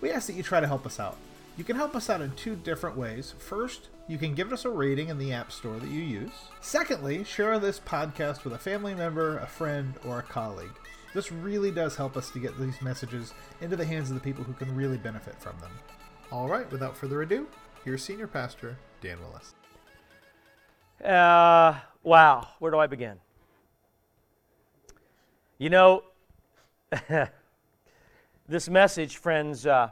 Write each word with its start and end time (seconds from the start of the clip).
we 0.00 0.10
ask 0.10 0.26
that 0.26 0.34
you 0.34 0.42
try 0.42 0.60
to 0.60 0.66
help 0.66 0.86
us 0.86 0.98
out. 1.00 1.16
You 1.56 1.64
can 1.64 1.76
help 1.76 1.94
us 1.94 2.08
out 2.08 2.20
in 2.22 2.32
two 2.32 2.56
different 2.56 2.96
ways. 2.96 3.34
First, 3.38 3.88
you 4.08 4.18
can 4.18 4.34
give 4.34 4.52
us 4.52 4.64
a 4.64 4.70
rating 4.70 5.08
in 5.08 5.18
the 5.18 5.32
App 5.32 5.52
Store 5.52 5.78
that 5.78 5.90
you 5.90 6.00
use. 6.00 6.32
Secondly, 6.60 7.22
share 7.22 7.58
this 7.58 7.78
podcast 7.78 8.44
with 8.44 8.54
a 8.54 8.58
family 8.58 8.94
member, 8.94 9.38
a 9.38 9.46
friend, 9.46 9.94
or 10.06 10.18
a 10.18 10.22
colleague. 10.22 10.70
This 11.12 11.32
really 11.32 11.70
does 11.70 11.96
help 11.96 12.16
us 12.16 12.30
to 12.30 12.38
get 12.38 12.58
these 12.58 12.80
messages 12.80 13.34
into 13.60 13.76
the 13.76 13.84
hands 13.84 14.10
of 14.10 14.14
the 14.14 14.20
people 14.20 14.44
who 14.44 14.52
can 14.52 14.74
really 14.74 14.96
benefit 14.96 15.34
from 15.40 15.58
them. 15.60 15.72
All 16.32 16.48
right, 16.48 16.70
without 16.70 16.96
further 16.96 17.22
ado, 17.22 17.48
here's 17.84 18.02
Senior 18.02 18.28
Pastor 18.28 18.76
Dan 19.00 19.18
Willis. 19.20 19.54
Uh, 21.04 21.78
wow, 22.02 22.48
where 22.58 22.70
do 22.70 22.78
I 22.78 22.86
begin? 22.86 23.18
You 25.58 25.70
know, 25.70 26.04
this 28.50 28.68
message, 28.68 29.16
friends, 29.16 29.64
uh, 29.64 29.90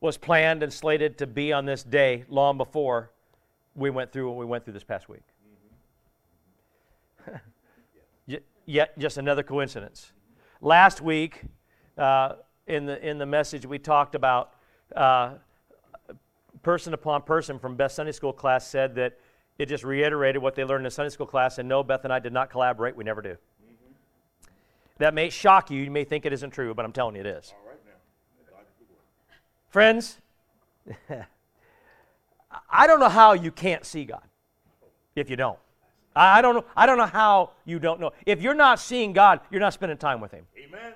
was 0.00 0.16
planned 0.16 0.64
and 0.64 0.72
slated 0.72 1.16
to 1.18 1.28
be 1.28 1.52
on 1.52 1.64
this 1.64 1.84
day 1.84 2.24
long 2.28 2.58
before 2.58 3.12
we 3.76 3.88
went 3.88 4.10
through 4.10 4.28
what 4.28 4.36
we 4.36 4.44
went 4.44 4.64
through 4.64 4.72
this 4.72 4.82
past 4.82 5.08
week. 5.08 5.22
Yet, 8.66 8.98
just 8.98 9.16
another 9.16 9.44
coincidence. 9.44 10.12
Last 10.60 11.00
week, 11.00 11.42
uh, 11.96 12.34
in 12.66 12.84
the 12.84 13.08
in 13.08 13.18
the 13.18 13.26
message, 13.26 13.64
we 13.64 13.78
talked 13.78 14.16
about 14.16 14.54
uh, 14.96 15.34
person 16.64 16.94
upon 16.94 17.22
person 17.22 17.60
from 17.60 17.76
Beth 17.76 17.92
Sunday 17.92 18.10
School 18.10 18.32
class 18.32 18.66
said 18.66 18.96
that 18.96 19.20
it 19.56 19.66
just 19.66 19.84
reiterated 19.84 20.42
what 20.42 20.56
they 20.56 20.64
learned 20.64 20.80
in 20.80 20.84
the 20.84 20.90
Sunday 20.90 21.10
school 21.10 21.26
class. 21.26 21.58
And 21.58 21.68
no, 21.68 21.84
Beth 21.84 22.02
and 22.02 22.12
I 22.12 22.18
did 22.18 22.32
not 22.32 22.50
collaborate. 22.50 22.96
We 22.96 23.04
never 23.04 23.22
do. 23.22 23.36
That 24.98 25.14
may 25.14 25.30
shock 25.30 25.70
you. 25.70 25.82
You 25.82 25.90
may 25.90 26.04
think 26.04 26.26
it 26.26 26.32
isn't 26.32 26.50
true, 26.50 26.74
but 26.74 26.84
I'm 26.84 26.92
telling 26.92 27.16
you 27.16 27.20
it 27.20 27.26
is. 27.26 27.52
Friends, 29.68 30.18
I 32.70 32.86
don't 32.86 33.00
know 33.00 33.08
how 33.08 33.34
you 33.34 33.50
can't 33.50 33.84
see 33.84 34.04
God 34.04 34.22
if 35.14 35.28
you 35.28 35.36
don't. 35.36 35.58
I 36.14 36.40
don't 36.40 36.54
know. 36.54 36.64
I 36.74 36.86
don't 36.86 36.96
know 36.96 37.06
how 37.06 37.50
you 37.66 37.78
don't 37.78 38.00
know. 38.00 38.12
If 38.24 38.40
you're 38.40 38.54
not 38.54 38.80
seeing 38.80 39.12
God, 39.12 39.40
you're 39.50 39.60
not 39.60 39.74
spending 39.74 39.98
time 39.98 40.20
with 40.20 40.32
Him. 40.32 40.46
Amen. 40.56 40.94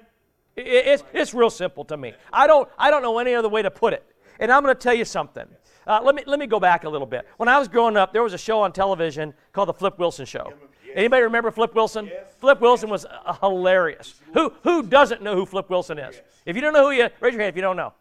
It's, 0.57 1.03
it's 1.13 1.35
real 1.35 1.51
simple 1.51 1.85
to 1.87 1.97
me. 1.97 2.15
I 2.33 2.47
don't, 2.47 2.69
I 2.79 2.91
don't 2.91 3.03
know 3.03 3.19
any 3.19 3.35
other 3.35 3.49
way 3.49 3.63
to 3.63 3.71
put 3.71 3.93
it. 3.93 4.05
And 4.39 4.51
I'm 4.51 4.63
going 4.63 4.75
to 4.75 4.81
tell 4.81 4.95
you 4.95 5.05
something. 5.05 5.47
Uh, 5.87 6.01
let, 6.03 6.15
me, 6.15 6.23
let 6.27 6.39
me 6.39 6.47
go 6.47 6.61
back 6.61 6.85
a 6.85 6.89
little 6.89 7.07
bit. 7.07 7.27
When 7.37 7.49
I 7.49 7.59
was 7.59 7.69
growing 7.69 7.97
up, 7.97 8.13
there 8.13 8.23
was 8.23 8.33
a 8.33 8.39
show 8.39 8.61
on 8.61 8.73
television 8.73 9.35
called 9.53 9.69
The 9.69 9.75
Flip 9.75 9.99
Wilson 9.99 10.25
Show. 10.27 10.53
Anybody 10.95 11.23
remember 11.23 11.51
Flip 11.51 11.75
Wilson? 11.75 12.07
Yes. 12.07 12.35
Flip 12.41 12.61
Wilson 12.61 12.91
was 12.91 13.05
uh, 13.07 13.35
hilarious. 13.41 14.15
Who, 14.35 14.53
who 14.63 14.83
doesn't 14.83 15.23
know 15.23 15.35
who 15.35 15.47
Flip 15.47 15.69
Wilson 15.71 15.99
is? 15.99 16.21
If 16.47 16.57
you 16.57 16.63
don't 16.63 16.73
know 16.73 16.85
who 16.85 16.91
he 16.91 17.01
is, 17.01 17.11
raise 17.21 17.35
your 17.35 17.43
hand 17.43 17.51
if 17.51 17.57
you 17.57 17.63
don't 17.63 17.77
know. 17.77 17.93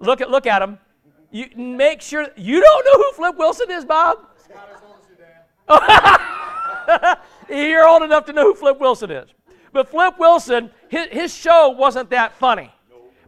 Look 0.00 0.20
at, 0.20 0.30
look 0.30 0.46
at 0.46 0.62
him. 0.62 0.78
You 1.30 1.48
make 1.56 2.00
sure 2.00 2.26
you 2.36 2.60
don't 2.60 2.84
know 2.84 3.02
who 3.02 3.12
Flip 3.12 3.36
Wilson 3.36 3.70
is, 3.70 3.84
Bob. 3.84 4.18
You're 7.48 7.86
old 7.86 8.02
enough 8.02 8.24
to 8.26 8.32
know 8.32 8.44
who 8.44 8.54
Flip 8.54 8.78
Wilson 8.80 9.10
is. 9.10 9.28
But 9.72 9.88
Flip 9.88 10.18
Wilson, 10.18 10.70
his, 10.88 11.08
his 11.08 11.34
show 11.34 11.68
wasn't 11.70 12.10
that 12.10 12.34
funny. 12.38 12.72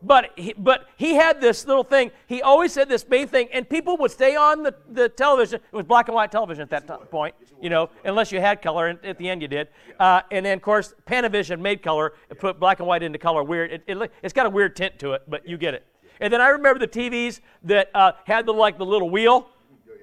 But 0.03 0.31
he, 0.37 0.55
but 0.57 0.87
he 0.97 1.15
had 1.15 1.41
this 1.41 1.67
little 1.67 1.85
thing. 1.85 2.11
He 2.27 2.41
always 2.41 2.73
said 2.73 2.89
this 2.89 3.07
main 3.07 3.29
thing, 3.29 3.49
and 3.53 3.69
people 3.69 3.97
would 3.99 4.11
stay 4.11 4.35
on 4.35 4.63
the, 4.63 4.75
the 4.89 5.09
television. 5.09 5.61
It 5.61 5.77
was 5.77 5.85
black 5.85 6.09
and 6.09 6.15
white 6.15 6.33
television 6.33 6.63
at 6.63 6.71
that 6.71 6.89
t- 6.89 7.05
point, 7.11 7.35
you 7.61 7.69
know, 7.69 7.91
unless 8.05 8.33
you 8.33 8.41
had 8.41 8.63
color, 8.63 8.87
and 8.87 8.99
at 9.05 9.19
the 9.19 9.29
end 9.29 9.43
you 9.43 9.49
did. 9.49 9.69
Uh, 9.99 10.23
and 10.31 10.47
then, 10.47 10.57
of 10.57 10.63
course, 10.63 10.95
Panavision 11.07 11.61
made 11.61 11.83
color, 11.83 12.15
put 12.39 12.59
black 12.59 12.81
and 12.81 12.89
white 12.89 13.03
into 13.03 13.19
color. 13.19 13.43
Weird. 13.43 13.73
It, 13.73 13.83
it, 13.87 14.13
it's 14.23 14.33
got 14.33 14.47
a 14.47 14.51
weird 14.51 14.75
tint 14.75 14.99
to 15.01 15.13
it, 15.13 15.23
but 15.29 15.47
you 15.47 15.59
get 15.59 15.75
it. 15.75 15.87
And 16.21 16.33
then 16.33 16.41
I 16.41 16.49
remember 16.49 16.79
the 16.79 16.89
TVs 16.89 17.41
that 17.65 17.91
uh, 17.95 18.13
had 18.25 18.47
the 18.47 18.53
like 18.53 18.79
the 18.79 18.87
little 18.87 19.11
wheel 19.11 19.49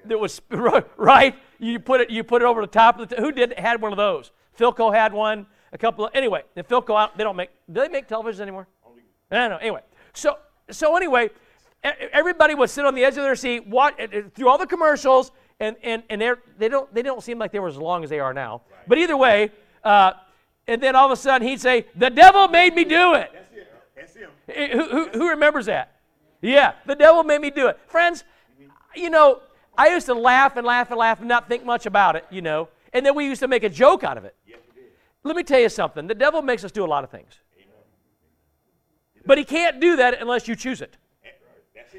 that 0.06 0.18
was 0.18 0.40
right. 0.96 1.34
You 1.58 1.80
put 1.80 2.00
it 2.00 2.10
you 2.10 2.22
put 2.22 2.42
it 2.42 2.44
over 2.44 2.60
the 2.60 2.68
top 2.68 3.00
of 3.00 3.08
the. 3.08 3.16
T- 3.16 3.22
who 3.22 3.32
did 3.32 3.58
had 3.58 3.80
one 3.80 3.92
of 3.92 3.96
those? 3.96 4.30
Philco 4.56 4.94
had 4.94 5.12
one. 5.12 5.46
A 5.70 5.78
couple 5.78 6.06
of 6.06 6.12
anyway. 6.14 6.42
The 6.54 6.62
Philco 6.62 6.98
out. 6.98 7.16
They 7.18 7.24
don't 7.24 7.36
make. 7.36 7.50
Do 7.70 7.80
they 7.80 7.88
make 7.88 8.08
television 8.08 8.42
anymore? 8.42 8.66
I 9.30 9.36
don't 9.36 9.50
know. 9.50 9.56
Anyway, 9.58 9.82
so 10.18 10.38
so 10.70 10.96
anyway, 10.96 11.30
everybody 11.82 12.54
would 12.54 12.70
sit 12.70 12.84
on 12.84 12.94
the 12.94 13.04
edge 13.04 13.16
of 13.16 13.22
their 13.22 13.36
seat, 13.36 13.66
watch 13.66 13.94
through 14.34 14.48
all 14.48 14.58
the 14.58 14.66
commercials, 14.66 15.30
and 15.60 15.76
and 15.82 16.02
and 16.10 16.20
they 16.58 16.68
don't 16.68 16.92
they 16.94 17.02
don't 17.02 17.22
seem 17.22 17.38
like 17.38 17.52
they 17.52 17.58
were 17.58 17.68
as 17.68 17.76
long 17.76 18.04
as 18.04 18.10
they 18.10 18.20
are 18.20 18.34
now. 18.34 18.62
But 18.86 18.98
either 18.98 19.16
way, 19.16 19.50
uh, 19.84 20.12
and 20.66 20.82
then 20.82 20.94
all 20.96 21.06
of 21.06 21.12
a 21.12 21.16
sudden 21.16 21.46
he'd 21.46 21.60
say, 21.60 21.86
"The 21.96 22.10
devil 22.10 22.48
made 22.48 22.74
me 22.74 22.84
do 22.84 23.14
it." 23.14 23.30
That's 23.32 23.50
him. 23.52 23.66
That's 23.96 24.14
him. 24.14 24.30
Who, 24.72 24.88
who, 24.88 25.08
who 25.18 25.28
remembers 25.30 25.66
that? 25.66 25.96
Yeah, 26.40 26.72
the 26.86 26.94
devil 26.94 27.24
made 27.24 27.40
me 27.40 27.50
do 27.50 27.66
it. 27.68 27.78
Friends, 27.86 28.24
you 28.94 29.10
know, 29.10 29.40
I 29.76 29.88
used 29.88 30.06
to 30.06 30.14
laugh 30.14 30.56
and 30.56 30.66
laugh 30.66 30.90
and 30.90 30.98
laugh 30.98 31.18
and 31.18 31.28
not 31.28 31.48
think 31.48 31.64
much 31.64 31.86
about 31.86 32.16
it, 32.16 32.24
you 32.30 32.42
know, 32.42 32.68
and 32.92 33.04
then 33.04 33.14
we 33.14 33.24
used 33.24 33.40
to 33.40 33.48
make 33.48 33.64
a 33.64 33.68
joke 33.68 34.04
out 34.04 34.16
of 34.16 34.24
it. 34.24 34.34
Let 35.24 35.36
me 35.36 35.42
tell 35.42 35.60
you 35.60 35.68
something 35.68 36.06
the 36.06 36.14
devil 36.14 36.42
makes 36.42 36.64
us 36.64 36.72
do 36.72 36.84
a 36.84 36.86
lot 36.86 37.04
of 37.04 37.10
things. 37.10 37.40
But 39.28 39.36
he 39.36 39.44
can't 39.44 39.78
do 39.78 39.96
that 39.96 40.22
unless 40.22 40.48
you 40.48 40.56
choose 40.56 40.80
it. 40.80 40.96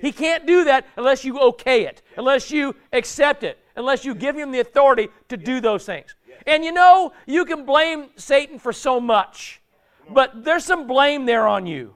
He 0.02 0.12
can't 0.12 0.48
do 0.48 0.64
that 0.64 0.88
unless 0.98 1.24
you 1.24 1.40
okay 1.40 1.86
it, 1.86 2.02
unless 2.18 2.50
you 2.50 2.76
accept 2.92 3.44
it, 3.44 3.60
unless 3.76 4.04
you 4.04 4.16
give 4.16 4.36
him 4.36 4.52
the 4.52 4.62
authority 4.62 5.10
to 5.28 5.38
do 5.38 5.62
those 5.62 5.86
things. 5.86 6.16
And 6.48 6.66
you 6.66 6.72
know, 6.72 7.14
you 7.28 7.46
can 7.46 7.66
blame 7.66 8.08
Satan 8.16 8.58
for 8.58 8.74
so 8.74 9.00
much, 9.00 9.62
but 10.10 10.44
there's 10.44 10.66
some 10.66 10.88
blame 10.88 11.28
there 11.28 11.48
on 11.48 11.68
you. 11.68 11.94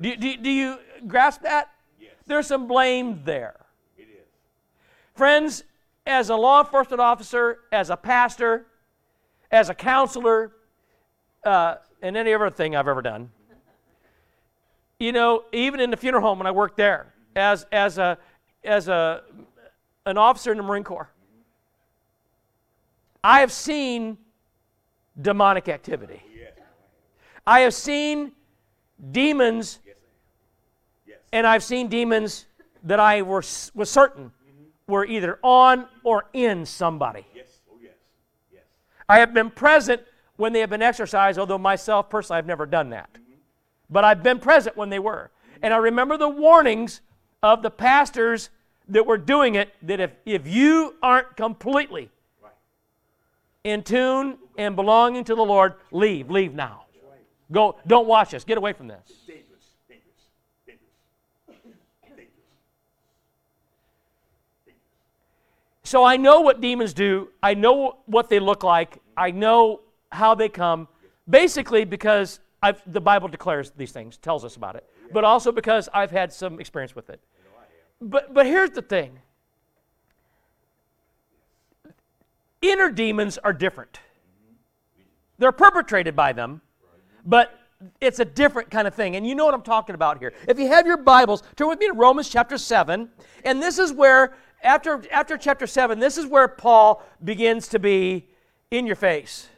Do, 0.00 0.14
do, 0.14 0.36
do 0.36 0.50
you 0.50 0.78
grasp 1.08 1.42
that? 1.42 1.70
There's 2.26 2.46
some 2.46 2.68
blame 2.68 3.22
there. 3.24 3.66
Friends, 5.14 5.64
as 6.06 6.30
a 6.30 6.36
law 6.36 6.60
enforcement 6.60 7.00
officer, 7.00 7.60
as 7.72 7.90
a 7.90 7.96
pastor, 7.96 8.66
as 9.50 9.70
a 9.70 9.74
counselor, 9.74 10.52
uh, 11.44 11.76
and 12.00 12.16
any 12.16 12.32
other 12.32 12.50
thing 12.50 12.76
I've 12.76 12.88
ever 12.88 13.02
done, 13.02 13.30
you 14.98 15.12
know, 15.12 15.44
even 15.52 15.80
in 15.80 15.90
the 15.90 15.96
funeral 15.96 16.22
home 16.22 16.38
when 16.38 16.46
I 16.46 16.50
worked 16.50 16.76
there, 16.76 17.12
as, 17.36 17.66
as, 17.72 17.98
a, 17.98 18.18
as 18.62 18.88
a, 18.88 19.22
an 20.06 20.18
officer 20.18 20.50
in 20.50 20.56
the 20.56 20.62
Marine 20.62 20.84
Corps, 20.84 21.10
I 23.22 23.40
have 23.40 23.52
seen 23.52 24.18
demonic 25.20 25.68
activity. 25.68 26.22
I 27.46 27.60
have 27.60 27.74
seen 27.74 28.32
demons, 29.10 29.78
and 31.32 31.46
I've 31.46 31.62
seen 31.62 31.88
demons 31.88 32.46
that 32.84 33.00
I 33.00 33.22
were, 33.22 33.42
was 33.74 33.90
certain 33.90 34.30
were 34.86 35.04
either 35.06 35.38
on 35.42 35.86
or 36.02 36.26
in 36.32 36.66
somebody. 36.66 37.26
Yes. 37.34 37.46
Oh, 37.70 37.76
yes. 37.82 37.92
Yes. 38.52 38.62
I 39.08 39.18
have 39.18 39.32
been 39.32 39.50
present 39.50 40.02
when 40.36 40.52
they 40.52 40.60
have 40.60 40.70
been 40.70 40.82
exorcised, 40.82 41.38
although 41.38 41.58
myself 41.58 42.10
personally 42.10 42.38
I've 42.38 42.46
never 42.46 42.66
done 42.66 42.90
that. 42.90 43.08
But 43.90 44.04
I've 44.04 44.22
been 44.22 44.38
present 44.38 44.76
when 44.76 44.90
they 44.90 44.98
were. 44.98 45.30
And 45.62 45.72
I 45.72 45.78
remember 45.78 46.16
the 46.16 46.28
warnings 46.28 47.00
of 47.42 47.62
the 47.62 47.70
pastors 47.70 48.50
that 48.88 49.06
were 49.06 49.18
doing 49.18 49.54
it 49.54 49.74
that 49.82 50.00
if, 50.00 50.10
if 50.26 50.46
you 50.46 50.94
aren't 51.02 51.36
completely 51.36 52.10
in 53.64 53.82
tune 53.82 54.36
and 54.58 54.76
belonging 54.76 55.24
to 55.24 55.34
the 55.34 55.44
Lord, 55.44 55.74
leave, 55.90 56.30
leave 56.30 56.54
now. 56.54 56.84
Go, 57.50 57.76
don't 57.86 58.06
watch 58.06 58.30
this. 58.30 58.44
Get 58.44 58.58
away 58.58 58.72
from 58.72 58.88
this. 58.88 59.00
Dangerous. 59.26 59.44
Dangerous. 59.88 60.02
Dangerous. 60.66 60.88
Dangerous. 62.16 62.28
So 65.82 66.04
I 66.04 66.16
know 66.16 66.40
what 66.40 66.60
demons 66.60 66.94
do. 66.94 67.28
I 67.42 67.54
know 67.54 67.98
what 68.06 68.28
they 68.28 68.40
look 68.40 68.62
like. 68.64 69.00
I 69.16 69.30
know 69.30 69.80
how 70.10 70.34
they 70.34 70.48
come. 70.48 70.88
Basically, 71.28 71.84
because 71.84 72.40
I've, 72.64 72.80
the 72.90 73.00
Bible 73.00 73.28
declares 73.28 73.72
these 73.76 73.92
things, 73.92 74.16
tells 74.16 74.42
us 74.42 74.56
about 74.56 74.74
it, 74.74 74.88
but 75.12 75.22
also 75.22 75.52
because 75.52 75.90
I've 75.92 76.10
had 76.10 76.32
some 76.32 76.58
experience 76.58 76.96
with 76.96 77.10
it. 77.10 77.20
But, 78.00 78.32
but 78.32 78.46
here's 78.46 78.70
the 78.70 78.80
thing 78.80 79.18
inner 82.62 82.90
demons 82.90 83.36
are 83.36 83.52
different. 83.52 84.00
They're 85.36 85.52
perpetrated 85.52 86.16
by 86.16 86.32
them, 86.32 86.62
but 87.26 87.60
it's 88.00 88.18
a 88.18 88.24
different 88.24 88.70
kind 88.70 88.88
of 88.88 88.94
thing. 88.94 89.14
And 89.16 89.26
you 89.26 89.34
know 89.34 89.44
what 89.44 89.52
I'm 89.52 89.60
talking 89.60 89.94
about 89.94 90.18
here. 90.18 90.32
If 90.48 90.58
you 90.58 90.68
have 90.68 90.86
your 90.86 90.96
Bibles, 90.96 91.42
turn 91.56 91.68
with 91.68 91.78
me 91.78 91.88
to 91.88 91.92
Romans 91.92 92.30
chapter 92.30 92.56
7. 92.56 93.10
And 93.44 93.62
this 93.62 93.78
is 93.78 93.92
where, 93.92 94.36
after, 94.62 95.02
after 95.12 95.36
chapter 95.36 95.66
7, 95.66 95.98
this 95.98 96.16
is 96.16 96.24
where 96.24 96.48
Paul 96.48 97.02
begins 97.22 97.68
to 97.68 97.78
be 97.78 98.30
in 98.70 98.86
your 98.86 98.96
face. 98.96 99.50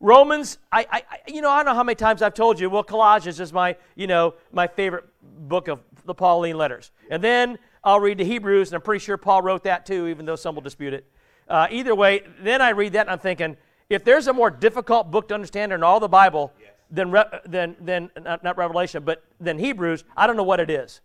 Romans, 0.00 0.58
I, 0.70 0.86
I, 0.90 1.02
you 1.26 1.40
know, 1.40 1.50
I 1.50 1.58
don't 1.58 1.72
know 1.72 1.74
how 1.74 1.82
many 1.82 1.96
times 1.96 2.22
I've 2.22 2.34
told 2.34 2.60
you. 2.60 2.70
Well, 2.70 2.84
Colossians 2.84 3.40
is 3.40 3.52
my, 3.52 3.76
you 3.96 4.06
know, 4.06 4.34
my 4.52 4.68
favorite 4.68 5.06
book 5.22 5.66
of 5.66 5.80
the 6.04 6.14
Pauline 6.14 6.56
letters, 6.56 6.92
and 7.10 7.22
then 7.22 7.58
I'll 7.82 8.00
read 8.00 8.18
the 8.18 8.24
Hebrews, 8.24 8.68
and 8.68 8.76
I'm 8.76 8.82
pretty 8.82 9.04
sure 9.04 9.16
Paul 9.16 9.42
wrote 9.42 9.64
that 9.64 9.86
too, 9.86 10.06
even 10.06 10.24
though 10.24 10.36
some 10.36 10.54
will 10.54 10.62
dispute 10.62 10.94
it. 10.94 11.04
Uh, 11.48 11.66
either 11.70 11.94
way, 11.94 12.22
then 12.40 12.62
I 12.62 12.70
read 12.70 12.92
that, 12.92 13.02
and 13.02 13.10
I'm 13.10 13.18
thinking, 13.18 13.56
if 13.90 14.04
there's 14.04 14.28
a 14.28 14.32
more 14.32 14.50
difficult 14.50 15.10
book 15.10 15.28
to 15.28 15.34
understand 15.34 15.72
in 15.72 15.82
all 15.82 15.98
the 15.98 16.08
Bible 16.08 16.52
than, 16.90 17.10
Re- 17.10 17.24
than, 17.46 17.74
than 17.80 18.10
not, 18.20 18.44
not 18.44 18.56
Revelation, 18.56 19.02
but 19.02 19.24
than 19.40 19.58
Hebrews, 19.58 20.04
I 20.16 20.26
don't 20.26 20.36
know 20.36 20.42
what 20.42 20.60
it 20.60 20.70
is. 20.70 21.00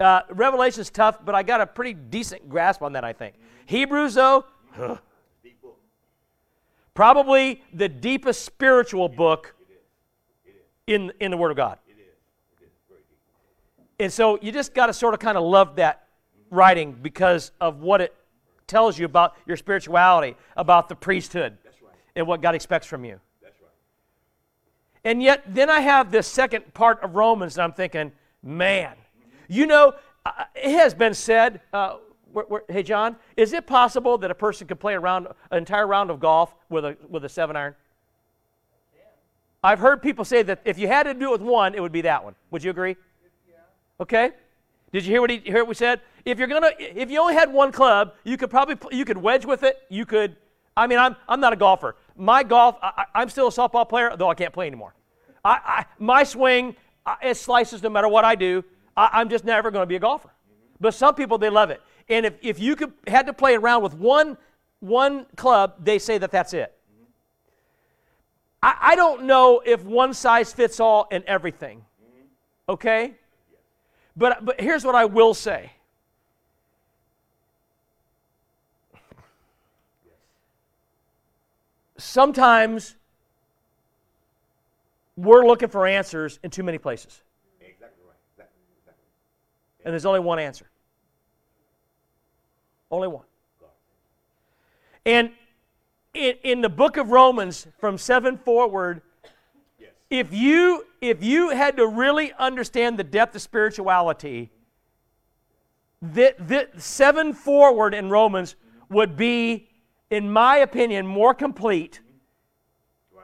Uh, 0.00 0.22
Revelation's 0.30 0.90
tough, 0.90 1.24
but 1.24 1.34
I 1.34 1.42
got 1.42 1.60
a 1.60 1.66
pretty 1.66 1.94
decent 1.94 2.48
grasp 2.48 2.82
on 2.82 2.92
that, 2.94 3.04
I 3.04 3.12
think. 3.12 3.34
Hebrews, 3.66 4.14
though, 4.14 4.44
huh, 4.72 4.96
Deep 4.96 4.98
book. 4.98 5.11
Probably 6.94 7.62
the 7.72 7.88
deepest 7.88 8.44
spiritual 8.44 9.08
book 9.08 9.54
in, 10.86 11.12
in 11.20 11.30
the 11.30 11.36
Word 11.36 11.50
of 11.50 11.56
God. 11.56 11.78
And 13.98 14.12
so 14.12 14.38
you 14.42 14.50
just 14.50 14.74
got 14.74 14.86
to 14.86 14.92
sort 14.92 15.14
of 15.14 15.20
kind 15.20 15.38
of 15.38 15.44
love 15.44 15.76
that 15.76 16.08
writing 16.50 16.96
because 17.00 17.52
of 17.60 17.80
what 17.80 18.00
it 18.00 18.14
tells 18.66 18.98
you 18.98 19.06
about 19.06 19.36
your 19.46 19.56
spirituality, 19.56 20.36
about 20.56 20.88
the 20.88 20.96
priesthood, 20.96 21.56
and 22.16 22.26
what 22.26 22.42
God 22.42 22.54
expects 22.54 22.86
from 22.86 23.04
you. 23.04 23.20
Right. 23.42 23.52
And 25.04 25.22
yet, 25.22 25.42
then 25.46 25.70
I 25.70 25.80
have 25.80 26.10
this 26.10 26.26
second 26.26 26.74
part 26.74 27.00
of 27.02 27.14
Romans, 27.14 27.56
and 27.56 27.62
I'm 27.62 27.72
thinking, 27.72 28.12
man, 28.42 28.94
you 29.48 29.66
know, 29.66 29.94
uh, 30.26 30.44
it 30.54 30.72
has 30.72 30.94
been 30.94 31.14
said. 31.14 31.60
Uh, 31.72 31.96
where, 32.32 32.44
where, 32.46 32.62
hey, 32.68 32.82
John, 32.82 33.16
is 33.36 33.52
it 33.52 33.66
possible 33.66 34.18
that 34.18 34.30
a 34.30 34.34
person 34.34 34.66
could 34.66 34.80
play 34.80 34.94
a 34.94 35.00
round, 35.00 35.28
an 35.50 35.58
entire 35.58 35.86
round 35.86 36.10
of 36.10 36.20
golf 36.20 36.54
with 36.68 36.84
a 36.84 36.96
with 37.08 37.24
a 37.24 37.28
seven 37.28 37.56
iron? 37.56 37.74
I've 39.64 39.78
heard 39.78 40.02
people 40.02 40.24
say 40.24 40.42
that 40.42 40.60
if 40.64 40.78
you 40.78 40.88
had 40.88 41.04
to 41.04 41.14
do 41.14 41.28
it 41.28 41.32
with 41.32 41.42
one, 41.42 41.74
it 41.74 41.80
would 41.80 41.92
be 41.92 42.00
that 42.02 42.24
one. 42.24 42.34
Would 42.50 42.64
you 42.64 42.70
agree? 42.70 42.96
Okay. 44.00 44.32
Did 44.92 45.04
you 45.04 45.12
hear 45.12 45.20
what 45.20 45.30
he 45.30 45.38
hear 45.38 45.58
what 45.58 45.68
we 45.68 45.74
said? 45.74 46.00
If 46.24 46.38
you're 46.38 46.48
gonna, 46.48 46.72
if 46.78 47.10
you 47.10 47.20
only 47.20 47.34
had 47.34 47.52
one 47.52 47.72
club, 47.72 48.14
you 48.24 48.36
could 48.36 48.50
probably 48.50 48.76
you 48.96 49.04
could 49.04 49.16
wedge 49.16 49.44
with 49.44 49.62
it. 49.62 49.78
You 49.88 50.04
could. 50.04 50.36
I 50.76 50.86
mean, 50.86 50.98
I'm 50.98 51.16
I'm 51.28 51.40
not 51.40 51.52
a 51.52 51.56
golfer. 51.56 51.96
My 52.16 52.42
golf, 52.42 52.76
I, 52.82 53.04
I'm 53.14 53.28
still 53.28 53.48
a 53.48 53.50
softball 53.50 53.88
player, 53.88 54.14
though 54.16 54.28
I 54.28 54.34
can't 54.34 54.52
play 54.52 54.66
anymore. 54.66 54.94
I, 55.44 55.60
I 55.64 55.86
my 55.98 56.24
swing, 56.24 56.76
I, 57.06 57.16
it 57.22 57.36
slices 57.36 57.82
no 57.82 57.88
matter 57.88 58.08
what 58.08 58.24
I 58.24 58.34
do. 58.34 58.64
I, 58.96 59.10
I'm 59.14 59.28
just 59.28 59.44
never 59.44 59.70
going 59.70 59.82
to 59.82 59.86
be 59.86 59.96
a 59.96 60.00
golfer. 60.00 60.28
Mm-hmm. 60.28 60.76
But 60.80 60.94
some 60.94 61.14
people 61.14 61.38
they 61.38 61.50
love 61.50 61.70
it. 61.70 61.80
And 62.08 62.26
if 62.26 62.34
if 62.42 62.58
you 62.58 62.76
could 62.76 62.92
had 63.06 63.26
to 63.26 63.32
play 63.32 63.54
around 63.54 63.82
with 63.82 63.94
one 63.94 64.36
one 64.80 65.26
club, 65.36 65.84
they 65.84 65.98
say 65.98 66.18
that 66.18 66.30
that's 66.30 66.52
it. 66.52 66.76
I, 68.62 68.76
I 68.80 68.94
don't 68.96 69.24
know 69.24 69.62
if 69.64 69.84
one 69.84 70.14
size 70.14 70.52
fits 70.52 70.80
all 70.80 71.08
in 71.10 71.24
everything. 71.26 71.84
Okay? 72.68 73.14
But, 74.16 74.44
but 74.44 74.60
here's 74.60 74.84
what 74.84 74.94
I 74.94 75.04
will 75.04 75.34
say. 75.34 75.72
Sometimes 81.96 82.96
we're 85.16 85.46
looking 85.46 85.68
for 85.68 85.86
answers 85.86 86.38
in 86.42 86.50
too 86.50 86.62
many 86.62 86.78
places, 86.78 87.22
Exactly 87.60 88.02
right. 88.04 88.16
Exactly. 88.32 88.60
Exactly. 88.80 89.84
and 89.84 89.92
there's 89.92 90.06
only 90.06 90.20
one 90.20 90.38
answer. 90.38 90.66
Only 92.92 93.08
one. 93.08 93.24
And 95.04 95.30
in, 96.14 96.34
in 96.44 96.60
the 96.60 96.68
book 96.68 96.96
of 96.96 97.10
Romans, 97.10 97.66
from 97.78 97.98
7 97.98 98.38
forward, 98.38 99.02
Yes. 99.80 99.90
if 100.10 100.32
you 100.32 100.84
if 101.00 101.24
you 101.24 101.50
had 101.50 101.76
to 101.78 101.86
really 101.88 102.32
understand 102.38 102.98
the 102.98 103.02
depth 103.04 103.34
of 103.34 103.42
spirituality 103.42 104.52
the, 106.00 106.34
the 106.38 106.68
seven 106.78 107.32
forward 107.32 107.94
in 107.94 108.10
romans 108.10 108.54
would 108.88 109.16
be 109.16 109.68
in 110.10 110.30
my 110.30 110.58
opinion 110.58 111.04
more 111.06 111.34
complete 111.34 112.00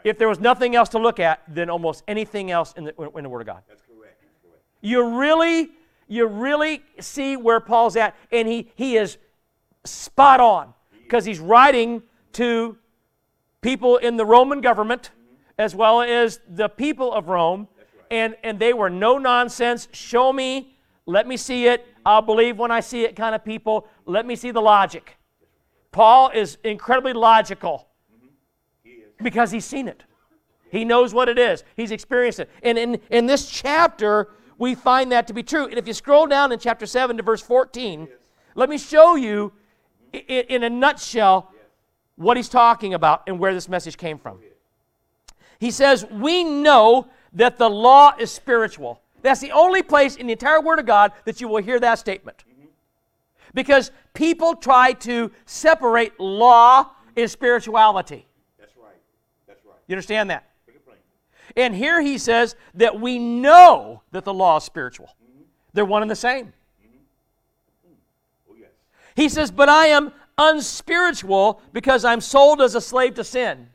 if 0.03 0.19
there 0.19 0.29
was 0.29 0.41
nothing 0.41 0.75
else 0.75 0.88
to 0.88 0.99
look 0.99 1.21
at 1.21 1.43
than 1.53 1.71
almost 1.71 2.03
anything 2.09 2.50
else 2.50 2.73
in 2.76 2.85
the, 2.85 2.94
in 3.17 3.23
the 3.23 3.29
word 3.29 3.43
of 3.43 3.47
god 3.47 3.62
That's 3.69 3.82
correct. 3.82 4.21
That's 4.21 4.38
correct. 4.43 4.64
you 4.81 5.19
really 5.19 5.71
you 6.09 6.26
really 6.26 6.82
see 6.99 7.37
where 7.37 7.61
paul's 7.61 7.94
at 7.94 8.17
and 8.32 8.49
he 8.49 8.73
he 8.75 8.97
is 8.97 9.17
spot 9.88 10.40
on 10.40 10.75
because 11.02 11.25
he's 11.25 11.40
writing 11.40 12.02
to 12.32 12.76
people 13.61 13.96
in 13.96 14.17
the 14.17 14.25
roman 14.25 14.61
government 14.61 15.11
as 15.58 15.75
well 15.75 16.00
as 16.00 16.40
the 16.49 16.69
people 16.69 17.12
of 17.12 17.29
rome 17.29 17.67
and 18.11 18.37
and 18.43 18.58
they 18.58 18.73
were 18.73 18.90
no 18.90 19.19
nonsense 19.19 19.88
show 19.93 20.32
me 20.32 20.76
let 21.06 21.26
me 21.26 21.37
see 21.37 21.67
it 21.67 21.87
i'll 22.06 22.23
believe 22.23 22.58
when 22.58 22.70
i 22.70 22.81
see 22.81 23.05
it 23.05 23.17
kind 23.17 23.35
of 23.35 23.44
people 23.44 23.87
let 24.06 24.25
me 24.26 24.37
see 24.37 24.50
the 24.50 24.61
logic 24.61 25.17
paul 25.90 26.31
is 26.31 26.58
incredibly 26.62 27.12
logical 27.12 27.88
because 29.23 29.50
he's 29.50 29.64
seen 29.64 29.88
it. 29.88 30.05
He 30.70 30.85
knows 30.85 31.14
what 31.14 31.29
it 31.29 31.38
is. 31.38 31.64
He's 31.76 31.90
experienced 31.90 32.40
it. 32.40 32.50
And 32.62 32.79
in, 32.79 33.00
in 33.11 33.26
this 33.26 33.49
chapter, 33.49 34.29
we 34.58 34.75
find 34.75 35.12
that 35.12 35.26
to 35.29 35.32
be 35.32 35.43
true. 35.43 35.67
And 35.67 35.79
if 35.79 35.87
you 35.87 35.94
scroll 35.94 36.26
down 36.26 36.52
in 36.52 36.58
chapter 36.58 36.87
7 36.87 37.17
to 37.17 37.23
verse 37.23 37.40
14, 37.40 38.08
let 38.55 38.69
me 38.69 38.76
show 38.76 39.14
you 39.14 39.52
in 40.13 40.63
a 40.63 40.71
nutshell 40.71 41.53
what 42.17 42.37
he's 42.37 42.49
talking 42.49 42.95
about 42.95 43.23
and 43.27 43.39
where 43.39 43.55
this 43.55 43.69
message 43.69 43.97
came 43.97 44.19
from. 44.19 44.41
He 45.59 45.71
says, 45.71 46.05
We 46.11 46.45
know 46.45 47.09
that 47.33 47.59
the 47.59 47.69
law 47.69 48.15
is 48.19 48.31
spiritual. 48.31 49.01
That's 49.23 49.41
the 49.41 49.53
only 49.53 49.83
place 49.83 50.17
in 50.17 50.27
the 50.27 50.33
entire 50.33 50.61
Word 50.61 50.79
of 50.79 50.87
God 50.87 51.13
that 51.25 51.41
you 51.41 51.49
will 51.49 51.63
hear 51.63 51.81
that 51.81 51.99
statement. 51.99 52.45
Because 53.55 53.91
people 54.15 54.55
try 54.55 54.93
to 54.93 55.33
separate 55.47 56.19
law 56.21 56.91
and 57.17 57.31
spirituality. 57.31 58.27
That's 58.59 58.77
right. 58.77 58.93
That's 59.47 59.65
right. 59.65 59.75
You 59.87 59.95
understand 59.95 60.31
that? 60.31 60.49
Make 60.67 60.77
it 60.77 60.85
plain. 60.85 60.99
And 61.57 61.75
here 61.75 62.01
he 62.01 62.19
says 62.19 62.55
that 62.75 63.01
we 63.01 63.19
know 63.19 64.03
that 64.12 64.25
the 64.25 64.35
law 64.35 64.59
is 64.59 64.65
spiritual. 64.65 65.07
Mm-hmm. 65.07 65.43
They're 65.73 65.85
one 65.85 66.03
and 66.03 66.11
the 66.11 66.17
same. 66.17 66.53
He 69.19 69.29
says, 69.29 69.51
But 69.51 69.69
I 69.69 69.89
am 69.89 70.13
unspiritual 70.39 71.61
because 71.73 72.05
I'm 72.05 72.21
sold 72.21 72.63
as 72.63 72.77
a 72.77 72.81
slave 72.81 73.15
to 73.15 73.25
sin. 73.25 73.67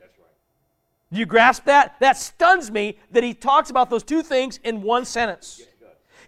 Do 1.12 1.20
you 1.20 1.26
grasp 1.26 1.66
that? 1.66 1.96
That 2.00 2.16
stuns 2.16 2.70
me 2.70 2.98
that 3.10 3.22
he 3.22 3.34
talks 3.34 3.68
about 3.68 3.90
those 3.90 4.02
two 4.02 4.22
things 4.22 4.58
in 4.64 4.80
one 4.80 5.04
sentence. 5.04 5.60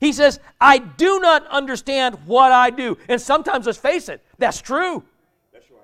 He 0.01 0.13
says, 0.13 0.39
I 0.61 0.77
do 0.77 1.19
not 1.19 1.47
understand 1.47 2.19
what 2.27 2.53
I 2.53 2.69
do. 2.69 2.99
And 3.09 3.19
sometimes, 3.19 3.65
let's 3.65 3.79
face 3.79 4.11
it, 4.11 4.23
that's 4.37 4.61
true. 4.61 5.03
That's 5.51 5.71
right. 5.71 5.81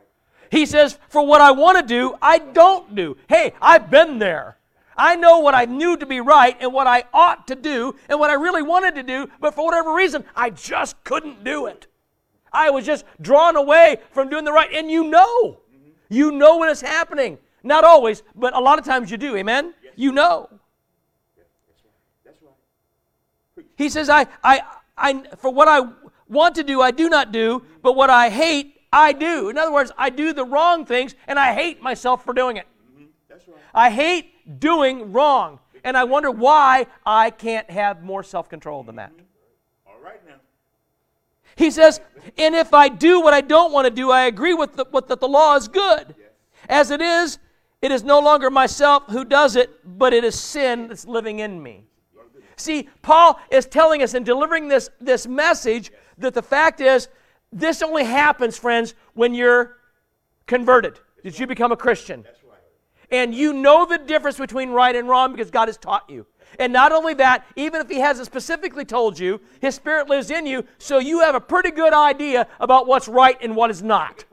He 0.50 0.66
says, 0.66 0.98
For 1.08 1.24
what 1.24 1.40
I 1.40 1.52
want 1.52 1.78
to 1.78 1.86
do, 1.86 2.14
I 2.20 2.36
don't 2.38 2.94
do. 2.94 3.16
Hey, 3.30 3.54
I've 3.62 3.90
been 3.90 4.18
there. 4.18 4.58
I 4.94 5.16
know 5.16 5.38
what 5.38 5.54
I 5.54 5.64
knew 5.64 5.96
to 5.96 6.04
be 6.04 6.20
right 6.20 6.54
and 6.60 6.70
what 6.70 6.86
I 6.86 7.04
ought 7.14 7.46
to 7.48 7.54
do 7.54 7.96
and 8.10 8.20
what 8.20 8.28
I 8.28 8.34
really 8.34 8.62
wanted 8.62 8.94
to 8.96 9.02
do, 9.02 9.30
but 9.40 9.54
for 9.54 9.64
whatever 9.64 9.94
reason, 9.94 10.22
I 10.36 10.50
just 10.50 11.02
couldn't 11.02 11.44
do 11.44 11.64
it. 11.64 11.86
I 12.52 12.70
was 12.70 12.84
just 12.84 13.04
drawn 13.20 13.56
away 13.56 13.98
from 14.10 14.28
doing 14.28 14.44
the 14.44 14.52
right. 14.52 14.70
And 14.72 14.90
you 14.90 15.04
know, 15.04 15.60
mm-hmm. 15.74 15.90
you 16.08 16.32
know 16.32 16.58
when 16.58 16.68
it's 16.68 16.80
happening. 16.80 17.38
Not 17.62 17.84
always, 17.84 18.22
but 18.34 18.54
a 18.54 18.60
lot 18.60 18.78
of 18.78 18.84
times 18.84 19.10
you 19.10 19.16
do. 19.16 19.36
Amen? 19.36 19.74
You 19.94 20.12
know. 20.12 20.48
Yes, 21.36 21.46
that's 21.68 21.82
right. 21.84 21.92
That's 22.24 22.42
right. 23.56 23.66
He 23.76 23.88
says, 23.88 24.08
I, 24.08 24.26
I, 24.42 24.62
I, 24.96 25.22
for 25.36 25.52
what 25.52 25.68
I 25.68 25.88
want 26.28 26.56
to 26.56 26.64
do, 26.64 26.80
I 26.80 26.90
do 26.90 27.08
not 27.08 27.30
do, 27.30 27.60
mm-hmm. 27.60 27.74
but 27.82 27.94
what 27.94 28.10
I 28.10 28.30
hate, 28.30 28.80
I 28.92 29.12
do. 29.12 29.48
In 29.48 29.58
other 29.58 29.72
words, 29.72 29.92
I 29.96 30.10
do 30.10 30.32
the 30.32 30.44
wrong 30.44 30.84
things 30.84 31.14
and 31.26 31.38
I 31.38 31.54
hate 31.54 31.80
myself 31.80 32.24
for 32.24 32.34
doing 32.34 32.56
it. 32.56 32.66
Mm-hmm. 32.92 33.04
That's 33.28 33.46
right. 33.46 33.56
I 33.72 33.90
hate 33.90 34.60
doing 34.60 35.12
wrong. 35.12 35.60
And 35.84 35.96
I 35.96 36.04
wonder 36.04 36.30
why 36.30 36.86
I 37.04 37.30
can't 37.30 37.68
have 37.70 38.02
more 38.02 38.22
self 38.22 38.48
control 38.48 38.82
than 38.84 38.96
that. 38.96 39.12
Now. 39.16 39.24
He 41.62 41.70
says, 41.70 42.00
and 42.36 42.56
if 42.56 42.74
I 42.74 42.88
do 42.88 43.20
what 43.20 43.32
I 43.32 43.40
don't 43.40 43.72
want 43.72 43.86
to 43.86 43.90
do, 43.90 44.10
I 44.10 44.22
agree 44.22 44.52
with, 44.52 44.74
the, 44.74 44.84
with 44.90 45.06
that 45.06 45.20
the 45.20 45.28
law 45.28 45.54
is 45.54 45.68
good. 45.68 46.16
As 46.68 46.90
it 46.90 47.00
is, 47.00 47.38
it 47.80 47.92
is 47.92 48.02
no 48.02 48.18
longer 48.18 48.50
myself 48.50 49.04
who 49.08 49.24
does 49.24 49.54
it, 49.54 49.70
but 49.84 50.12
it 50.12 50.24
is 50.24 50.36
sin 50.36 50.88
that's 50.88 51.06
living 51.06 51.38
in 51.38 51.62
me. 51.62 51.84
See, 52.56 52.88
Paul 53.00 53.38
is 53.48 53.66
telling 53.66 54.02
us 54.02 54.14
in 54.14 54.24
delivering 54.24 54.66
this, 54.66 54.90
this 55.00 55.28
message 55.28 55.92
that 56.18 56.34
the 56.34 56.42
fact 56.42 56.80
is, 56.80 57.06
this 57.52 57.80
only 57.80 58.04
happens, 58.04 58.58
friends, 58.58 58.94
when 59.14 59.32
you're 59.32 59.76
converted, 60.46 60.98
that 61.22 61.38
you 61.38 61.46
become 61.46 61.70
a 61.70 61.76
Christian. 61.76 62.24
And 63.12 63.32
you 63.32 63.52
know 63.52 63.86
the 63.86 63.98
difference 63.98 64.36
between 64.36 64.70
right 64.70 64.96
and 64.96 65.08
wrong 65.08 65.30
because 65.30 65.52
God 65.52 65.68
has 65.68 65.76
taught 65.76 66.10
you. 66.10 66.26
And 66.58 66.72
not 66.72 66.92
only 66.92 67.14
that, 67.14 67.46
even 67.56 67.80
if 67.80 67.88
He 67.88 68.00
hasn't 68.00 68.26
specifically 68.26 68.84
told 68.84 69.18
you, 69.18 69.40
His 69.60 69.74
Spirit 69.74 70.08
lives 70.08 70.30
in 70.30 70.46
you, 70.46 70.64
so 70.78 70.98
you 70.98 71.20
have 71.20 71.34
a 71.34 71.40
pretty 71.40 71.70
good 71.70 71.92
idea 71.92 72.46
about 72.60 72.86
what's 72.86 73.08
right 73.08 73.38
and 73.42 73.56
what 73.56 73.70
is 73.70 73.82
not. 73.82 74.24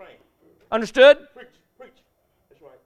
Understood? 0.71 1.17
Preach, 1.33 1.47
preach. 1.79 1.89
That's 2.49 2.61
right. 2.61 2.79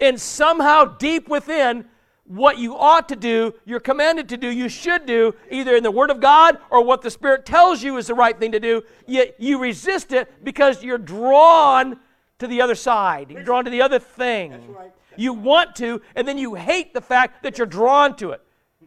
And 0.00 0.20
somehow 0.20 0.84
deep 0.84 1.28
within, 1.28 1.84
what 2.28 2.58
you 2.58 2.76
ought 2.76 3.08
to 3.08 3.16
do, 3.16 3.54
you're 3.64 3.80
commanded 3.80 4.28
to 4.28 4.36
do, 4.36 4.48
you 4.48 4.68
should 4.68 5.06
do, 5.06 5.34
either 5.50 5.74
in 5.74 5.82
the 5.82 5.90
Word 5.90 6.10
of 6.10 6.20
God 6.20 6.58
or 6.70 6.84
what 6.84 7.02
the 7.02 7.10
Spirit 7.10 7.46
tells 7.46 7.82
you 7.82 7.96
is 7.96 8.06
the 8.06 8.14
right 8.14 8.38
thing 8.38 8.52
to 8.52 8.60
do, 8.60 8.82
yet 9.06 9.34
you 9.38 9.58
resist 9.58 10.12
it 10.12 10.44
because 10.44 10.82
you're 10.82 10.98
drawn 10.98 11.98
to 12.38 12.46
the 12.46 12.60
other 12.60 12.74
side. 12.74 13.30
You're 13.30 13.42
drawn 13.42 13.64
to 13.64 13.70
the 13.70 13.82
other 13.82 13.98
thing. 13.98 14.50
That's 14.50 14.66
right. 14.66 14.92
You 15.18 15.32
want 15.32 15.74
to, 15.76 16.00
and 16.14 16.28
then 16.28 16.38
you 16.38 16.54
hate 16.54 16.94
the 16.94 17.00
fact 17.00 17.42
that 17.42 17.58
you're 17.58 17.66
drawn 17.66 18.14
to 18.16 18.30
it. 18.30 18.40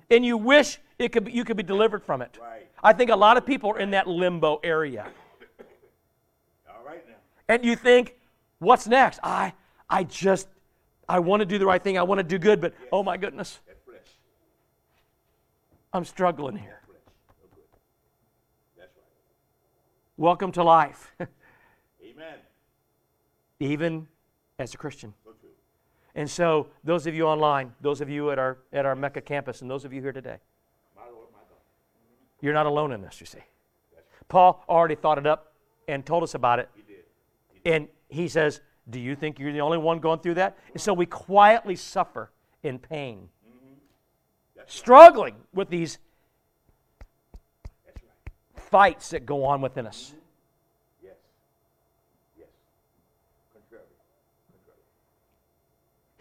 And 0.10 0.26
you 0.26 0.38
wish 0.38 0.80
it 0.98 1.12
could 1.12 1.26
be, 1.26 1.34
you 1.34 1.44
could 1.44 1.58
be 1.58 1.64
delivered 1.64 2.04
from 2.06 2.22
it. 2.22 2.38
Right. 2.42 2.70
I 2.82 2.94
think 2.94 3.10
a 3.12 3.16
lot 3.18 3.36
of 3.36 3.46
people 3.46 3.72
are 3.72 3.80
in 3.80 3.92
that 3.92 4.08
limbo 4.08 4.62
area. 4.64 5.08
All 6.70 6.86
right 6.86 7.06
now. 7.06 7.16
And 7.50 7.66
you 7.66 7.76
think, 7.76 8.16
what's 8.60 8.88
next? 8.88 9.20
I 9.22 9.52
I 9.90 10.06
just 10.06 10.48
I 11.08 11.20
want 11.20 11.42
to 11.42 11.46
do 11.46 11.58
the 11.58 11.66
right 11.66 11.84
thing. 11.84 11.98
I 11.98 12.04
want 12.04 12.20
to 12.20 12.24
do 12.24 12.38
good, 12.38 12.62
but 12.62 12.74
oh 12.94 13.04
my 13.04 13.18
goodness, 13.18 13.60
I'm 15.92 16.06
struggling 16.06 16.56
here. 16.56 16.80
Flesh. 16.86 16.98
No 17.42 17.48
good. 17.54 17.64
That's 18.78 18.96
right. 18.96 19.04
Welcome 20.16 20.54
to 20.54 20.64
life, 20.64 21.12
Amen. 21.20 22.36
even 23.60 24.08
as 24.58 24.74
a 24.74 24.78
Christian. 24.78 25.14
And 26.16 26.30
so, 26.30 26.68
those 26.84 27.08
of 27.08 27.16
you 27.16 27.26
online, 27.26 27.74
those 27.82 28.02
of 28.02 28.10
you 28.10 28.32
at 28.32 28.40
our 28.40 28.58
at 28.74 28.86
our 28.86 28.96
Mecca 28.96 29.22
campus, 29.22 29.62
and 29.62 29.72
those 29.72 29.86
of 29.86 29.94
you 29.94 30.02
here 30.02 30.12
today, 30.12 30.38
My 30.96 31.04
Lord, 31.04 31.28
my 31.32 31.40
God. 31.40 31.58
you're 32.42 32.54
not 32.54 32.66
alone 32.66 32.92
in 32.92 33.02
this. 33.02 33.20
You 33.20 33.26
see, 33.26 33.40
Paul 34.28 34.64
already 34.68 34.96
thought 34.96 35.18
it 35.18 35.26
up 35.26 35.54
and 35.88 36.06
told 36.06 36.24
us 36.24 36.36
about 36.36 36.60
it, 36.60 36.70
He 36.76 36.82
did. 36.82 37.74
and 37.74 37.88
he 38.10 38.28
says, 38.28 38.62
"Do 38.90 39.00
you 39.00 39.16
think 39.16 39.40
you're 39.40 39.54
the 39.54 39.62
only 39.62 39.78
one 39.78 40.00
going 40.00 40.20
through 40.20 40.36
that?" 40.36 40.58
And 40.74 40.82
so 40.82 40.94
we 40.94 41.06
quietly 41.06 41.76
suffer 41.78 42.32
in 42.62 42.78
pain, 42.78 43.30
mm-hmm. 43.48 44.62
struggling 44.68 45.36
with 45.54 45.70
these 45.70 45.98
right. 47.86 47.96
fights 48.56 49.12
that 49.12 49.26
go 49.26 49.46
on 49.46 49.62
within 49.62 49.88
us. 49.88 50.12
Yes. 50.14 50.21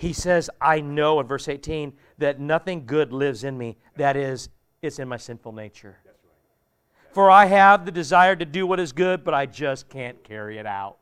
He 0.00 0.14
says, 0.14 0.48
I 0.62 0.80
know 0.80 1.20
in 1.20 1.26
verse 1.26 1.46
18 1.46 1.92
that 2.16 2.40
nothing 2.40 2.86
good 2.86 3.12
lives 3.12 3.44
in 3.44 3.58
me. 3.58 3.76
That 3.96 4.16
is, 4.16 4.48
it's 4.80 4.98
in 4.98 5.08
my 5.08 5.18
sinful 5.18 5.52
nature. 5.52 5.98
That's 6.06 6.16
right. 6.24 7.12
For 7.12 7.30
I 7.30 7.44
have 7.44 7.84
the 7.84 7.92
desire 7.92 8.34
to 8.34 8.46
do 8.46 8.66
what 8.66 8.80
is 8.80 8.92
good, 8.92 9.24
but 9.24 9.34
I 9.34 9.44
just 9.44 9.90
can't 9.90 10.24
carry 10.24 10.56
it 10.56 10.64
out. 10.64 10.96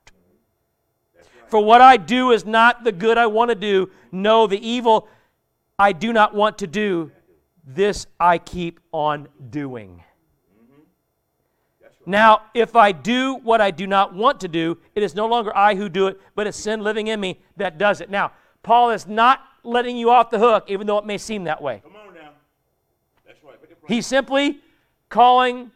Right. 1.15 1.27
For 1.47 1.65
what 1.65 1.81
I 1.81 1.97
do 1.97 2.33
is 2.33 2.45
not 2.45 2.83
the 2.83 2.91
good 2.91 3.19
I 3.19 3.29
want 3.29 3.51
to 3.51 3.55
do. 3.55 3.89
No, 4.11 4.49
the 4.49 4.59
evil 4.69 5.07
I 5.79 5.93
do 5.93 6.13
not 6.13 6.35
want 6.35 6.59
to 6.59 6.67
do, 6.67 7.13
this 7.65 8.09
I 8.19 8.39
keep 8.39 8.81
on 8.91 9.29
doing. 9.51 10.03
Right. 11.81 11.93
Now, 12.05 12.43
if 12.53 12.75
I 12.75 12.91
do 12.91 13.37
what 13.37 13.61
I 13.61 13.71
do 13.71 13.87
not 13.87 14.13
want 14.13 14.41
to 14.41 14.49
do, 14.49 14.77
it 14.97 15.05
is 15.05 15.15
no 15.15 15.29
longer 15.29 15.57
I 15.57 15.77
who 15.77 15.89
do 15.89 16.09
it, 16.09 16.21
but 16.35 16.49
it's 16.49 16.59
sin 16.59 16.83
living 16.83 17.07
in 17.07 17.21
me 17.21 17.39
that 17.59 17.79
does 17.79 18.01
it. 18.01 18.11
Now, 18.11 18.33
Paul 18.63 18.91
is 18.91 19.07
not 19.07 19.41
letting 19.65 19.97
you 19.97 20.11
off 20.11 20.31
the 20.31 20.39
hook, 20.39 20.65
even 20.69 20.87
though 20.87 20.99
it 20.99 21.07
may 21.07 21.19
seem 21.19 21.45
that 21.45 21.61
way. 21.61 21.81
Come 21.83 21.97
on 21.97 22.15
now. 22.15 22.31
That's 23.27 23.43
right. 23.43 23.57
He's 23.87 24.07
simply 24.07 24.61
calling 25.09 25.71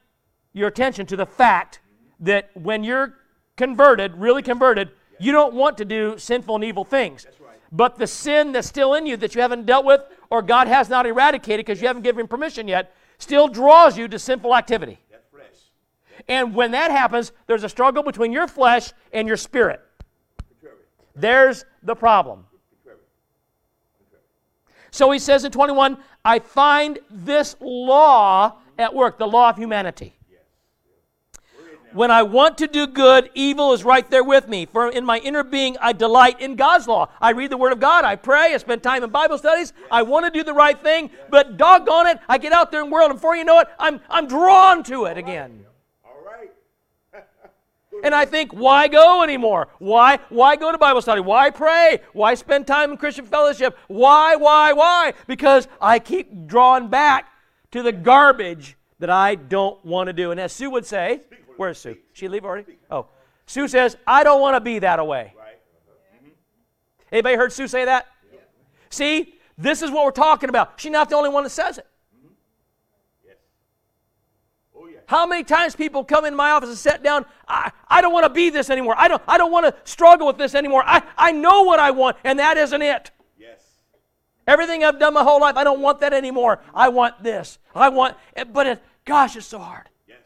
your 0.53 0.69
attention 0.69 1.07
to 1.07 1.17
the 1.17 1.27
fact 1.27 1.81
that 2.21 2.51
when 2.55 2.85
you're 2.85 3.15
converted, 3.57 4.15
really 4.17 4.43
converted, 4.43 4.91
you 5.19 5.33
don't 5.33 5.55
want 5.55 5.79
to 5.79 5.85
do 5.85 6.19
sinful 6.19 6.57
and 6.57 6.65
evil 6.65 6.85
things. 6.85 7.25
That's 7.25 7.41
right. 7.41 7.57
But 7.71 7.99
the 7.99 8.07
sin 8.07 8.53
that's 8.53 8.69
still 8.69 8.95
in 8.95 9.07
you 9.07 9.17
that 9.19 9.35
you 9.35 9.41
haven't 9.41 9.67
dealt 9.67 9.85
with 9.85 10.03
or 10.31 10.43
God 10.43 10.69
has 10.69 10.89
not 10.89 11.07
eradicated 11.07 11.65
because 11.65 11.81
you 11.81 11.87
haven't 11.87 12.03
given 12.03 12.21
him 12.21 12.29
permission 12.29 12.69
yet 12.69 12.95
still 13.19 13.49
draws 13.49 13.97
you 13.97 14.09
to 14.09 14.19
sinful 14.19 14.55
activity. 14.55 14.99
And 16.29 16.55
when 16.55 16.73
that 16.73 16.91
happens, 16.91 17.33
there's 17.47 17.65
a 17.65 17.69
struggle 17.69 18.03
between 18.03 18.33
your 18.33 18.47
flesh 18.47 18.93
and 19.13 19.27
your 19.27 19.37
spirit. 19.37 19.81
There's 21.15 21.65
the 21.83 21.95
problem. 21.95 22.47
So 24.93 25.11
he 25.11 25.19
says 25.19 25.45
in 25.45 25.51
21, 25.51 25.97
I 26.25 26.39
find 26.39 26.99
this 27.11 27.57
law 27.61 28.59
at 28.79 28.95
work, 28.95 29.19
the 29.19 29.27
law 29.27 29.49
of 29.49 29.57
humanity. 29.57 30.15
When 31.93 32.11
I 32.11 32.23
want 32.23 32.59
to 32.59 32.67
do 32.67 32.87
good, 32.87 33.31
evil 33.35 33.73
is 33.75 33.85
right 33.85 34.09
there 34.11 34.25
with 34.25 34.49
me. 34.49 34.65
For 34.67 34.89
in 34.91 35.05
my 35.05 35.19
inner 35.19 35.45
being, 35.45 35.77
I 35.81 35.93
delight 35.93 36.41
in 36.41 36.57
God's 36.57 36.87
law. 36.87 37.09
I 37.21 37.31
read 37.31 37.51
the 37.51 37.57
Word 37.57 37.73
of 37.73 37.81
God, 37.81 38.05
I 38.05 38.17
pray, 38.17 38.55
I 38.55 38.57
spend 38.59 38.83
time 38.83 39.03
in 39.03 39.11
Bible 39.11 39.37
studies. 39.37 39.73
I 39.91 40.03
want 40.03 40.25
to 40.25 40.31
do 40.31 40.43
the 40.43 40.55
right 40.55 40.81
thing, 40.83 41.11
but 41.31 41.59
doggone 41.59 42.07
it, 42.07 42.19
I 42.29 42.39
get 42.39 42.53
out 42.53 42.71
there 42.71 42.83
in 42.83 42.89
the 42.89 42.93
world, 42.93 43.11
and 43.11 43.19
before 43.19 43.37
you 43.37 43.45
know 43.45 43.59
it, 43.59 43.69
I'm, 43.79 44.01
I'm 44.09 44.27
drawn 44.27 44.83
to 44.85 45.05
it 45.05 45.19
again. 45.19 45.67
And 48.03 48.15
I 48.15 48.25
think, 48.25 48.53
why 48.53 48.89
go 48.89 49.23
anymore? 49.23 49.69
Why, 49.79 50.19
why 50.29 50.57
go 50.57 50.73
to 50.73 50.79
Bible 50.79 51.03
study? 51.03 51.21
Why 51.21 51.51
pray? 51.51 52.01
Why 52.13 52.35
spend 52.35 52.67
time 52.67 52.91
in 52.91 52.97
Christian 52.97 53.27
fellowship? 53.27 53.77
Why, 53.89 54.37
why, 54.37 54.73
why? 54.73 55.15
Because 55.27 55.69
I 55.81 55.99
keep 55.99 56.47
drawing 56.47 56.89
back 56.89 57.29
to 57.71 57.83
the 57.83 57.93
garbage 57.93 58.77
that 58.99 59.11
I 59.11 59.37
don't 59.37 59.83
want 59.85 60.09
to 60.09 60.13
do. 60.13 60.31
And 60.31 60.41
as 60.41 60.53
Sue 60.53 60.71
would 60.71 60.87
say, 60.87 61.21
where's 61.57 61.79
Sue? 61.79 61.97
She 62.13 62.29
leave 62.29 62.45
already? 62.45 62.77
Oh. 62.91 63.07
Sue 63.47 63.69
says, 63.69 63.97
I 64.07 64.25
don't 64.25 64.41
want 64.41 64.57
to 64.57 64.61
be 64.61 64.79
that 64.81 65.05
way. 65.07 65.35
Anybody 67.11 67.37
heard 67.37 67.53
Sue 67.53 67.69
say 67.69 67.85
that? 67.85 68.07
See, 68.89 69.35
this 69.59 69.83
is 69.83 69.91
what 69.91 70.05
we're 70.05 70.11
talking 70.11 70.49
about. 70.49 70.81
She's 70.81 70.91
not 70.91 71.11
the 71.11 71.17
only 71.17 71.29
one 71.29 71.45
that 71.45 71.51
says 71.51 71.79
it. 71.79 71.87
Yes. 73.27 73.37
Oh 74.75 74.87
yeah. 74.87 74.99
How 75.13 75.27
many 75.27 75.45
times 75.45 75.77
people 75.77 76.05
come 76.05 76.25
in 76.25 76.35
my 76.35 76.53
office 76.53 76.71
and 76.71 76.79
sit 76.79 77.03
down, 77.03 77.27
I, 77.47 77.71
I 77.87 78.01
don't 78.01 78.15
want 78.15 78.25
to 78.25 78.31
be 78.31 78.49
this 78.49 78.71
anymore. 78.71 78.95
I 78.97 79.09
don't, 79.09 79.23
I 79.29 79.37
don't 79.37 79.53
want 79.53 79.67
to 79.67 79.75
struggle 79.85 80.27
with 80.27 80.39
this 80.39 80.55
anymore. 80.55 80.83
I, 80.87 81.03
I 81.19 81.33
know 81.33 81.65
what 81.65 81.79
I 81.79 81.91
want, 81.91 82.17
and 82.25 82.39
that 82.39 82.57
isn't 82.57 82.81
it. 82.81 83.11
Yes. 83.39 83.61
Everything 84.47 84.83
I've 84.83 84.99
done 84.99 85.13
my 85.13 85.23
whole 85.23 85.39
life, 85.39 85.59
I 85.59 85.65
don't 85.65 85.83
want 85.83 86.01
that 86.01 86.15
anymore. 86.15 86.63
I 86.75 86.89
want 86.89 87.23
this. 87.23 87.59
I 87.75 87.91
want, 87.91 88.17
eh, 88.37 88.45
but 88.45 88.67
it, 88.67 88.83
gosh, 89.05 89.37
it's 89.37 89.45
so 89.45 89.59
hard. 89.59 89.91
Yes. 90.09 90.17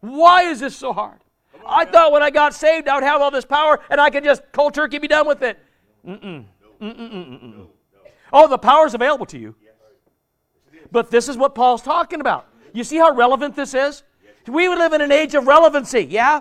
Why 0.00 0.42
is 0.42 0.60
this 0.60 0.76
so 0.76 0.92
hard? 0.92 1.20
I 1.66 1.86
thought 1.86 2.12
when 2.12 2.22
I 2.22 2.28
got 2.28 2.52
saved, 2.52 2.86
I 2.86 2.96
would 2.96 3.04
have 3.04 3.22
all 3.22 3.30
this 3.30 3.46
power 3.46 3.80
and 3.88 3.98
I 3.98 4.10
could 4.10 4.24
just 4.24 4.42
cold 4.52 4.74
turkey 4.74 4.98
be 4.98 5.08
done 5.08 5.26
with 5.26 5.40
it. 5.40 5.58
Mm-mm. 6.06 6.44
Mm-mm, 6.82 6.96
mm-mm, 6.98 7.42
mm-mm. 7.42 7.66
Oh, 8.30 8.46
the 8.46 8.58
power's 8.58 8.92
available 8.92 9.24
to 9.24 9.38
you. 9.38 9.54
Yes. 9.64 10.82
But 10.92 11.10
this 11.10 11.30
is 11.30 11.38
what 11.38 11.54
Paul's 11.54 11.80
talking 11.80 12.20
about. 12.20 12.46
You 12.74 12.84
see 12.84 12.98
how 12.98 13.10
relevant 13.14 13.56
this 13.56 13.72
is? 13.72 14.02
We 14.46 14.68
live 14.68 14.92
in 14.92 15.00
an 15.00 15.12
age 15.12 15.34
of 15.34 15.46
relevancy, 15.46 16.00
yeah? 16.04 16.40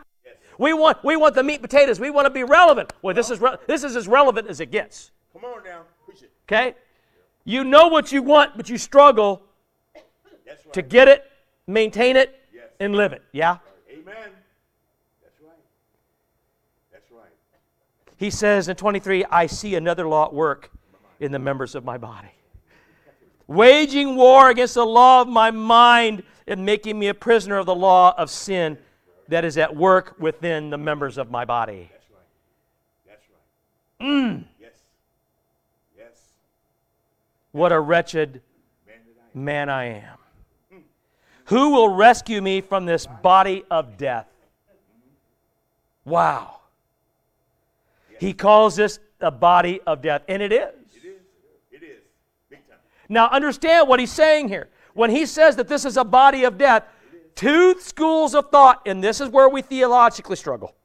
We 0.57 0.73
want, 0.73 1.03
we 1.03 1.15
want 1.15 1.35
the 1.35 1.43
meat 1.43 1.55
and 1.55 1.61
potatoes. 1.61 1.99
We 1.99 2.09
want 2.09 2.25
to 2.25 2.29
be 2.29 2.43
relevant. 2.43 2.93
Well, 3.01 3.15
this 3.15 3.29
is, 3.29 3.39
re- 3.41 3.57
this 3.67 3.83
is 3.83 3.95
as 3.95 4.07
relevant 4.07 4.47
as 4.47 4.59
it 4.59 4.71
gets, 4.71 5.11
Come 5.33 5.45
on 5.45 5.63
now. 5.63 5.81
Okay? 6.47 6.75
You 7.45 7.63
know 7.63 7.87
what 7.87 8.11
you 8.11 8.21
want, 8.21 8.55
but 8.55 8.69
you 8.69 8.77
struggle 8.77 9.41
right. 9.95 10.73
to 10.73 10.81
get 10.81 11.07
it, 11.07 11.23
maintain 11.67 12.15
it, 12.15 12.39
Yes. 12.53 12.65
and 12.79 12.95
live 12.95 13.13
it, 13.13 13.23
yeah? 13.31 13.57
Amen. 13.89 14.29
That's 15.21 15.41
right. 15.41 15.51
That's 16.91 17.11
right. 17.11 17.31
He 18.17 18.29
says 18.29 18.67
in 18.67 18.75
23, 18.75 19.25
I 19.25 19.47
see 19.47 19.75
another 19.75 20.07
law 20.07 20.27
at 20.27 20.33
work 20.33 20.71
in 21.19 21.31
the 21.31 21.39
members 21.39 21.75
of 21.75 21.83
my 21.83 21.97
body. 21.97 22.31
Waging 23.47 24.15
war 24.15 24.49
against 24.49 24.75
the 24.75 24.85
law 24.85 25.21
of 25.21 25.27
my 25.27 25.51
mind 25.51 26.23
and 26.47 26.65
making 26.65 26.97
me 26.99 27.07
a 27.07 27.13
prisoner 27.13 27.57
of 27.57 27.65
the 27.65 27.75
law 27.75 28.13
of 28.17 28.29
sin 28.29 28.77
that 29.27 29.45
is 29.45 29.57
at 29.57 29.75
work 29.75 30.15
within 30.19 30.69
the 30.69 30.77
members 30.77 31.17
of 31.17 31.31
my 31.31 31.45
body. 31.45 31.89
That's 31.91 32.09
right. 32.11 32.19
That's 33.07 33.25
right. 33.99 34.07
Mm. 34.07 34.43
Yes. 34.59 34.71
Yes. 35.97 36.07
What 37.51 37.71
a 37.71 37.79
wretched 37.79 38.41
Man 39.33 39.69
I 39.69 39.85
am. 39.85 40.17
Who 41.45 41.71
will 41.71 41.89
rescue 41.89 42.41
me 42.41 42.61
from 42.61 42.85
this 42.85 43.07
body 43.21 43.63
of 43.69 43.97
death? 43.97 44.27
Wow. 46.05 46.59
He 48.19 48.33
calls 48.33 48.75
this 48.75 48.99
a 49.19 49.31
body 49.31 49.81
of 49.85 50.01
death, 50.01 50.21
and 50.27 50.41
it 50.41 50.51
is. 50.53 50.69
It 50.93 51.05
is. 51.05 51.21
It 51.71 51.83
is. 51.83 52.01
Big 52.49 52.67
time. 52.67 52.77
Now, 53.09 53.27
understand 53.29 53.87
what 53.87 53.99
he's 53.99 54.11
saying 54.11 54.49
here. 54.49 54.69
When 54.93 55.09
he 55.09 55.25
says 55.25 55.55
that 55.55 55.67
this 55.67 55.85
is 55.85 55.97
a 55.97 56.03
body 56.03 56.43
of 56.43 56.57
death, 56.57 56.83
two 57.35 57.79
schools 57.79 58.35
of 58.35 58.49
thought, 58.51 58.81
and 58.85 59.03
this 59.03 59.19
is 59.21 59.29
where 59.29 59.49
we 59.49 59.61
theologically 59.61 60.35
struggle. 60.35 60.75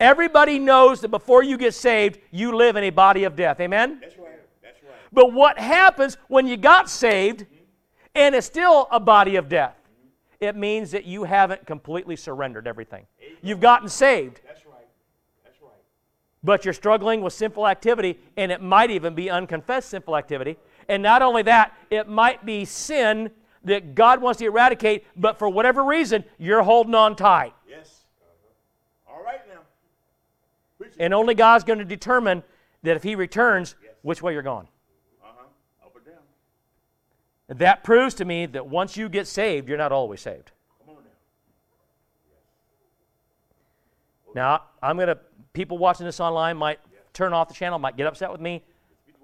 Everybody 0.00 0.58
knows 0.58 1.02
that 1.02 1.08
before 1.08 1.42
you 1.44 1.58
get 1.58 1.74
saved, 1.74 2.18
you 2.30 2.56
live 2.56 2.76
in 2.76 2.84
a 2.84 2.90
body 2.90 3.24
of 3.24 3.36
death. 3.36 3.60
Amen? 3.60 3.98
That's 4.00 4.16
right. 4.16 4.40
That's 4.62 4.82
right. 4.82 4.92
But 5.12 5.34
what 5.34 5.58
happens 5.58 6.16
when 6.28 6.46
you 6.46 6.56
got 6.56 6.88
saved 6.88 7.44
and 8.14 8.34
it's 8.34 8.46
still 8.46 8.88
a 8.90 8.98
body 8.98 9.36
of 9.36 9.50
death? 9.50 9.76
It 10.40 10.56
means 10.56 10.90
that 10.92 11.04
you 11.04 11.24
haven't 11.24 11.66
completely 11.66 12.16
surrendered 12.16 12.66
everything. 12.66 13.06
You've 13.42 13.60
gotten 13.60 13.90
saved, 13.90 14.40
That's 14.46 14.64
right. 14.64 14.88
That's 15.44 15.60
right. 15.60 15.70
but 16.42 16.64
you're 16.64 16.72
struggling 16.72 17.20
with 17.20 17.34
sinful 17.34 17.68
activity, 17.68 18.18
and 18.38 18.50
it 18.50 18.62
might 18.62 18.90
even 18.90 19.14
be 19.14 19.28
unconfessed 19.28 19.90
sinful 19.90 20.16
activity. 20.16 20.56
And 20.90 21.02
not 21.02 21.22
only 21.22 21.42
that, 21.42 21.72
it 21.88 22.08
might 22.08 22.44
be 22.44 22.64
sin 22.64 23.30
that 23.64 23.94
God 23.94 24.20
wants 24.20 24.40
to 24.40 24.46
eradicate, 24.46 25.06
but 25.16 25.38
for 25.38 25.48
whatever 25.48 25.84
reason, 25.84 26.24
you're 26.36 26.62
holding 26.62 26.94
on 26.94 27.14
tight. 27.14 27.54
Yes. 27.68 28.00
All 29.08 29.22
right 29.22 29.40
now. 29.48 29.60
Preach. 30.78 30.92
And 30.98 31.14
only 31.14 31.34
God's 31.34 31.62
going 31.62 31.78
to 31.78 31.84
determine 31.84 32.42
that 32.82 32.96
if 32.96 33.04
He 33.04 33.14
returns, 33.14 33.76
which 34.02 34.20
way 34.20 34.32
you're 34.32 34.42
going. 34.42 34.66
Uh-huh. 35.22 35.86
Up 35.86 35.94
or 35.94 36.00
down. 36.00 36.18
That 37.58 37.84
proves 37.84 38.14
to 38.14 38.24
me 38.24 38.46
that 38.46 38.66
once 38.66 38.96
you 38.96 39.08
get 39.08 39.28
saved, 39.28 39.68
you're 39.68 39.78
not 39.78 39.92
always 39.92 40.20
saved. 40.20 40.50
Come 40.84 40.96
on 40.96 41.02
now. 44.34 44.42
Now, 44.42 44.62
I'm 44.82 44.96
going 44.96 45.08
to, 45.08 45.18
people 45.52 45.78
watching 45.78 46.06
this 46.06 46.18
online 46.18 46.56
might 46.56 46.80
turn 47.12 47.32
off 47.32 47.46
the 47.46 47.54
channel, 47.54 47.78
might 47.78 47.96
get 47.96 48.08
upset 48.08 48.32
with 48.32 48.40
me. 48.40 48.64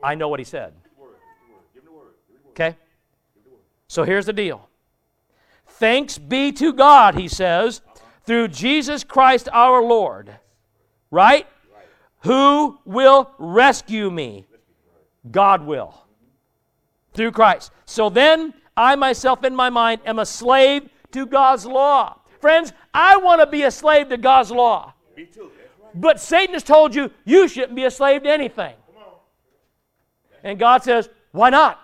I 0.02 0.14
know 0.14 0.28
what 0.28 0.38
he 0.38 0.44
said. 0.44 0.75
Give 0.85 0.92
the 0.94 1.02
word. 1.02 1.16
Give 1.75 1.85
the 1.85 1.90
word. 1.90 2.14
Give 2.28 2.42
the 2.42 2.46
word. 2.46 2.46
Okay? 2.57 2.77
So 3.87 4.03
here's 4.03 4.27
the 4.27 4.33
deal. 4.33 4.69
Thanks 5.67 6.17
be 6.17 6.53
to 6.53 6.73
God, 6.73 7.15
he 7.15 7.29
says, 7.29 7.83
through 8.25 8.49
Jesus 8.49 9.05
Christ 9.05 9.49
our 9.53 9.83
Lord. 9.83 10.35
Right? 11.11 11.47
Who 12.21 12.79
will 12.85 13.31
rescue 13.39 14.11
me? 14.11 14.47
God 15.31 15.67
will. 15.67 15.95
Through 17.13 17.33
Christ. 17.33 17.73
So 17.85 18.09
then, 18.09 18.55
I 18.77 18.97
myself 18.97 19.45
in 19.45 19.55
my 19.55 19.71
mind 19.71 20.01
am 20.07 20.19
a 20.19 20.27
slave 20.27 20.89
to 21.13 21.27
God's 21.27 21.67
law. 21.67 22.19
Friends, 22.41 22.73
I 22.93 23.17
want 23.19 23.41
to 23.41 23.47
be 23.47 23.63
a 23.63 23.71
slave 23.71 24.09
to 24.09 24.17
God's 24.17 24.51
law. 24.51 24.95
Me 25.17 25.27
too. 25.27 25.51
But 25.95 26.21
Satan 26.21 26.55
has 26.55 26.63
told 26.63 26.95
you 26.95 27.11
you 27.25 27.49
shouldn't 27.49 27.75
be 27.75 27.85
a 27.85 27.91
slave 27.91 28.23
to 28.25 28.31
anything. 28.31 28.75
And 30.43 30.59
God 30.59 30.85
says, 30.85 31.09
why 31.33 31.51
not? 31.51 31.81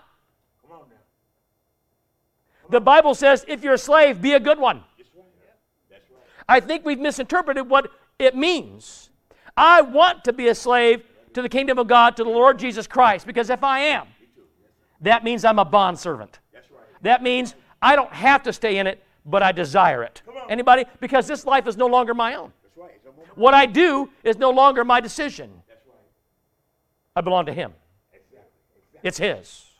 Come 2.73 2.77
on 2.77 2.85
now. 2.85 2.95
The 2.95 3.03
Bible 3.03 3.15
says 3.15 3.45
if 3.49 3.63
you're 3.63 3.75
a 3.75 3.79
slave, 3.79 4.21
be 4.21 4.33
a 4.33 4.41
good 4.41 4.59
one. 4.59 4.83
That's 4.97 5.11
right. 5.15 5.25
That's 5.91 6.11
right. 6.11 6.21
I 6.49 6.61
think 6.61 6.85
we've 6.85 6.99
misinterpreted 6.99 7.69
what 7.69 7.91
it 8.19 8.35
means. 8.37 9.11
I 9.57 9.83
want 9.83 10.25
to 10.25 10.33
be 10.33 10.49
a 10.49 10.55
slave 10.55 11.03
to 11.35 11.43
the 11.43 11.49
kingdom 11.49 11.79
of 11.79 11.87
God, 11.87 12.17
to 12.17 12.25
the 12.25 12.31
Lord 12.31 12.59
Jesus 12.59 12.87
Christ, 12.87 13.27
because 13.27 13.51
if 13.51 13.65
I 13.65 13.81
am, 13.81 14.07
that 15.01 15.25
means 15.25 15.45
I'm 15.45 15.59
a 15.59 15.65
bondservant. 15.65 16.39
That 17.03 17.23
means 17.23 17.55
I 17.81 17.97
don't 17.97 18.13
have 18.13 18.43
to 18.45 18.53
stay 18.53 18.79
in 18.79 18.87
it, 18.87 19.03
but 19.27 19.43
I 19.43 19.53
desire 19.53 20.03
it. 20.03 20.23
Anybody? 20.49 20.85
Because 21.01 21.27
this 21.27 21.45
life 21.47 21.67
is 21.67 21.77
no 21.77 21.87
longer 21.87 22.15
my 22.15 22.35
own. 22.35 22.53
That's 22.63 22.77
right. 22.77 22.93
It's 22.95 23.07
a 23.07 23.11
moment. 23.11 23.37
What 23.37 23.55
I 23.55 23.67
do 23.67 24.11
is 24.23 24.39
no 24.39 24.51
longer 24.51 24.85
my 24.85 25.01
decision. 25.01 25.51
I 27.17 27.21
belong 27.21 27.47
to 27.47 27.53
Him. 27.53 27.75
It's 29.03 29.19
his. 29.19 29.72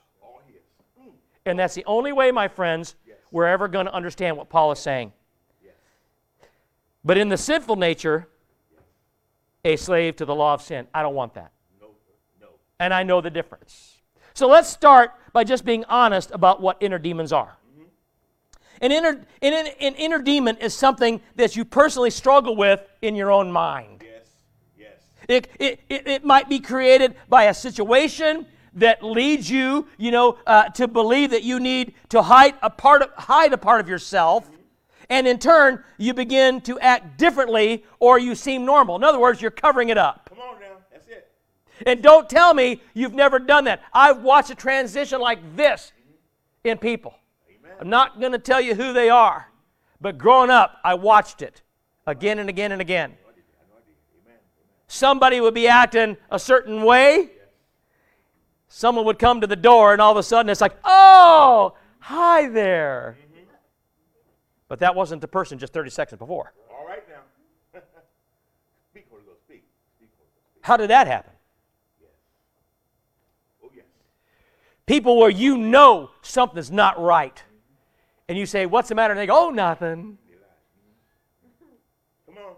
And 1.45 1.59
that's 1.59 1.75
the 1.75 1.85
only 1.85 2.13
way, 2.13 2.31
my 2.31 2.47
friends, 2.47 2.95
we're 3.31 3.47
ever 3.47 3.67
going 3.67 3.87
to 3.87 3.93
understand 3.93 4.37
what 4.37 4.49
Paul 4.49 4.71
is 4.71 4.79
saying. 4.79 5.11
Yes. 5.63 5.73
But 7.03 7.17
in 7.17 7.29
the 7.29 7.37
sinful 7.37 7.75
nature, 7.75 8.27
a 9.65 9.75
slave 9.75 10.15
to 10.17 10.25
the 10.25 10.35
law 10.35 10.53
of 10.53 10.61
sin, 10.61 10.87
I 10.93 11.01
don't 11.01 11.15
want 11.15 11.33
that. 11.33 11.51
No. 11.81 11.87
No. 12.39 12.47
And 12.79 12.93
I 12.93 13.03
know 13.03 13.21
the 13.21 13.29
difference. 13.29 13.97
So 14.33 14.47
let's 14.47 14.69
start 14.69 15.11
by 15.33 15.43
just 15.43 15.65
being 15.65 15.83
honest 15.85 16.31
about 16.31 16.61
what 16.61 16.77
inner 16.79 16.99
demons 16.99 17.33
are. 17.33 17.57
Mm-hmm. 17.73 17.83
An 18.81 18.91
inner, 18.91 19.25
an, 19.41 19.67
an, 19.79 19.95
inner 19.95 20.21
demon 20.21 20.57
is 20.57 20.73
something 20.73 21.21
that 21.35 21.55
you 21.55 21.65
personally 21.65 22.09
struggle 22.09 22.55
with 22.55 22.81
in 23.01 23.15
your 23.15 23.31
own 23.31 23.51
mind. 23.51 24.03
Yes. 24.03 24.27
Yes. 24.77 25.01
It, 25.27 25.47
it, 25.59 25.79
it, 25.89 26.07
it 26.07 26.25
might 26.25 26.49
be 26.49 26.59
created 26.59 27.15
by 27.29 27.45
a 27.45 27.53
situation 27.53 28.45
that 28.75 29.03
leads 29.03 29.49
you, 29.49 29.87
you 29.97 30.11
know, 30.11 30.37
uh, 30.47 30.69
to 30.69 30.87
believe 30.87 31.31
that 31.31 31.43
you 31.43 31.59
need 31.59 31.93
to 32.09 32.21
hide 32.21 32.55
a 32.61 32.69
part 32.69 33.01
of, 33.01 33.09
hide 33.15 33.53
a 33.53 33.57
part 33.57 33.81
of 33.81 33.87
yourself, 33.87 34.49
and 35.09 35.27
in 35.27 35.37
turn 35.37 35.83
you 35.97 36.13
begin 36.13 36.61
to 36.61 36.79
act 36.79 37.17
differently, 37.17 37.83
or 37.99 38.17
you 38.17 38.35
seem 38.35 38.65
normal. 38.65 38.95
In 38.95 39.03
other 39.03 39.19
words, 39.19 39.41
you're 39.41 39.51
covering 39.51 39.89
it 39.89 39.97
up. 39.97 40.29
Come 40.29 40.39
on 40.39 40.59
now. 40.59 40.77
That's 40.91 41.07
it. 41.07 41.31
And 41.85 42.01
don't 42.01 42.29
tell 42.29 42.53
me 42.53 42.81
you've 42.93 43.13
never 43.13 43.39
done 43.39 43.65
that. 43.65 43.83
I've 43.93 44.21
watched 44.21 44.49
a 44.49 44.55
transition 44.55 45.21
like 45.21 45.55
this 45.55 45.91
in 46.63 46.77
people. 46.77 47.13
Amen. 47.49 47.77
I'm 47.79 47.89
not 47.89 48.19
going 48.19 48.31
to 48.31 48.39
tell 48.39 48.61
you 48.61 48.75
who 48.75 48.93
they 48.93 49.09
are, 49.09 49.49
but 50.01 50.17
growing 50.17 50.49
up, 50.49 50.79
I 50.83 50.95
watched 50.95 51.41
it 51.41 51.61
again 52.07 52.39
and 52.39 52.49
again 52.49 52.71
and 52.71 52.81
again. 52.81 53.11
I 53.11 53.13
know 53.13 53.29
I 53.29 53.35
did. 53.35 53.43
Amen. 54.25 54.33
Amen. 54.33 54.39
somebody 54.87 55.41
would 55.41 55.53
be 55.53 55.67
acting 55.67 56.17
a 56.31 56.39
certain 56.39 56.83
way. 56.83 57.29
Someone 58.75 59.05
would 59.05 59.19
come 59.19 59.39
to 59.39 59.45
the 59.45 59.55
door, 59.55 59.93
and 59.93 60.01
all 60.01 60.09
of 60.09 60.17
a 60.17 60.23
sudden 60.23 60.49
it's 60.49 60.59
like, 60.59 60.75
oh, 60.83 61.75
hi 61.99 62.49
there. 62.49 63.19
But 64.67 64.79
that 64.79 64.95
wasn't 64.95 65.21
the 65.21 65.27
person 65.27 65.59
just 65.59 65.73
30 65.73 65.91
seconds 65.91 66.17
before. 66.17 66.53
All 66.71 66.87
right 66.87 67.03
now. 67.07 67.79
speak, 68.91 69.05
Holy 69.11 69.21
Ghost. 69.27 69.41
Speak. 69.45 69.63
Speak, 69.95 70.09
Holy 70.17 70.25
Ghost. 70.25 70.49
Speak. 70.53 70.63
How 70.63 70.75
did 70.75 70.89
that 70.89 71.05
happen? 71.05 71.33
Oh 73.63 73.69
yes. 73.75 73.85
People 74.87 75.19
where 75.19 75.29
you 75.29 75.55
know 75.55 76.09
something's 76.23 76.71
not 76.71 76.99
right. 76.99 77.43
And 78.27 78.39
you 78.39 78.47
say, 78.47 78.65
what's 78.65 78.89
the 78.89 78.95
matter? 78.95 79.13
And 79.13 79.19
they 79.19 79.27
go, 79.27 79.49
oh, 79.49 79.49
nothing. 79.51 80.17
Come 82.25 82.37
on. 82.39 82.53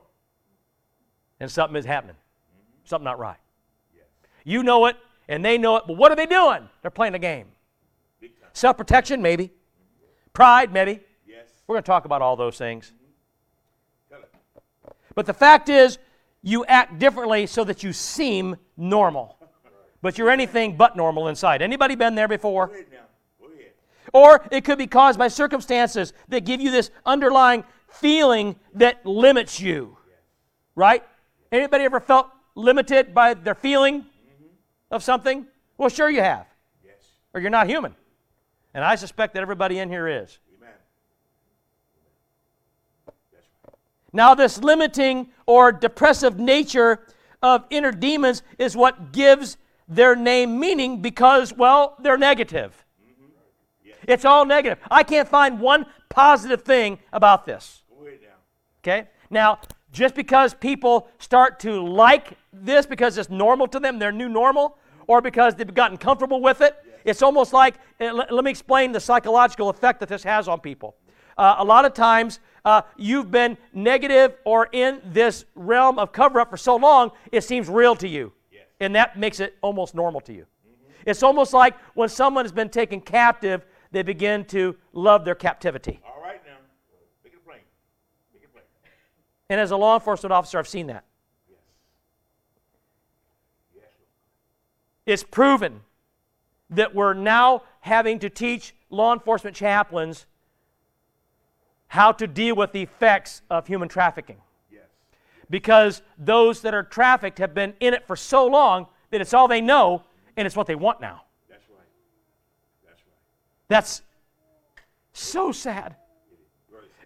And 1.41 1.51
something 1.51 1.75
is 1.75 1.83
happening. 1.83 2.15
Mm-hmm. 2.15 2.87
Something 2.87 3.03
not 3.03 3.19
right. 3.19 3.39
Yes. 3.93 4.05
You 4.45 4.63
know 4.63 4.85
it, 4.85 4.95
and 5.27 5.43
they 5.43 5.57
know 5.57 5.77
it, 5.77 5.83
but 5.87 5.97
what 5.97 6.11
are 6.11 6.15
they 6.15 6.25
doing? 6.25 6.69
They're 6.81 6.91
playing 6.91 7.15
a 7.15 7.19
game. 7.19 7.47
Self 8.53 8.77
protection, 8.77 9.21
maybe. 9.21 9.51
Pride, 10.31 10.71
maybe. 10.71 11.01
Yes. 11.27 11.47
We're 11.67 11.75
going 11.75 11.83
to 11.83 11.87
talk 11.87 12.05
about 12.05 12.21
all 12.21 12.35
those 12.35 12.57
things. 12.57 12.93
Mm-hmm. 14.11 14.23
It. 14.87 14.95
But 15.13 15.25
the 15.25 15.33
fact 15.33 15.67
is, 15.69 15.97
you 16.41 16.63
act 16.65 16.99
differently 16.99 17.47
so 17.47 17.63
that 17.63 17.83
you 17.83 17.91
seem 17.91 18.55
normal. 18.77 19.37
But 20.01 20.19
you're 20.19 20.29
anything 20.29 20.77
but 20.77 20.95
normal 20.95 21.29
inside. 21.29 21.63
Anybody 21.63 21.95
been 21.95 22.13
there 22.13 22.27
before? 22.27 22.67
Go 22.67 22.73
ahead 22.73 22.85
now. 22.91 22.97
Go 23.41 23.47
ahead. 23.51 23.71
Or 24.13 24.47
it 24.51 24.63
could 24.63 24.77
be 24.77 24.85
caused 24.85 25.17
by 25.17 25.29
circumstances 25.29 26.13
that 26.27 26.45
give 26.45 26.61
you 26.61 26.69
this 26.69 26.91
underlying 27.07 27.63
feeling 27.89 28.55
that 28.75 29.03
limits 29.03 29.59
you. 29.59 29.97
Right? 30.75 31.03
Anybody 31.51 31.85
ever 31.85 31.99
felt 31.99 32.27
limited 32.53 33.15
by 33.15 33.33
their 33.33 33.55
feeling 33.55 34.05
of 34.91 35.03
something? 35.03 35.45
Well, 35.77 35.89
sure 35.89 36.09
you 36.09 36.21
have. 36.21 36.47
Yes. 36.83 36.93
Or 37.33 37.41
you're 37.41 37.49
not 37.49 37.67
human. 37.67 37.95
And 38.73 38.83
I 38.83 38.95
suspect 38.95 39.33
that 39.33 39.41
everybody 39.41 39.79
in 39.79 39.89
here 39.89 40.07
is. 40.07 40.37
Amen. 40.57 40.73
Now, 44.11 44.35
this 44.35 44.57
limiting 44.57 45.29
or 45.45 45.71
depressive 45.71 46.39
nature 46.39 47.05
of 47.41 47.65
inner 47.69 47.91
demons 47.91 48.43
is 48.57 48.75
what 48.75 49.11
gives 49.11 49.57
their 49.87 50.15
name 50.15 50.59
meaning 50.59 51.01
because, 51.01 51.53
well, 51.53 51.95
they're 51.99 52.17
negative. 52.17 52.85
Mm-hmm. 53.01 53.25
Yes. 53.83 53.97
It's 54.07 54.25
all 54.25 54.45
negative. 54.45 54.79
I 54.89 55.03
can't 55.03 55.27
find 55.27 55.59
one 55.59 55.85
positive 56.09 56.63
thing 56.63 56.99
about 57.13 57.45
this. 57.45 57.83
Go 57.89 58.07
ahead 58.07 58.19
now. 58.21 58.27
Okay? 58.81 59.09
Now, 59.29 59.59
just 59.95 60.13
because 60.13 60.53
people 60.53 61.07
start 61.19 61.59
to 61.61 61.81
like 61.81 62.37
this 62.51 62.85
because 62.85 63.17
it's 63.17 63.29
normal 63.29 63.65
to 63.69 63.79
them, 63.79 63.97
their 63.97 64.11
new 64.11 64.27
normal, 64.27 64.77
or 65.07 65.21
because 65.21 65.55
they've 65.55 65.73
gotten 65.73 65.97
comfortable 65.97 66.41
with 66.41 66.59
it, 66.61 66.75
it's 67.05 67.21
almost 67.21 67.53
like, 67.53 67.75
uh, 68.01 68.11
let, 68.11 68.43
me 68.43 68.51
explain 68.51 68.91
the 68.91 68.99
psychological 68.99 69.69
effect 69.69 70.01
that 70.01 70.09
this 70.09 70.23
has 70.23 70.47
on 70.47 70.59
people. 70.59 70.95
Uh, 71.37 71.55
a 71.59 71.63
lot 71.63 71.85
of 71.85 71.93
times, 71.93 72.39
uh, 72.65 72.81
you've 72.97 73.31
been 73.31 73.57
negative 73.73 74.35
or 74.43 74.67
in 74.73 74.99
this 75.05 75.45
realm 75.55 75.97
of 75.97 76.11
cover 76.11 76.41
up 76.41 76.49
for 76.49 76.57
so 76.57 76.75
long, 76.75 77.11
it 77.31 77.43
seems 77.43 77.69
real 77.69 77.95
to 77.95 78.07
you. 78.07 78.33
Yes. 78.51 78.63
And 78.81 78.95
that 78.95 79.17
makes 79.17 79.39
it 79.39 79.55
almost 79.61 79.95
normal 79.95 80.19
to 80.21 80.33
you. 80.33 80.45
It's 81.05 81.23
almost 81.23 81.53
like 81.53 81.75
when 81.93 82.09
someone 82.09 82.43
has 82.43 82.51
been 82.51 82.69
taken 82.69 82.99
captive, 82.99 83.65
they 83.91 84.01
begin 84.01 84.43
to 84.45 84.75
love 84.91 85.23
their 85.23 85.35
captivity. 85.35 86.01
Right 86.21 86.41
now. 86.45 86.57
Make 87.23 87.33
it 87.33 87.45
plain. 87.45 87.59
Make 88.33 88.43
it 88.43 88.51
plain. 88.51 88.63
And 89.49 89.59
as 89.59 89.71
a 89.71 89.77
law 89.77 89.95
enforcement 89.95 90.33
officer, 90.33 90.57
I've 90.57 90.67
seen 90.67 90.87
that. 90.87 91.03
It's 95.05 95.23
proven 95.23 95.81
that 96.71 96.95
we're 96.95 97.13
now 97.13 97.61
having 97.81 98.17
to 98.19 98.29
teach 98.29 98.73
law 98.89 99.13
enforcement 99.13 99.55
chaplains 99.55 100.25
how 101.87 102.11
to 102.11 102.25
deal 102.25 102.55
with 102.55 102.71
the 102.71 102.81
effects 102.81 103.43
of 103.49 103.67
human 103.67 103.87
trafficking. 103.87 104.37
Yes. 104.71 104.81
because 105.49 106.01
those 106.17 106.61
that 106.61 106.73
are 106.73 106.83
trafficked 106.83 107.37
have 107.37 107.53
been 107.53 107.73
in 107.79 107.93
it 107.93 108.07
for 108.07 108.15
so 108.15 108.47
long 108.47 108.87
that 109.11 109.21
it's 109.21 109.33
all 109.33 109.47
they 109.47 109.61
know 109.61 110.03
and 110.35 110.45
it's 110.45 110.55
what 110.55 110.67
they 110.67 110.75
want 110.75 110.99
now. 110.99 111.21
That's 111.49 111.69
right. 111.69 111.87
That's 112.83 113.01
right. 113.03 113.67
That's 113.67 114.01
so 115.13 115.51
sad. 115.51 115.95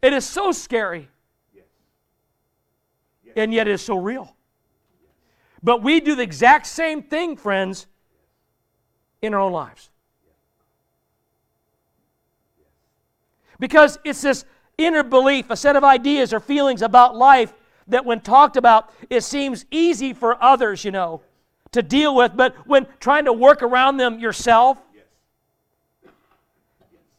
It 0.02 0.13
is 0.13 0.25
so 0.25 0.54
scary. 0.54 1.10
And 3.39 3.54
yet 3.54 3.67
it 3.67 3.71
is 3.71 3.82
so 3.82 3.97
real. 3.97 4.36
But 5.62 5.82
we 5.84 5.99
do 5.99 6.15
the 6.15 6.23
exact 6.23 6.67
same 6.67 7.04
thing, 7.04 7.36
friends, 7.36 7.88
in 9.21 9.34
our 9.34 9.39
own 9.39 9.52
lives. 9.52 9.89
Because 13.60 13.99
it's 14.06 14.21
this 14.21 14.45
inner 14.78 15.04
belief, 15.04 15.49
a 15.49 15.58
set 15.58 15.75
of 15.75 15.84
ideas 15.84 16.34
or 16.34 16.39
feelings 16.39 16.82
about 16.82 17.15
life 17.15 17.54
that, 17.88 18.06
when 18.06 18.21
talked 18.21 18.56
about, 18.56 18.93
it 19.10 19.23
seems 19.23 19.65
easy 19.71 20.13
for 20.13 20.41
others, 20.41 20.86
you 20.86 20.91
know, 20.91 21.21
to 21.71 21.82
deal 21.82 22.15
with. 22.15 22.38
But 22.38 22.56
when 22.65 22.88
trying 22.99 23.25
to 23.25 23.34
work 23.34 23.62
around 23.62 23.97
them 23.97 24.19
yourself, 24.19 24.78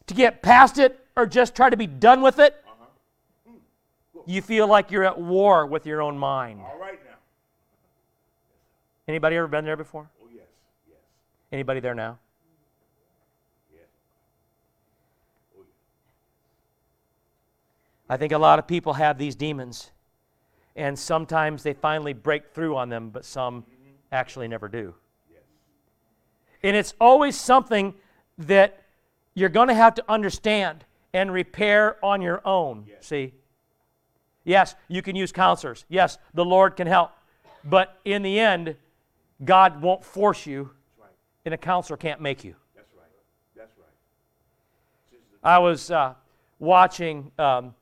to 0.07 0.13
get 0.13 0.41
past 0.41 0.77
it 0.77 0.99
or 1.15 1.25
just 1.25 1.55
try 1.55 1.69
to 1.69 1.77
be 1.77 1.87
done 1.87 2.21
with 2.21 2.39
it. 2.39 2.60
You 4.25 4.41
feel 4.41 4.67
like 4.67 4.91
you're 4.91 5.03
at 5.03 5.19
war 5.19 5.65
with 5.65 5.85
your 5.85 6.01
own 6.01 6.17
mind. 6.17 6.61
All 6.61 6.79
right 6.79 6.99
now. 7.05 7.17
Anybody 9.07 9.35
ever 9.35 9.47
been 9.47 9.65
there 9.65 9.77
before? 9.77 10.09
Oh 10.21 10.27
yes. 10.33 10.45
Yes. 10.87 10.97
Anybody 11.51 11.79
there 11.79 11.95
now? 11.95 12.19
Yes. 13.73 13.83
Oh 15.57 15.61
yeah. 15.61 18.13
I 18.13 18.17
think 18.17 18.31
a 18.31 18.37
lot 18.37 18.59
of 18.59 18.67
people 18.67 18.93
have 18.93 19.17
these 19.17 19.35
demons, 19.35 19.91
and 20.75 20.97
sometimes 20.97 21.63
they 21.63 21.73
finally 21.73 22.13
break 22.13 22.53
through 22.53 22.77
on 22.77 22.89
them, 22.89 23.09
but 23.09 23.25
some 23.25 23.63
mm-hmm. 23.63 23.91
actually 24.11 24.47
never 24.47 24.67
do. 24.67 24.93
Yes. 25.29 25.41
And 26.63 26.75
it's 26.75 26.93
always 26.99 27.39
something 27.39 27.93
that 28.37 28.81
you're 29.33 29.49
going 29.49 29.67
to 29.67 29.73
have 29.73 29.95
to 29.95 30.03
understand 30.09 30.85
and 31.13 31.31
repair 31.31 32.03
on 32.03 32.21
your 32.21 32.41
own. 32.45 32.85
See? 33.01 33.33
Yes, 34.43 34.75
you 34.87 35.01
can 35.01 35.15
use 35.15 35.31
counselors. 35.31 35.85
Yes, 35.89 36.17
the 36.33 36.45
Lord 36.45 36.75
can 36.75 36.87
help. 36.87 37.11
But 37.63 37.99
in 38.05 38.23
the 38.23 38.39
end, 38.39 38.75
God 39.45 39.81
won't 39.81 40.03
force 40.03 40.45
you, 40.45 40.71
That's 40.97 41.07
right. 41.09 41.15
and 41.45 41.53
a 41.53 41.57
counselor 41.57 41.97
can't 41.97 42.19
make 42.21 42.43
you. 42.43 42.55
That's 42.75 42.91
right. 42.97 43.05
That's 43.55 43.71
right. 43.77 43.85
This 45.11 45.19
is 45.19 45.25
the- 45.41 45.47
I 45.47 45.59
was 45.59 45.91
uh, 45.91 46.15
watching 46.59 47.31
um, 47.37 47.75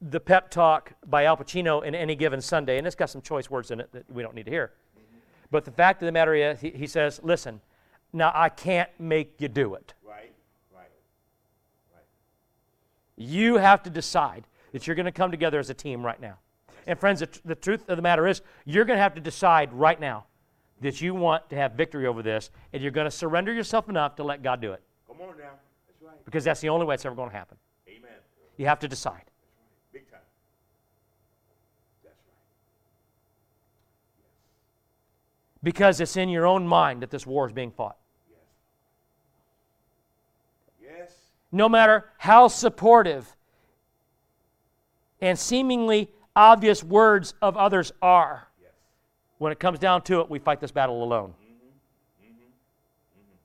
the 0.00 0.20
pep 0.20 0.50
talk 0.50 0.92
by 1.06 1.24
Al 1.24 1.36
Pacino 1.36 1.84
in 1.84 1.94
any 1.94 2.14
given 2.16 2.40
Sunday, 2.40 2.78
and 2.78 2.86
it's 2.86 2.96
got 2.96 3.10
some 3.10 3.22
choice 3.22 3.48
words 3.50 3.70
in 3.70 3.80
it 3.80 3.90
that 3.92 4.10
we 4.10 4.22
don't 4.22 4.34
need 4.34 4.44
to 4.46 4.50
hear. 4.50 4.72
But 5.50 5.64
the 5.64 5.70
fact 5.70 6.02
of 6.02 6.06
the 6.06 6.12
matter 6.12 6.34
is, 6.34 6.60
he, 6.60 6.70
he 6.70 6.86
says, 6.86 7.20
listen, 7.22 7.60
now 8.12 8.32
I 8.34 8.48
can't 8.48 8.90
make 8.98 9.40
you 9.40 9.48
do 9.48 9.74
it. 9.74 9.94
right. 10.04 10.32
Right. 10.74 10.90
Right. 11.94 12.02
You 13.16 13.56
have 13.56 13.82
to 13.84 13.90
decide 13.90 14.44
that 14.72 14.86
you're 14.86 14.96
going 14.96 15.06
to 15.06 15.12
come 15.12 15.30
together 15.30 15.58
as 15.58 15.70
a 15.70 15.74
team 15.74 16.04
right 16.04 16.20
now. 16.20 16.38
And 16.86 16.98
friends, 16.98 17.20
the, 17.20 17.26
tr- 17.26 17.40
the 17.44 17.54
truth 17.54 17.88
of 17.88 17.96
the 17.96 18.02
matter 18.02 18.26
is, 18.26 18.40
you're 18.64 18.84
going 18.84 18.96
to 18.96 19.02
have 19.02 19.14
to 19.14 19.20
decide 19.20 19.72
right 19.72 20.00
now 20.00 20.24
that 20.80 21.00
you 21.00 21.14
want 21.14 21.50
to 21.50 21.56
have 21.56 21.72
victory 21.72 22.06
over 22.06 22.22
this, 22.22 22.50
and 22.72 22.82
you're 22.82 22.92
going 22.92 23.06
to 23.06 23.10
surrender 23.10 23.52
yourself 23.52 23.88
enough 23.88 24.16
to 24.16 24.22
let 24.22 24.42
God 24.42 24.60
do 24.60 24.72
it. 24.72 24.82
Come 25.06 25.20
on 25.20 25.36
now. 25.36 25.50
That's 25.86 26.02
right. 26.02 26.24
Because 26.24 26.44
that's 26.44 26.60
the 26.60 26.68
only 26.68 26.86
way 26.86 26.94
it's 26.94 27.04
ever 27.04 27.16
going 27.16 27.30
to 27.30 27.36
happen. 27.36 27.56
Amen. 27.88 28.10
You 28.56 28.66
have 28.66 28.78
to 28.80 28.88
decide. 28.88 29.24
Big 29.92 30.08
time. 30.10 30.20
That's 32.04 32.14
right. 32.26 32.34
Because 35.62 36.00
it's 36.00 36.16
in 36.16 36.28
your 36.28 36.46
own 36.46 36.66
mind 36.66 37.02
that 37.02 37.10
this 37.10 37.26
war 37.26 37.46
is 37.46 37.52
being 37.52 37.72
fought. 37.72 37.96
Yes. 38.30 38.38
Yes. 40.80 41.12
No 41.50 41.68
matter 41.68 42.10
how 42.18 42.48
supportive 42.48 43.34
and 45.20 45.38
seemingly 45.38 46.10
obvious 46.36 46.84
words 46.84 47.34
of 47.42 47.56
others 47.56 47.92
are, 48.00 48.48
when 49.38 49.52
it 49.52 49.60
comes 49.60 49.78
down 49.78 50.02
to 50.02 50.20
it, 50.20 50.30
we 50.30 50.38
fight 50.38 50.60
this 50.60 50.70
battle 50.70 51.02
alone. 51.02 51.34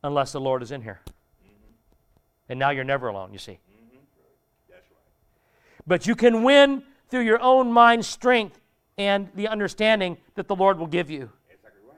Unless 0.03 0.33
the 0.33 0.41
Lord 0.41 0.61
is 0.61 0.71
in 0.71 0.81
here. 0.81 0.99
And 2.49 2.59
now 2.59 2.71
you're 2.71 2.83
never 2.83 3.07
alone, 3.07 3.31
you 3.31 3.39
see. 3.39 3.59
Right. 4.69 4.81
But 5.87 6.05
you 6.07 6.15
can 6.15 6.43
win 6.43 6.83
through 7.09 7.21
your 7.21 7.41
own 7.41 7.71
mind 7.71 8.03
strength 8.05 8.59
and 8.97 9.29
the 9.35 9.47
understanding 9.47 10.17
that 10.35 10.47
the 10.47 10.55
Lord 10.55 10.77
will 10.77 10.87
give 10.87 11.09
you. 11.09 11.31
Exactly 11.49 11.81
right. 11.87 11.97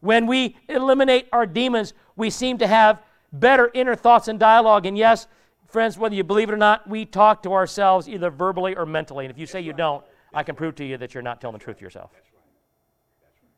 When 0.00 0.26
we 0.26 0.56
eliminate 0.68 1.28
our 1.32 1.46
demons, 1.46 1.94
we 2.14 2.30
seem 2.30 2.58
to 2.58 2.66
have 2.66 3.02
better 3.32 3.70
inner 3.74 3.94
thoughts 3.94 4.28
and 4.28 4.38
dialogue. 4.38 4.86
And 4.86 4.98
yes, 4.98 5.26
friends, 5.68 5.96
whether 5.98 6.14
you 6.14 6.24
believe 6.24 6.48
it 6.48 6.52
or 6.52 6.58
not, 6.58 6.88
we 6.88 7.04
talk 7.04 7.42
to 7.44 7.52
ourselves 7.52 8.08
either 8.08 8.30
verbally 8.30 8.74
or 8.74 8.86
mentally. 8.86 9.24
And 9.24 9.32
if 9.32 9.38
you 9.38 9.46
say 9.46 9.60
you 9.60 9.72
don't, 9.72 10.04
I 10.32 10.42
can 10.42 10.54
prove 10.54 10.74
to 10.76 10.84
you 10.84 10.96
that 10.98 11.14
you're 11.14 11.22
not 11.22 11.40
telling 11.40 11.56
the 11.58 11.64
truth 11.64 11.78
to 11.78 11.84
yourself. 11.84 12.10
That's 12.12 12.28
right. 12.32 12.42
That's 13.22 13.42
right. 13.42 13.50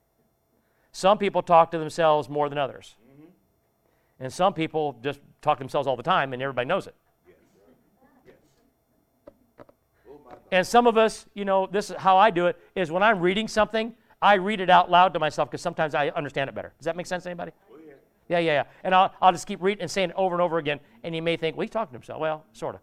Some 0.93 1.19
people 1.19 1.43
talk 1.43 1.71
to 1.73 1.79
themselves 1.79 2.29
more 2.29 2.49
than 2.49 2.59
others. 2.59 2.97
Mm-hmm. 3.13 4.25
And 4.25 4.33
some 4.33 4.53
people 4.53 4.99
just 5.03 5.21
talk 5.41 5.59
to 5.59 5.65
themselves 5.65 5.89
all 5.89 5.97
the 5.97 6.03
time 6.03 6.33
and 6.33 6.43
everybody 6.43 6.67
knows 6.69 6.87
it. 6.87 6.95
Yes. 7.27 7.37
Yes. 8.27 8.35
My 9.59 9.65
God. 9.65 10.39
And 10.53 10.67
some 10.67 10.87
of 10.87 10.97
us, 10.99 11.27
you 11.35 11.45
know, 11.45 11.67
this 11.67 11.91
is 11.91 11.97
how 11.97 12.17
I 12.19 12.31
do 12.31 12.47
it 12.47 12.57
is 12.75 12.91
when 12.91 13.03
I'm 13.03 13.21
reading 13.21 13.49
something, 13.49 13.95
I 14.23 14.35
read 14.35 14.61
it 14.61 14.69
out 14.69 14.91
loud 14.91 15.15
to 15.15 15.19
myself 15.19 15.51
because 15.51 15.63
sometimes 15.63 15.95
I 15.95 16.09
understand 16.11 16.49
it 16.49 16.55
better. 16.55 16.73
Does 16.79 16.85
that 16.85 16.97
make 16.97 17.07
sense 17.07 17.23
to 17.23 17.31
anybody? 17.31 17.53
Yeah. 18.31 18.39
Yeah, 18.39 18.53
yeah. 18.53 18.65
And 18.85 18.95
I'll, 18.95 19.13
I'll 19.21 19.33
just 19.33 19.47
keep 19.47 19.61
reading 19.61 19.83
and 19.83 19.91
saying 19.91 20.11
it 20.11 20.17
over 20.17 20.35
and 20.35 20.41
over 20.41 20.59
again. 20.59 20.79
And 21.03 21.15
you 21.15 21.21
may 21.21 21.37
think, 21.37 21.57
well, 21.57 21.63
he's 21.63 21.71
talking 21.71 21.93
to 21.93 21.99
himself. 21.99 22.21
Well, 22.21 22.45
sort 22.53 22.77
of. 22.77 22.81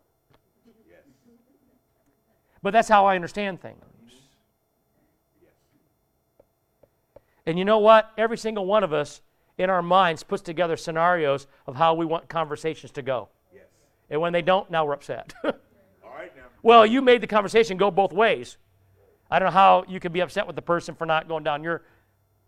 Yes. 0.88 1.00
But 2.62 2.72
that's 2.72 2.90
how 2.90 3.06
I 3.06 3.16
understand 3.16 3.62
things. 3.62 3.82
Yes. 5.42 5.52
And 7.46 7.58
you 7.58 7.64
know 7.64 7.80
what? 7.80 8.12
Every 8.18 8.38
single 8.38 8.66
one 8.66 8.84
of 8.84 8.92
us 8.92 9.22
in 9.58 9.70
our 9.70 9.82
minds 9.82 10.22
puts 10.22 10.42
together 10.42 10.76
scenarios 10.76 11.48
of 11.66 11.78
how 11.78 11.94
we 11.94 12.06
want 12.06 12.28
conversations 12.28 12.92
to 12.92 13.02
go. 13.02 13.30
Yes. 13.54 13.64
And 14.10 14.20
when 14.20 14.34
they 14.34 14.42
don't, 14.42 14.70
now 14.70 14.86
we're 14.86 14.94
upset. 14.94 15.34
All 15.44 15.54
right 16.14 16.36
now. 16.36 16.44
well, 16.62 16.86
you 16.86 17.02
made 17.02 17.22
the 17.22 17.28
conversation 17.28 17.78
go 17.78 17.90
both 17.90 18.12
ways. 18.12 18.58
I 19.32 19.40
don't 19.40 19.48
know 19.48 19.54
how 19.54 19.86
you 19.88 20.02
can 20.02 20.12
be 20.12 20.20
upset 20.20 20.46
with 20.46 20.58
the 20.58 20.62
person 20.62 20.94
for 20.94 21.06
not 21.06 21.30
going 21.30 21.46
down 21.46 21.64
your 21.64 21.84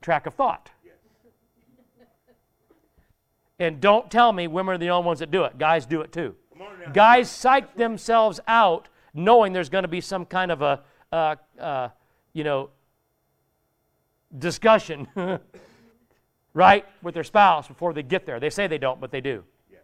track 0.02 0.26
of 0.26 0.34
thought. 0.34 0.70
And 3.60 3.82
don't 3.82 4.10
tell 4.10 4.32
me 4.32 4.48
women 4.48 4.76
are 4.76 4.78
the 4.78 4.90
only 4.90 5.06
ones 5.06 5.20
that 5.20 5.32
do 5.32 5.44
it. 5.44 5.58
Guys 5.58 5.86
do 5.86 6.02
it 6.02 6.12
too. 6.12 6.36
Come 6.54 6.62
on 6.62 6.80
now. 6.80 6.92
Guys 6.92 7.30
psych 7.30 7.76
themselves 7.76 8.40
out 8.48 8.88
knowing 9.14 9.54
there's 9.54 9.70
going 9.70 9.84
to 9.84 9.90
be 9.90 10.02
some 10.02 10.26
kind 10.26 10.52
of 10.52 10.62
a, 10.62 10.82
uh, 11.12 11.36
uh, 11.60 11.90
you 12.34 12.44
know, 12.44 12.70
discussion, 14.38 15.08
right, 16.54 16.86
with 17.02 17.14
their 17.16 17.24
spouse 17.24 17.68
before 17.68 17.94
they 17.94 18.04
get 18.04 18.26
there. 18.26 18.40
They 18.40 18.50
say 18.50 18.68
they 18.68 18.78
don't, 18.78 19.02
but 19.02 19.12
they 19.12 19.22
do. 19.22 19.44
Yes. 19.72 19.82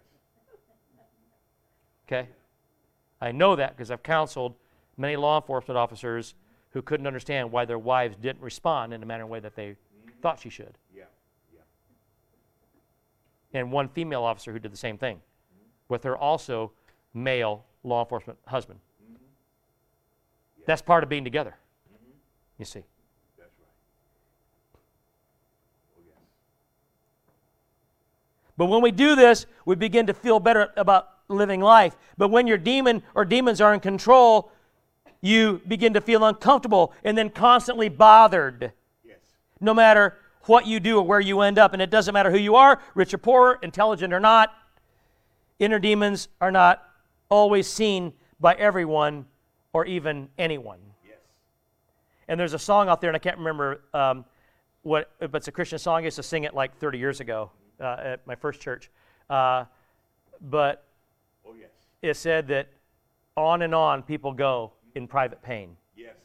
Okay? 2.07 2.29
I 3.19 3.31
know 3.31 3.55
that 3.55 3.75
because 3.75 3.91
I've 3.91 4.03
counseled 4.03 4.55
many 4.97 5.15
law 5.15 5.37
enforcement 5.39 5.77
officers 5.77 6.35
who 6.71 6.81
couldn't 6.81 7.07
understand 7.07 7.51
why 7.51 7.65
their 7.65 7.79
wives 7.79 8.15
didn't 8.17 8.41
respond 8.41 8.93
in 8.93 8.99
the 8.99 9.05
manner 9.05 9.23
and 9.23 9.31
way 9.31 9.39
that 9.39 9.55
they 9.55 9.75
thought 10.21 10.39
she 10.39 10.49
should. 10.49 10.77
Yeah. 13.55 13.59
Yeah. 13.59 13.61
And 13.61 13.71
one 13.71 13.89
female 13.89 14.23
officer 14.23 14.51
who 14.51 14.59
did 14.59 14.71
the 14.71 14.77
same 14.77 14.97
thing 14.97 15.17
mm-hmm. 15.17 15.65
with 15.89 16.03
her 16.03 16.17
also 16.17 16.71
male 17.13 17.65
law 17.83 18.01
enforcement 18.03 18.37
husband. 18.47 18.79
Mm-hmm. 19.03 19.15
That's 20.65 20.81
part 20.81 21.03
of 21.03 21.09
being 21.09 21.23
together. 21.23 21.55
Mm-hmm. 21.93 22.11
You 22.59 22.65
see. 22.65 22.83
That's 23.37 23.51
right. 23.59 23.69
Oh 25.97 26.01
yes. 26.05 26.17
But 28.57 28.65
when 28.65 28.81
we 28.81 28.91
do 28.91 29.15
this, 29.15 29.45
we 29.65 29.75
begin 29.75 30.07
to 30.07 30.13
feel 30.13 30.39
better 30.39 30.71
about 30.75 31.09
living 31.27 31.61
life. 31.61 31.95
But 32.17 32.29
when 32.29 32.47
your 32.47 32.57
demon 32.57 33.03
or 33.13 33.25
demons 33.25 33.61
are 33.61 33.73
in 33.73 33.79
control, 33.79 34.51
you 35.21 35.61
begin 35.67 35.93
to 35.93 36.01
feel 36.01 36.23
uncomfortable 36.23 36.93
and 37.03 37.17
then 37.17 37.29
constantly 37.29 37.89
bothered, 37.89 38.71
Yes. 39.03 39.17
no 39.59 39.73
matter 39.73 40.17
what 40.45 40.65
you 40.67 40.79
do 40.79 40.97
or 40.97 41.03
where 41.03 41.19
you 41.19 41.41
end 41.41 41.57
up. 41.59 41.73
And 41.73 41.81
it 41.81 41.89
doesn't 41.89 42.13
matter 42.13 42.31
who 42.31 42.37
you 42.37 42.55
are, 42.55 42.81
rich 42.93 43.13
or 43.13 43.17
poor, 43.17 43.59
intelligent 43.61 44.13
or 44.13 44.19
not. 44.19 44.53
Inner 45.59 45.79
demons 45.79 46.27
are 46.41 46.51
not 46.51 46.83
always 47.29 47.67
seen 47.67 48.13
by 48.39 48.53
everyone 48.55 49.25
or 49.73 49.85
even 49.85 50.29
anyone. 50.37 50.79
Yes. 51.07 51.17
And 52.27 52.39
there's 52.39 52.53
a 52.53 52.59
song 52.59 52.89
out 52.89 53.01
there, 53.01 53.09
and 53.09 53.15
I 53.15 53.19
can't 53.19 53.37
remember 53.37 53.81
um, 53.93 54.25
what, 54.83 55.11
but 55.19 55.35
it's 55.35 55.47
a 55.47 55.51
Christian 55.51 55.79
song. 55.79 56.01
I 56.01 56.05
used 56.05 56.17
to 56.17 56.23
sing 56.23 56.43
it 56.43 56.53
like 56.53 56.77
30 56.77 56.97
years 56.97 57.19
ago 57.19 57.51
uh, 57.79 57.97
at 58.03 58.27
my 58.27 58.35
first 58.35 58.61
church. 58.61 58.89
Uh, 59.29 59.65
but 60.41 60.83
Oh 61.47 61.53
yes. 61.59 61.69
it 62.01 62.15
said 62.15 62.47
that 62.49 62.67
on 63.37 63.61
and 63.61 63.73
on 63.73 64.03
people 64.03 64.31
go 64.33 64.73
in 64.93 65.07
private 65.07 65.41
pain. 65.41 65.75
Yes. 65.97 66.15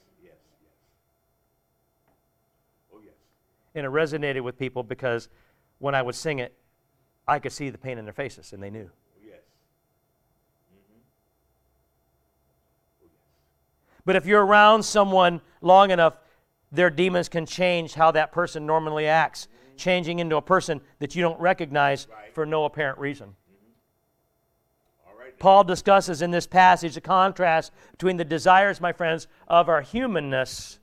And 3.75 3.87
it 3.87 3.91
resonated 3.91 4.43
with 4.43 4.59
people 4.59 4.83
because 4.83 5.29
when 5.79 5.95
I 5.95 6.03
would 6.03 6.15
sing 6.15 6.39
it, 6.39 6.55
I 7.27 7.39
could 7.39 7.53
see 7.53 7.71
the 7.71 7.79
pain 7.79 7.99
in 7.99 8.05
their 8.05 8.15
faces, 8.15 8.53
and 8.53 8.63
they 8.63 8.71
knew. 8.71 8.91
Oh, 8.91 9.21
yes. 9.25 9.39
Mm-hmm. 10.75 10.99
Oh, 13.05 13.09
but 14.05 14.17
if 14.17 14.27
you're 14.27 14.45
around 14.45 14.83
someone 14.83 15.41
long 15.61 15.91
enough, 15.93 16.15
their 16.73 16.91
demons 16.91 17.29
can 17.29 17.47
change 17.47 17.95
how 17.95 18.11
that 18.13 18.33
person 18.33 18.67
normally 18.67 19.07
acts, 19.07 19.47
mm-hmm. 19.47 19.77
changing 19.77 20.19
into 20.19 20.37
a 20.37 20.43
person 20.43 20.81
that 20.99 21.15
you 21.15 21.23
don't 21.23 21.41
recognize 21.41 22.09
Right. 22.11 22.35
for 22.35 22.45
no 22.47 22.65
apparent 22.65 22.99
reason. 22.99 23.29
Mm-hmm. 23.29 25.09
All 25.09 25.19
right. 25.19 25.39
Paul 25.39 25.65
discusses 25.65 26.23
in 26.23 26.33
this 26.33 26.47
passage 26.47 26.95
the 26.95 27.01
contrast 27.01 27.73
between 27.93 28.17
the 28.17 28.25
desires, 28.25 28.81
my 28.81 28.93
friends, 28.93 29.29
of 29.47 29.69
our 29.69 29.83
humanness, 29.83 30.81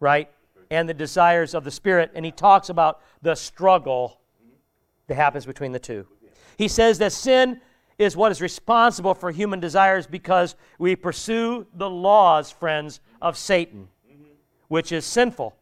right, 0.00 0.30
and 0.70 0.88
the 0.88 0.94
desires 0.94 1.54
of 1.54 1.64
the 1.64 1.70
Spirit. 1.70 2.10
And 2.14 2.24
he 2.24 2.32
talks 2.32 2.68
about 2.68 3.00
the 3.22 3.34
struggle 3.34 4.20
that 5.06 5.14
happens 5.14 5.46
between 5.46 5.72
the 5.72 5.78
two. 5.78 6.06
He 6.58 6.68
says 6.68 6.98
that 6.98 7.12
sin 7.12 7.60
is 7.98 8.16
what 8.16 8.30
is 8.32 8.40
responsible 8.40 9.14
for 9.14 9.30
human 9.30 9.60
desires 9.60 10.06
because 10.06 10.54
we 10.78 10.96
pursue 10.96 11.66
the 11.74 11.88
laws, 11.88 12.50
friends, 12.50 13.00
of 13.22 13.36
Satan, 13.36 13.88
which 14.68 14.92
is 14.92 15.04
sinful. 15.04 15.54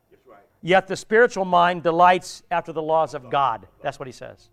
Yet 0.62 0.86
the 0.86 0.96
spiritual 0.96 1.44
mind 1.44 1.82
delights 1.82 2.42
after 2.50 2.72
the 2.72 2.82
laws 2.82 3.12
of 3.14 3.30
God. 3.30 3.66
That's 3.82 3.98
what 3.98 4.08
he 4.08 4.12
says. 4.12 4.48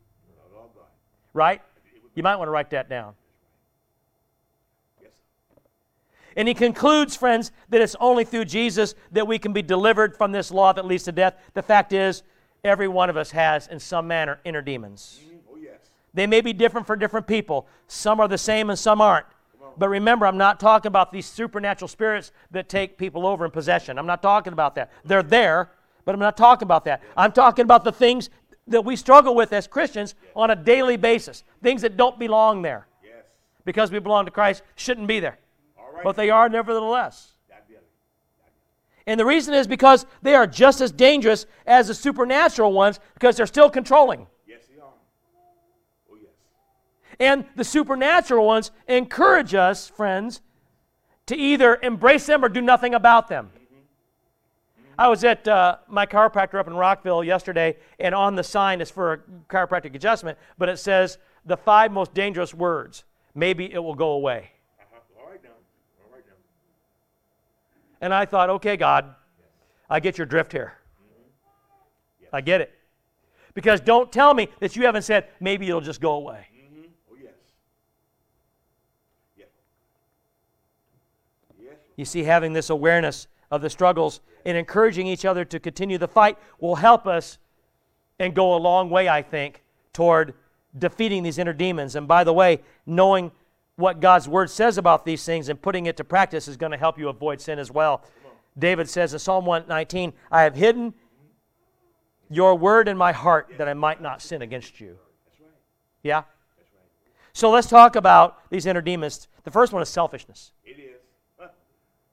Right? 1.33 1.61
You 2.15 2.23
might 2.23 2.35
want 2.35 2.49
to 2.49 2.51
write 2.51 2.69
that 2.71 2.89
down. 2.89 3.13
Yes. 5.01 5.11
And 6.35 6.47
he 6.47 6.53
concludes, 6.53 7.15
friends, 7.15 7.51
that 7.69 7.81
it's 7.81 7.95
only 7.99 8.23
through 8.23 8.45
Jesus 8.45 8.95
that 9.11 9.27
we 9.27 9.37
can 9.39 9.53
be 9.53 9.61
delivered 9.61 10.15
from 10.15 10.31
this 10.31 10.51
law 10.51 10.71
that 10.73 10.85
leads 10.85 11.03
to 11.03 11.11
death. 11.11 11.35
The 11.53 11.61
fact 11.61 11.91
is, 11.93 12.23
every 12.63 12.87
one 12.87 13.09
of 13.09 13.17
us 13.17 13.31
has, 13.31 13.67
in 13.67 13.79
some 13.79 14.07
manner, 14.07 14.39
inner 14.45 14.61
demons. 14.61 15.19
Mm, 15.25 15.37
Oh, 15.51 15.57
yes. 15.57 15.79
They 16.13 16.27
may 16.27 16.41
be 16.41 16.53
different 16.53 16.87
for 16.87 16.95
different 16.95 17.27
people. 17.27 17.67
Some 17.87 18.19
are 18.19 18.27
the 18.27 18.37
same 18.37 18.69
and 18.69 18.79
some 18.79 19.01
aren't. 19.01 19.25
But 19.77 19.87
remember, 19.89 20.25
I'm 20.27 20.37
not 20.37 20.59
talking 20.59 20.87
about 20.89 21.11
these 21.13 21.25
supernatural 21.25 21.87
spirits 21.87 22.31
that 22.51 22.67
take 22.67 22.97
people 22.97 23.25
over 23.25 23.45
in 23.45 23.51
possession. 23.51 23.97
I'm 23.97 24.05
not 24.05 24.21
talking 24.21 24.51
about 24.53 24.75
that. 24.75 24.91
They're 25.05 25.23
there, 25.23 25.71
but 26.03 26.13
I'm 26.13 26.19
not 26.19 26.35
talking 26.35 26.65
about 26.65 26.83
that. 26.85 27.01
I'm 27.15 27.31
talking 27.31 27.63
about 27.63 27.83
the 27.85 27.91
things 27.91 28.29
that 28.67 28.83
we 28.83 28.95
struggle 28.97 29.33
with 29.33 29.53
as 29.53 29.67
Christians 29.67 30.13
on 30.35 30.51
a 30.51 30.55
daily 30.55 30.97
basis, 30.97 31.43
things 31.63 31.81
that 31.83 31.95
don't 31.97 32.19
belong 32.19 32.61
there 32.61 32.85
Yes. 33.03 33.23
because 33.65 33.91
we 33.91 33.99
belong 33.99 34.25
to 34.25 34.31
Christ, 34.31 34.61
shouldn't 34.75 35.07
be 35.07 35.19
there. 35.21 35.39
But 36.03 36.15
they 36.15 36.29
are 36.29 36.49
nevertheless. 36.49 37.33
That 37.49 37.67
be 37.67 37.75
it. 37.75 37.83
And 39.07 39.19
the 39.19 39.25
reason 39.25 39.53
is 39.53 39.67
because 39.67 40.05
they 40.21 40.35
are 40.35 40.47
just 40.47 40.81
as 40.81 40.91
dangerous 40.91 41.45
as 41.65 41.87
the 41.87 41.93
supernatural 41.93 42.73
ones 42.73 42.99
because 43.13 43.37
they're 43.37 43.45
still 43.45 43.69
controlling. 43.69 44.27
Yes, 44.47 44.63
they 44.73 44.81
are. 44.81 44.93
Oh, 46.11 46.17
yes. 46.21 46.31
And 47.19 47.45
the 47.55 47.63
supernatural 47.63 48.45
ones 48.45 48.71
encourage 48.87 49.53
us, 49.53 49.89
friends, 49.89 50.41
to 51.27 51.35
either 51.35 51.79
embrace 51.81 52.25
them 52.25 52.43
or 52.43 52.49
do 52.49 52.61
nothing 52.61 52.93
about 52.93 53.27
them. 53.27 53.51
I 54.97 55.07
was 55.07 55.23
at 55.23 55.47
uh, 55.47 55.77
my 55.87 56.05
chiropractor 56.05 56.59
up 56.59 56.67
in 56.67 56.75
Rockville 56.75 57.23
yesterday, 57.23 57.77
and 57.99 58.13
on 58.13 58.35
the 58.35 58.43
sign 58.43 58.81
is 58.81 58.91
for 58.91 59.13
a 59.13 59.17
chiropractic 59.49 59.95
adjustment, 59.95 60.37
but 60.59 60.69
it 60.69 60.77
says 60.77 61.17
the 61.43 61.57
five 61.57 61.91
most 61.91 62.13
dangerous 62.13 62.53
words. 62.53 63.03
Maybe 63.33 63.73
it 63.73 63.79
will 63.79 63.95
go 63.95 64.11
away. 64.11 64.51
Uh-huh. 64.79 64.99
All 65.19 65.31
right 65.31 65.43
now. 65.43 65.49
All 66.05 66.13
right 66.13 66.23
now. 66.27 66.33
And 68.01 68.13
I 68.13 68.25
thought, 68.25 68.49
okay, 68.49 68.75
God, 68.75 69.13
I 69.89 69.99
get 69.99 70.17
your 70.17 70.25
drift 70.25 70.51
here. 70.51 70.73
I 72.33 72.41
get 72.41 72.61
it. 72.61 72.73
Because 73.53 73.79
don't 73.81 74.11
tell 74.11 74.33
me 74.33 74.47
that 74.59 74.75
you 74.75 74.85
haven't 74.85 75.03
said, 75.03 75.27
maybe 75.39 75.67
it'll 75.67 75.81
just 75.81 76.01
go 76.01 76.13
away. 76.13 76.47
Mm-hmm. 76.55 76.81
Oh, 77.11 77.17
yes. 77.21 77.33
Yes. 79.37 79.47
Yes. 81.61 81.75
You 81.95 82.05
see, 82.05 82.23
having 82.23 82.53
this 82.53 82.69
awareness 82.69 83.27
of 83.51 83.61
the 83.61 83.69
struggles 83.69 84.21
and 84.45 84.57
encouraging 84.57 85.05
each 85.07 85.25
other 85.25 85.45
to 85.45 85.59
continue 85.59 85.97
the 85.97 86.07
fight 86.07 86.37
will 86.59 86.75
help 86.75 87.05
us 87.05 87.37
and 88.17 88.33
go 88.33 88.55
a 88.55 88.57
long 88.57 88.89
way, 88.89 89.09
I 89.09 89.21
think, 89.21 89.61
toward 89.93 90.33
defeating 90.77 91.21
these 91.23 91.37
inner 91.37 91.53
demons. 91.53 91.95
And 91.95 92.07
by 92.07 92.23
the 92.23 92.33
way, 92.33 92.61
knowing 92.85 93.31
what 93.81 93.99
God's 93.99 94.29
word 94.29 94.49
says 94.49 94.77
about 94.77 95.03
these 95.03 95.25
things 95.25 95.49
and 95.49 95.61
putting 95.61 95.87
it 95.87 95.97
to 95.97 96.03
practice 96.03 96.47
is 96.47 96.55
going 96.55 96.71
to 96.71 96.77
help 96.77 96.97
you 96.97 97.09
avoid 97.09 97.41
sin 97.41 97.59
as 97.59 97.69
well. 97.69 98.03
David 98.57 98.89
says 98.89 99.13
in 99.13 99.19
Psalm 99.19 99.45
119, 99.45 100.13
I 100.31 100.43
have 100.43 100.55
hidden 100.55 100.93
your 102.29 102.55
word 102.55 102.87
in 102.87 102.97
my 102.97 103.11
heart 103.11 103.51
that 103.57 103.67
I 103.67 103.73
might 103.73 104.01
not 104.01 104.21
sin 104.21 104.41
against 104.41 104.79
you. 104.79 104.97
Yeah? 106.03 106.23
So 107.33 107.49
let's 107.49 107.67
talk 107.67 107.95
about 107.95 108.49
these 108.49 108.65
inner 108.65 108.81
demons. 108.81 109.27
The 109.43 109.51
first 109.51 109.73
one 109.73 109.81
is 109.81 109.89
selfishness. 109.89 110.51
It 110.63 110.79
is. 110.79 110.99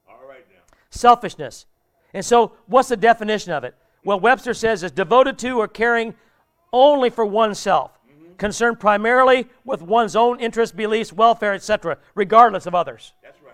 All 0.09 0.29
right 0.29 0.45
now. 0.51 0.61
selfishness. 0.91 1.67
And 2.15 2.25
so, 2.25 2.53
what's 2.67 2.89
the 2.89 2.97
definition 2.97 3.53
of 3.53 3.65
it? 3.65 3.75
Well, 4.05 4.19
Webster 4.19 4.55
says 4.55 4.83
it's 4.83 4.95
devoted 4.95 5.39
to 5.41 5.59
or 5.59 5.69
caring 5.69 6.15
only 6.73 7.11
for 7.11 7.27
oneself, 7.27 7.98
concerned 8.39 8.81
primarily 8.81 9.47
with 9.65 9.83
one's 9.83 10.17
own 10.17 10.41
interests, 10.41 10.75
beliefs, 10.75 11.13
welfare, 11.13 11.53
etc., 11.55 11.99
regardless 12.15 12.67
of 12.67 12.75
others. 12.75 13.13
That's 13.23 13.43
right. 13.43 13.53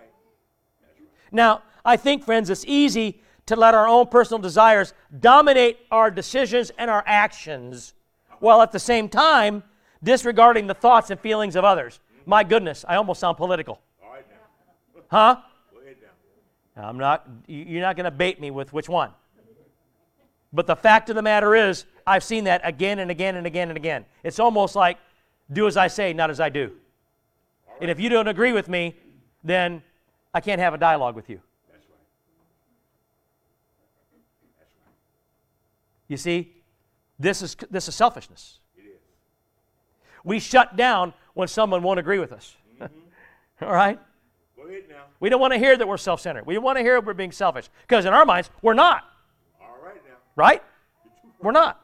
That's 0.81 1.01
right. 1.01 1.09
Now, 1.31 1.63
I 1.83 1.97
think, 1.97 2.23
friends, 2.23 2.49
it's 2.49 2.63
easy 2.65 3.21
to 3.47 3.55
let 3.55 3.73
our 3.73 3.87
own 3.87 4.07
personal 4.07 4.39
desires 4.41 4.93
dominate 5.19 5.79
our 5.91 6.09
decisions 6.09 6.71
and 6.77 6.89
our 6.89 7.03
actions, 7.05 7.93
while 8.39 8.61
at 8.61 8.71
the 8.71 8.79
same 8.79 9.09
time 9.09 9.63
disregarding 10.03 10.67
the 10.67 10.73
thoughts 10.73 11.09
and 11.09 11.19
feelings 11.19 11.55
of 11.55 11.63
others. 11.63 11.99
Mm-hmm. 12.19 12.29
My 12.29 12.43
goodness, 12.43 12.85
I 12.87 12.95
almost 12.95 13.19
sound 13.19 13.37
political. 13.37 13.81
All 14.03 14.11
right 14.11 14.25
now. 14.29 15.01
Huh? 15.09 15.41
Go 15.73 15.81
ahead 15.81 15.97
now. 16.75 16.87
I'm 16.87 16.97
not, 16.97 17.27
you- 17.47 17.65
you're 17.67 17.81
not 17.81 17.95
going 17.95 18.05
to 18.05 18.11
bait 18.11 18.39
me 18.39 18.51
with 18.51 18.73
which 18.73 18.89
one. 18.89 19.11
But 20.53 20.67
the 20.67 20.75
fact 20.75 21.09
of 21.09 21.15
the 21.15 21.21
matter 21.21 21.55
is, 21.55 21.85
I've 22.07 22.23
seen 22.23 22.43
that 22.45 22.61
again 22.63 22.99
and 22.99 23.09
again 23.09 23.35
and 23.35 23.47
again 23.47 23.69
and 23.69 23.77
again. 23.77 24.05
It's 24.23 24.39
almost 24.39 24.75
like 24.75 24.97
do 25.51 25.67
as 25.67 25.77
I 25.77 25.87
say, 25.87 26.13
not 26.13 26.29
as 26.29 26.39
I 26.39 26.49
do. 26.49 26.71
And 27.81 27.91
if 27.91 27.99
you 27.99 28.09
don't 28.09 28.27
agree 28.27 28.53
with 28.53 28.69
me, 28.69 28.95
then 29.43 29.83
I 30.33 30.41
can't 30.41 30.59
have 30.59 30.73
a 30.73 30.77
dialogue 30.77 31.15
with 31.15 31.29
you. 31.29 31.39
That's 31.71 31.85
right. 31.89 31.97
That's 34.59 34.71
right. 34.85 34.93
You 36.07 36.17
see, 36.17 36.53
this 37.19 37.41
is, 37.41 37.55
this 37.69 37.87
is 37.87 37.95
selfishness. 37.95 38.59
It 38.77 38.81
is. 38.81 39.01
We 40.23 40.39
shut 40.39 40.75
down 40.75 41.13
when 41.33 41.47
someone 41.47 41.83
won't 41.83 41.99
agree 41.99 42.19
with 42.19 42.31
us. 42.31 42.55
All 43.61 43.71
right? 43.71 43.99
Go 44.57 44.63
ahead 44.63 44.83
now. 44.89 45.03
We 45.19 45.29
don't 45.29 45.41
want 45.41 45.53
to 45.53 45.59
hear 45.59 45.77
that 45.77 45.87
we're 45.87 45.97
self 45.97 46.21
centered. 46.21 46.45
We 46.45 46.57
want 46.57 46.77
to 46.77 46.83
hear 46.83 46.99
we're 47.01 47.13
being 47.13 47.31
selfish. 47.31 47.69
Because 47.87 48.05
in 48.05 48.13
our 48.13 48.25
minds, 48.25 48.49
we're 48.61 48.73
not. 48.73 49.03
Right? 50.35 50.61
We're 51.41 51.51
not. 51.51 51.81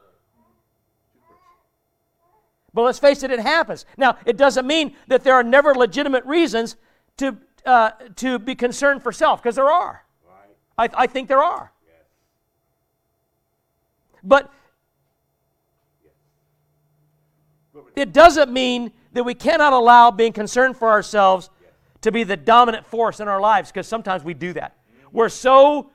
But 2.73 2.83
let's 2.83 2.99
face 2.99 3.23
it, 3.23 3.31
it 3.31 3.39
happens. 3.39 3.85
Now, 3.97 4.17
it 4.25 4.37
doesn't 4.37 4.65
mean 4.65 4.95
that 5.07 5.23
there 5.23 5.33
are 5.33 5.43
never 5.43 5.75
legitimate 5.75 6.25
reasons 6.25 6.77
to, 7.17 7.37
uh, 7.65 7.91
to 8.17 8.39
be 8.39 8.55
concerned 8.55 9.03
for 9.03 9.11
self, 9.11 9.41
because 9.43 9.55
there 9.55 9.69
are. 9.69 10.05
I, 10.77 10.89
I 10.93 11.07
think 11.07 11.27
there 11.27 11.43
are. 11.43 11.71
But 14.23 14.51
it 17.95 18.13
doesn't 18.13 18.51
mean 18.51 18.91
that 19.13 19.23
we 19.23 19.33
cannot 19.33 19.73
allow 19.73 20.11
being 20.11 20.31
concerned 20.31 20.77
for 20.77 20.89
ourselves 20.89 21.49
to 22.01 22.11
be 22.11 22.23
the 22.23 22.37
dominant 22.37 22.85
force 22.85 23.19
in 23.19 23.27
our 23.27 23.41
lives, 23.41 23.69
because 23.69 23.87
sometimes 23.87 24.23
we 24.23 24.33
do 24.33 24.53
that. 24.53 24.77
We're 25.11 25.29
so. 25.29 25.91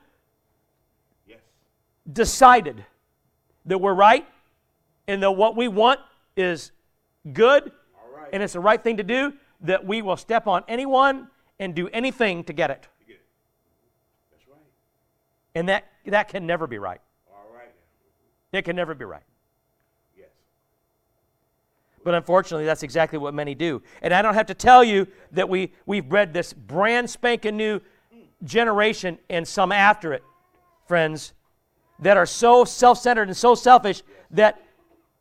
Decided 2.11 2.85
that 3.65 3.79
we're 3.79 3.93
right 3.93 4.25
and 5.07 5.21
that 5.23 5.31
what 5.31 5.55
we 5.55 5.67
want 5.67 5.99
is 6.35 6.71
good 7.33 7.71
right. 8.15 8.29
and 8.33 8.43
it's 8.43 8.53
the 8.53 8.59
right 8.59 8.81
thing 8.81 8.97
to 8.97 9.03
do, 9.03 9.33
that 9.61 9.85
we 9.85 10.01
will 10.01 10.17
step 10.17 10.47
on 10.47 10.63
anyone 10.67 11.27
and 11.59 11.73
do 11.73 11.87
anything 11.89 12.43
to 12.43 12.53
get 12.53 12.69
it. 12.69 12.87
Get 13.07 13.15
it. 13.15 13.21
That's 14.31 14.47
right. 14.47 14.59
And 15.55 15.69
that, 15.69 15.85
that 16.05 16.29
can 16.29 16.45
never 16.45 16.67
be 16.67 16.77
right. 16.77 17.01
All 17.31 17.47
right. 17.55 17.71
It 18.51 18.63
can 18.63 18.75
never 18.75 18.93
be 18.93 19.05
right. 19.05 19.23
Yes. 20.17 20.27
But 22.03 22.13
unfortunately, 22.13 22.65
that's 22.65 22.83
exactly 22.83 23.17
what 23.17 23.33
many 23.33 23.55
do. 23.55 23.81
And 24.01 24.13
I 24.13 24.21
don't 24.21 24.35
have 24.35 24.45
to 24.47 24.53
tell 24.53 24.83
you 24.83 25.07
that 25.31 25.49
we, 25.49 25.73
we've 25.85 26.07
bred 26.07 26.33
this 26.33 26.53
brand 26.53 27.09
spanking 27.09 27.57
new 27.57 27.81
generation 28.43 29.17
and 29.29 29.47
some 29.47 29.71
after 29.71 30.13
it, 30.13 30.23
friends, 30.87 31.33
that 31.99 32.17
are 32.17 32.25
so 32.25 32.65
self 32.65 32.97
centered 32.99 33.27
and 33.27 33.37
so 33.37 33.55
selfish 33.55 34.03
that 34.31 34.61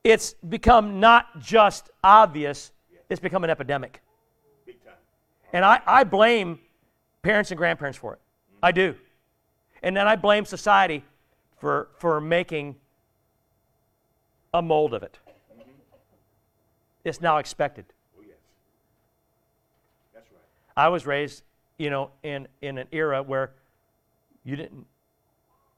it's 0.04 0.34
become 0.48 1.00
not 1.00 1.40
just 1.40 1.90
obvious, 2.04 2.70
it's 3.08 3.20
become 3.20 3.44
an 3.44 3.50
epidemic. 3.50 4.02
And 5.52 5.64
I, 5.64 5.80
I 5.86 6.04
blame 6.04 6.58
parents 7.22 7.50
and 7.50 7.58
grandparents 7.58 7.98
for 7.98 8.14
it. 8.14 8.20
I 8.62 8.72
do. 8.72 8.94
And 9.82 9.96
then 9.96 10.08
I 10.08 10.16
blame 10.16 10.44
society 10.44 11.04
for, 11.58 11.88
for 11.98 12.20
making 12.20 12.76
a 14.52 14.60
mold 14.60 14.94
of 14.94 15.02
it. 15.02 15.18
It's 17.04 17.20
now 17.20 17.38
expected. 17.38 17.84
Oh, 18.18 18.22
yes. 18.26 18.36
That's 20.12 20.26
right. 20.30 20.40
I 20.76 20.88
was 20.88 21.06
raised, 21.06 21.42
you 21.78 21.88
know, 21.88 22.10
in, 22.22 22.48
in 22.60 22.78
an 22.78 22.88
era 22.90 23.22
where 23.22 23.52
you 24.44 24.56
didn't 24.56 24.86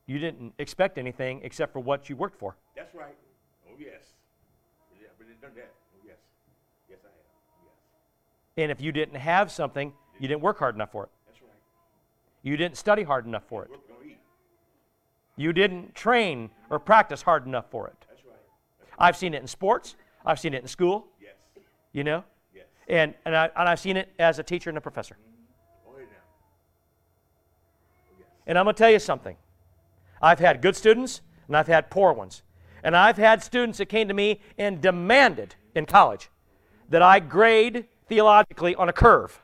you 0.09 0.19
didn't 0.19 0.55
expect 0.59 0.97
anything 0.99 1.41
except 1.45 1.73
for 1.73 1.81
what 1.81 2.09
you 2.09 2.17
worked 2.17 2.39
for. 2.39 2.57
That's 2.75 2.95
right. 2.95 3.15
Oh, 3.69 3.75
yes. 3.79 4.15
Yeah, 5.01 5.09
I've 5.21 5.41
done 5.41 5.53
that. 5.55 5.71
Oh, 5.95 6.01
yes. 6.05 6.17
Yes, 6.89 6.99
I 7.05 7.09
have. 7.09 7.15
Yes. 7.63 8.63
And 8.65 8.73
if 8.73 8.81
you 8.81 8.91
didn't 8.91 9.17
have 9.17 9.53
something, 9.53 9.93
you 10.19 10.27
didn't 10.27 10.41
work 10.41 10.59
hard 10.59 10.75
enough 10.75 10.91
for 10.91 11.05
it. 11.05 11.11
That's 11.27 11.43
right. 11.43 11.51
You 12.43 12.57
didn't 12.57 12.79
study 12.79 13.03
hard 13.03 13.27
enough 13.27 13.45
for 13.47 13.65
it. 13.65 13.71
You 15.37 15.53
didn't 15.53 15.95
train 15.95 16.51
or 16.69 16.81
practice 16.81 17.23
hard 17.23 17.47
enough 17.47 17.71
for 17.71 17.87
it. 17.87 17.95
That's 18.09 18.25
right. 18.25 18.35
I've 18.99 19.17
seen 19.17 19.35
it 19.35 19.43
in 19.43 19.47
sports. 19.47 19.95
I've 20.27 20.41
seen 20.41 20.53
it 20.53 20.63
in 20.63 20.69
school, 20.69 21.07
Yes. 21.23 21.35
you 21.93 22.03
know, 22.03 22.25
Yes. 22.53 22.65
and, 22.89 23.15
and, 23.25 23.37
I, 23.37 23.45
and 23.57 23.69
I've 23.69 23.79
seen 23.79 23.97
it 23.97 24.09
as 24.19 24.41
a 24.41 24.43
teacher 24.43 24.69
and 24.69 24.77
a 24.77 24.81
professor. 24.81 25.17
Oh, 25.87 25.93
yeah. 25.97 26.05
Oh, 28.11 28.17
yes. 28.19 28.27
And 28.49 28.59
I'm 28.59 28.65
going 28.65 28.75
to 28.75 28.79
tell 28.79 28.91
you 28.91 28.99
something. 28.99 29.37
I've 30.21 30.39
had 30.39 30.61
good 30.61 30.77
students 30.77 31.21
and 31.47 31.57
I've 31.57 31.67
had 31.67 31.91
poor 31.91 32.13
ones. 32.13 32.43
And 32.83 32.97
I've 32.97 33.17
had 33.17 33.43
students 33.43 33.79
that 33.79 33.87
came 33.87 34.09
to 34.09 34.15
me 34.15 34.41
and 34.57 34.81
demanded 34.81 35.55
in 35.75 35.87
college 35.87 36.31
that 36.89 37.03
I 37.03 37.21
grade 37.21 37.87
theologically 38.09 38.75
on 38.75 38.89
a 38.89 38.93
curve, 38.93 39.43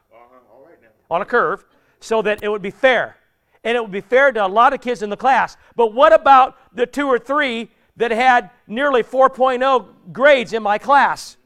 on 1.10 1.20
a 1.22 1.24
curve, 1.24 1.64
so 2.00 2.22
that 2.22 2.42
it 2.42 2.48
would 2.48 2.62
be 2.62 2.70
fair. 2.70 3.16
And 3.64 3.76
it 3.76 3.80
would 3.80 3.90
be 3.90 4.00
fair 4.00 4.30
to 4.32 4.46
a 4.46 4.48
lot 4.48 4.72
of 4.72 4.80
kids 4.80 5.02
in 5.02 5.10
the 5.10 5.16
class. 5.16 5.56
But 5.74 5.94
what 5.94 6.12
about 6.12 6.56
the 6.74 6.86
two 6.86 7.06
or 7.06 7.18
three 7.18 7.70
that 7.96 8.10
had 8.10 8.50
nearly 8.66 9.02
4.0 9.02 9.86
grades 10.12 10.52
in 10.52 10.62
my 10.62 10.78
class? 10.78 11.36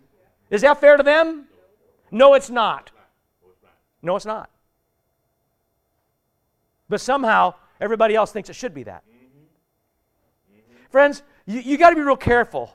Is 0.51 0.62
that 0.62 0.81
fair 0.81 0.97
to 0.97 1.03
them? 1.03 1.47
No, 2.11 2.35
it's 2.35 2.51
not. 2.51 2.91
No, 4.03 4.17
it's 4.17 4.27
not. 4.27 4.51
But 6.88 7.01
somehow, 7.01 7.55
everybody 7.81 8.14
else 8.14 8.33
thinks 8.33 8.49
it 8.49 8.55
should 8.55 8.75
be 8.75 8.85
that. 8.85 9.05
Friends, 10.90 11.22
you, 11.46 11.61
you 11.61 11.79
got 11.79 11.90
to 11.90 11.96
be 11.96 12.03
real 12.03 12.16
careful 12.16 12.74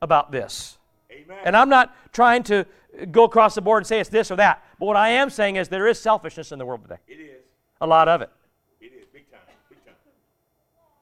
about 0.00 0.32
this. 0.32 0.78
Amen. 1.10 1.38
And 1.44 1.56
I'm 1.56 1.68
not 1.68 1.94
trying 2.12 2.42
to 2.44 2.66
go 3.10 3.24
across 3.24 3.54
the 3.54 3.62
board 3.62 3.82
and 3.82 3.86
say 3.86 4.00
it's 4.00 4.10
this 4.10 4.30
or 4.30 4.36
that. 4.36 4.64
But 4.78 4.86
what 4.86 4.96
I 4.96 5.10
am 5.10 5.30
saying 5.30 5.56
is 5.56 5.68
there 5.68 5.86
is 5.86 5.98
selfishness 5.98 6.52
in 6.52 6.58
the 6.58 6.66
world 6.66 6.82
today. 6.82 6.98
it 7.08 7.14
is. 7.14 7.42
A 7.80 7.86
lot 7.86 8.08
of 8.08 8.22
it. 8.22 8.30
It 8.80 8.92
is. 8.92 9.06
Big 9.12 9.30
time. 9.30 9.40
Big 9.68 9.84
time. 9.84 9.94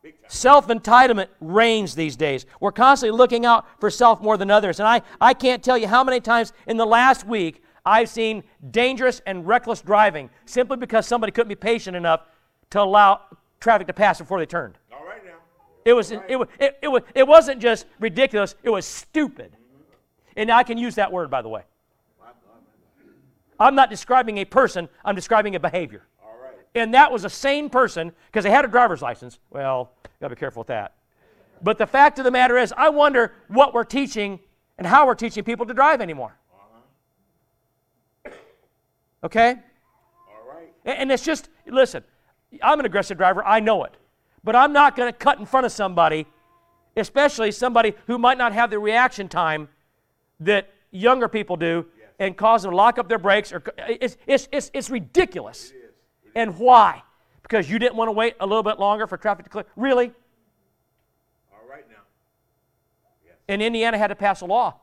Big 0.02 0.20
time. 0.20 0.30
Self 0.30 0.68
entitlement 0.68 1.28
reigns 1.40 1.94
these 1.94 2.16
days. 2.16 2.46
We're 2.60 2.72
constantly 2.72 3.16
looking 3.16 3.44
out 3.44 3.66
for 3.80 3.90
self 3.90 4.20
more 4.20 4.36
than 4.36 4.50
others. 4.50 4.80
And 4.80 4.88
I, 4.88 5.02
I 5.20 5.34
can't 5.34 5.62
tell 5.62 5.76
you 5.76 5.88
how 5.88 6.04
many 6.04 6.20
times 6.20 6.52
in 6.66 6.76
the 6.76 6.86
last 6.86 7.26
week 7.26 7.62
I've 7.84 8.08
seen 8.08 8.44
dangerous 8.70 9.20
and 9.26 9.46
reckless 9.46 9.80
driving 9.80 10.30
simply 10.44 10.76
because 10.76 11.06
somebody 11.06 11.32
couldn't 11.32 11.48
be 11.48 11.54
patient 11.54 11.96
enough 11.96 12.22
to 12.70 12.80
allow 12.80 13.20
traffic 13.58 13.86
to 13.88 13.92
pass 13.92 14.18
before 14.18 14.38
they 14.38 14.46
turned. 14.46 14.78
All 15.87 15.95
right 15.95 16.16
now. 16.16 16.27
It, 16.29 16.38
was, 16.38 16.38
it, 16.38 16.38
was, 16.38 16.49
it, 16.59 16.79
it, 16.83 16.88
was, 16.88 17.03
it 17.14 17.27
wasn't 17.27 17.61
just 17.61 17.87
ridiculous, 17.99 18.55
it 18.62 18.71
was 18.71 18.87
stupid. 18.87 19.53
And 20.37 20.51
I 20.51 20.62
can 20.62 20.79
use 20.79 20.95
that 20.95 21.12
word, 21.12 21.31
by 21.31 21.43
the 21.43 21.49
way. 21.49 21.62
My 22.19 22.27
God, 22.27 22.35
my 22.47 23.05
God. 23.05 23.14
I'm 23.59 23.75
not 23.75 23.90
describing 23.90 24.38
a 24.38 24.45
person, 24.45 24.88
I'm 25.05 25.14
describing 25.14 25.55
a 25.57 25.61
behavior. 25.61 26.07
All 26.23 26.37
right. 26.43 26.55
And 26.75 26.95
that 26.95 27.11
was 27.12 27.25
a 27.25 27.31
sane 27.31 27.69
person 27.69 28.12
because 28.27 28.45
they 28.45 28.51
had 28.51 28.64
a 28.64 28.69
driver's 28.69 29.03
license. 29.03 29.38
Well, 29.51 29.93
you 30.05 30.11
gotta 30.21 30.35
be 30.35 30.38
careful 30.38 30.61
with 30.61 30.69
that. 30.69 30.95
But 31.62 31.77
the 31.79 31.87
fact 31.87 32.19
of 32.19 32.25
the 32.25 32.31
matter 32.31 32.57
is, 32.57 32.73
I 32.77 32.88
wonder 32.88 33.35
what 33.49 33.75
we're 33.75 33.85
teaching 33.85 34.40
and 34.79 34.87
how 34.87 35.07
we're 35.07 35.14
teaching 35.14 35.45
people 35.45 35.66
to 35.66 35.75
drive 35.75 36.01
anymore. 36.01 36.37
Okay? 39.23 39.57
All 40.29 40.49
right. 40.49 40.73
And 40.85 41.12
it's 41.12 41.23
just, 41.23 41.51
listen, 41.66 42.03
I'm 42.62 42.81
an 42.81 42.87
aggressive 42.87 43.19
driver, 43.19 43.45
I 43.45 43.61
know 43.61 43.85
it. 43.85 43.95
But 44.42 44.57
I'm 44.57 44.72
not 44.72 44.96
going 44.96 45.12
to 45.12 45.16
cut 45.16 45.38
in 45.38 45.46
front 45.46 45.66
of 45.66 45.72
somebody, 45.72 46.26
especially 46.96 47.53
somebody 47.53 47.94
who 48.07 48.18
might 48.18 48.38
not 48.38 48.53
have 48.53 48.70
the 48.70 48.79
reaction 48.79 49.29
time 49.29 49.68
that 50.40 50.72
younger 50.90 51.29
people 51.29 51.57
do 51.57 51.87
and 52.18 52.37
cause 52.37 52.62
them 52.62 52.70
to 52.70 52.76
lock 52.76 52.98
up 52.98 53.09
their 53.09 53.18
brakes. 53.18 53.53
Or, 53.53 53.62
it's, 53.79 54.16
it's, 54.26 54.48
it's, 54.53 54.70
it's 54.72 54.90
ridiculous. 54.90 55.72
And 56.35 56.59
why? 56.59 57.03
Because 57.42 57.68
you 57.68 57.79
didn't 57.79 57.96
want 57.96 58.09
to 58.09 58.12
wait 58.12 58.37
a 58.40 58.46
little 58.46 58.62
bit 58.62 58.79
longer 58.79 59.07
for 59.07 59.16
traffic 59.16 59.44
to 59.44 59.50
clear? 59.50 59.64
Really? 59.76 60.12
All 61.53 61.68
right 61.68 61.85
now. 61.90 62.03
Yes. 63.26 63.35
And 63.48 63.61
Indiana 63.61 63.98
had 63.98 64.09
to 64.09 64.14
pass 64.14 64.40
a 64.40 64.46
law 64.46 64.76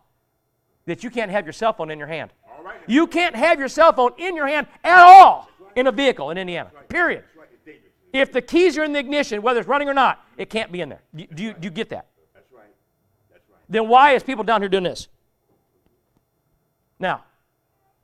that 0.85 1.03
you 1.03 1.09
can't 1.09 1.31
have 1.31 1.45
your 1.45 1.53
cell 1.53 1.73
phone 1.73 1.91
in 1.91 1.97
your 1.97 2.07
hand. 2.07 2.31
All 2.49 2.63
right 2.63 2.75
now. 2.75 2.93
You 2.93 3.07
can't 3.07 3.35
have 3.35 3.59
your 3.59 3.69
cell 3.69 3.93
phone 3.93 4.11
in 4.17 4.35
your 4.35 4.47
hand 4.47 4.67
at 4.83 4.99
all 4.99 5.49
in 5.75 5.87
a 5.87 5.91
vehicle 5.91 6.31
in 6.31 6.37
Indiana. 6.37 6.71
Period. 6.89 7.23
Right. 7.23 7.23
Dangerous. 7.23 7.36
If 8.13 8.31
the 8.31 8.41
keys 8.41 8.77
are 8.77 8.83
in 8.83 8.93
the 8.93 8.99
ignition, 8.99 9.41
whether 9.41 9.59
it's 9.59 9.67
running 9.67 9.89
or 9.89 9.93
not, 9.93 10.25
it 10.37 10.49
can't 10.49 10.71
be 10.71 10.81
in 10.81 10.89
there. 10.89 11.01
Do, 11.15 11.25
do 11.33 11.43
you, 11.43 11.53
do 11.53 11.65
you 11.65 11.69
get 11.69 11.89
that? 11.89 12.07
That's 12.33 12.51
right. 12.51 12.73
That's 13.31 13.43
right. 13.49 13.59
Then 13.69 13.87
why 13.87 14.13
is 14.13 14.23
people 14.23 14.43
down 14.43 14.61
here 14.61 14.69
doing 14.69 14.83
this? 14.83 15.07
Now, 16.99 17.25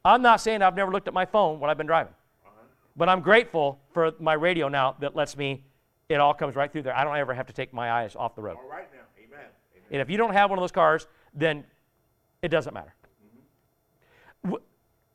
I'm 0.06 0.22
not 0.22 0.42
saying 0.42 0.62
I've 0.62 0.76
never 0.76 0.92
looked 0.92 1.08
at 1.08 1.14
my 1.14 1.26
phone 1.26 1.60
when 1.60 1.70
I've 1.70 1.78
been 1.78 1.88
driving, 1.88 2.14
uh-huh. 2.46 2.66
but 2.96 3.10
I'm 3.10 3.22
grateful 3.22 3.80
for 3.94 4.12
my 4.20 4.34
radio 4.34 4.68
now 4.68 4.96
that 5.00 5.16
lets 5.16 5.38
me, 5.38 5.64
it 6.10 6.16
all 6.16 6.34
comes 6.34 6.56
right 6.56 6.72
through 6.72 6.84
there. 6.84 6.96
I 6.96 7.04
don't 7.04 7.16
ever 7.16 7.34
have 7.34 7.48
to 7.48 7.54
take 7.54 7.74
my 7.74 7.92
eyes 7.92 8.16
off 8.16 8.36
the 8.36 8.42
road. 8.42 8.58
All 8.62 8.70
right 8.70 8.88
now. 8.94 9.00
Amen. 9.18 9.40
Amen. 9.40 9.88
And 9.92 10.02
if 10.02 10.10
you 10.10 10.18
don't 10.18 10.34
have 10.34 10.50
one 10.50 10.60
of 10.60 10.64
those 10.64 10.72
cars, 10.72 11.08
then 11.34 11.64
it 12.42 12.50
doesn't 12.50 12.74
matter. 12.74 12.94
Mm-hmm. 14.46 14.50
W- 14.50 14.64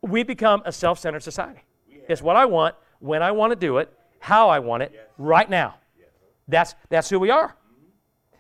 We 0.03 0.22
become 0.22 0.62
a 0.64 0.72
self 0.72 0.98
centered 0.98 1.22
society. 1.22 1.61
It's 2.09 2.22
what 2.22 2.37
I 2.37 2.46
want, 2.46 2.74
when 3.01 3.22
I 3.22 3.33
want 3.33 3.51
to 3.51 3.57
do 3.57 3.77
it, 3.77 3.92
how 4.20 4.48
I 4.48 4.59
want 4.59 4.83
it, 4.83 4.92
right 5.16 5.48
now. 5.48 5.76
That's, 6.46 6.74
that's 6.88 7.11
who 7.11 7.18
we 7.18 7.31
are. 7.31 7.54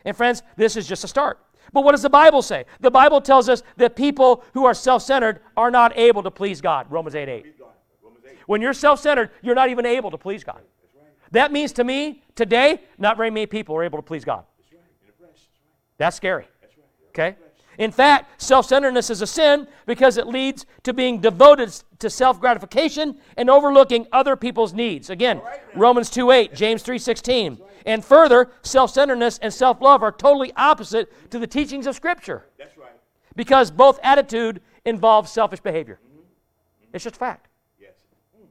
And 0.04 0.16
friends, 0.16 0.42
this 0.56 0.76
is 0.76 0.86
just 0.86 1.04
a 1.04 1.08
start. 1.08 1.38
But 1.72 1.84
what 1.84 1.92
does 1.92 2.02
the 2.02 2.10
Bible 2.10 2.40
say? 2.40 2.64
The 2.80 2.90
Bible 2.90 3.20
tells 3.20 3.48
us 3.48 3.62
that 3.76 3.94
people 3.94 4.44
who 4.54 4.64
are 4.64 4.74
self 4.74 5.02
centered 5.02 5.40
are 5.56 5.70
not 5.70 5.96
able 5.98 6.22
to 6.22 6.30
please 6.30 6.60
God. 6.60 6.86
Romans 6.90 7.14
8 7.14 7.28
8. 7.28 7.42
Please 7.42 7.54
God. 7.58 7.68
Romans 8.02 8.24
8. 8.26 8.36
When 8.46 8.62
you're 8.62 8.72
self 8.72 9.00
centered, 9.00 9.30
you're 9.42 9.54
not 9.54 9.68
even 9.68 9.84
able 9.84 10.10
to 10.10 10.18
please 10.18 10.44
God. 10.44 10.60
That 11.32 11.52
means 11.52 11.72
to 11.72 11.84
me, 11.84 12.22
today, 12.34 12.80
not 12.96 13.18
very 13.18 13.30
many 13.30 13.44
people 13.46 13.76
are 13.76 13.84
able 13.84 13.98
to 13.98 14.02
please 14.02 14.24
God. 14.24 14.44
That's 14.56 14.72
right. 14.72 14.82
In 15.02 15.06
the 15.08 15.12
flesh. 15.12 15.30
That's 15.30 15.42
right. 15.60 15.98
That's 15.98 16.16
scary. 16.16 16.48
Okay? 17.10 17.36
In 17.78 17.92
fact, 17.92 18.42
self 18.42 18.66
centeredness 18.66 19.08
is 19.08 19.22
a 19.22 19.26
sin 19.26 19.68
because 19.86 20.16
it 20.16 20.26
leads 20.26 20.66
to 20.82 20.92
being 20.92 21.20
devoted 21.20 21.72
to 22.00 22.10
self 22.10 22.40
gratification 22.40 23.18
and 23.36 23.48
overlooking 23.48 24.06
other 24.12 24.34
people's 24.34 24.74
needs. 24.74 25.10
Again, 25.10 25.40
Romans 25.74 26.10
2 26.10 26.32
8, 26.32 26.54
James 26.54 26.82
3 26.82 26.98
16. 26.98 27.58
And 27.86 28.04
further, 28.04 28.50
self 28.62 28.90
centeredness 28.90 29.38
and 29.38 29.54
self 29.54 29.80
love 29.80 30.02
are 30.02 30.12
totally 30.12 30.52
opposite 30.56 31.30
to 31.30 31.38
the 31.38 31.46
teachings 31.46 31.86
of 31.86 31.94
Scripture 31.94 32.46
That's 32.58 32.76
right. 32.76 32.90
because 33.36 33.70
both 33.70 34.00
attitude 34.02 34.60
involves 34.84 35.30
selfish 35.30 35.60
behavior. 35.60 36.00
Mm-hmm. 36.04 36.18
Mm-hmm. 36.18 36.94
It's 36.94 37.04
just 37.04 37.16
fact. 37.16 37.46
Mm. 37.80 38.46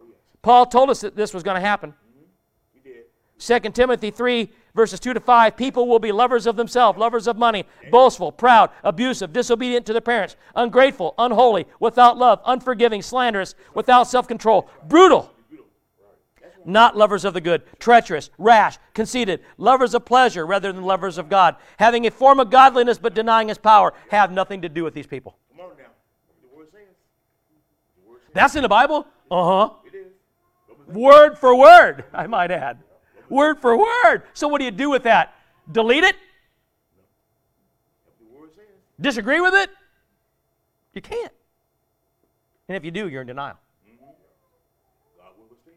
Oh, 0.00 0.04
yes. 0.08 0.18
Paul 0.42 0.66
told 0.66 0.90
us 0.90 1.00
that 1.00 1.16
this 1.16 1.34
was 1.34 1.42
going 1.42 1.56
to 1.56 1.60
happen. 1.60 1.90
Mm-hmm. 1.90 2.84
He 2.84 3.60
did. 3.60 3.62
2 3.64 3.70
Timothy 3.70 4.12
3, 4.12 4.48
verses 4.74 5.00
2 5.00 5.14
to 5.14 5.20
5 5.20 5.56
people 5.56 5.88
will 5.88 5.98
be 5.98 6.12
lovers 6.12 6.46
of 6.46 6.56
themselves, 6.56 6.98
lovers 6.98 7.26
of 7.26 7.36
money, 7.36 7.64
boastful, 7.90 8.32
proud, 8.32 8.70
abusive, 8.84 9.32
disobedient 9.32 9.86
to 9.86 9.92
their 9.92 10.00
parents, 10.00 10.36
ungrateful, 10.54 11.14
unholy, 11.18 11.66
without 11.78 12.16
love, 12.16 12.40
unforgiving, 12.46 13.02
slanderous, 13.02 13.54
without 13.74 14.04
self 14.04 14.28
control, 14.28 14.68
brutal, 14.86 15.32
not 16.64 16.96
lovers 16.96 17.24
of 17.24 17.34
the 17.34 17.40
good, 17.40 17.62
treacherous, 17.78 18.30
rash, 18.38 18.78
conceited, 18.94 19.40
lovers 19.56 19.94
of 19.94 20.04
pleasure 20.04 20.46
rather 20.46 20.72
than 20.72 20.82
lovers 20.82 21.18
of 21.18 21.28
God, 21.28 21.56
having 21.78 22.06
a 22.06 22.10
form 22.10 22.40
of 22.40 22.50
godliness 22.50 22.98
but 22.98 23.14
denying 23.14 23.48
his 23.48 23.58
power, 23.58 23.92
have 24.10 24.30
nothing 24.30 24.62
to 24.62 24.68
do 24.68 24.84
with 24.84 24.94
these 24.94 25.06
people. 25.06 25.36
Come 25.56 25.66
on 25.66 25.70
now. 25.78 25.84
The 26.42 26.56
word 26.56 26.68
says. 26.70 26.80
The 28.04 28.10
word 28.10 28.20
says. 28.20 28.30
That's 28.34 28.56
in 28.56 28.62
the 28.62 28.68
Bible? 28.68 29.06
Uh 29.30 29.44
huh. 29.44 29.70
It 29.86 29.94
is. 29.94 30.06
Romans 30.68 30.88
8. 30.90 30.94
Word 30.96 31.38
for 31.38 31.54
word, 31.56 32.04
I 32.12 32.26
might 32.26 32.50
add. 32.50 32.78
Word 33.30 33.60
for 33.60 33.78
word. 33.78 34.22
So, 34.34 34.48
what 34.48 34.58
do 34.58 34.66
you 34.66 34.70
do 34.70 34.90
with 34.90 35.04
that? 35.04 35.34
Delete 35.70 36.04
it? 36.04 36.16
Disagree 39.00 39.40
with 39.40 39.54
it? 39.54 39.70
You 40.92 41.00
can't. 41.00 41.32
And 42.68 42.76
if 42.76 42.84
you 42.84 42.90
do, 42.90 43.08
you're 43.08 43.22
in 43.22 43.26
denial. 43.28 43.56
God 45.18 45.32
will 45.38 45.46
withstand. 45.48 45.76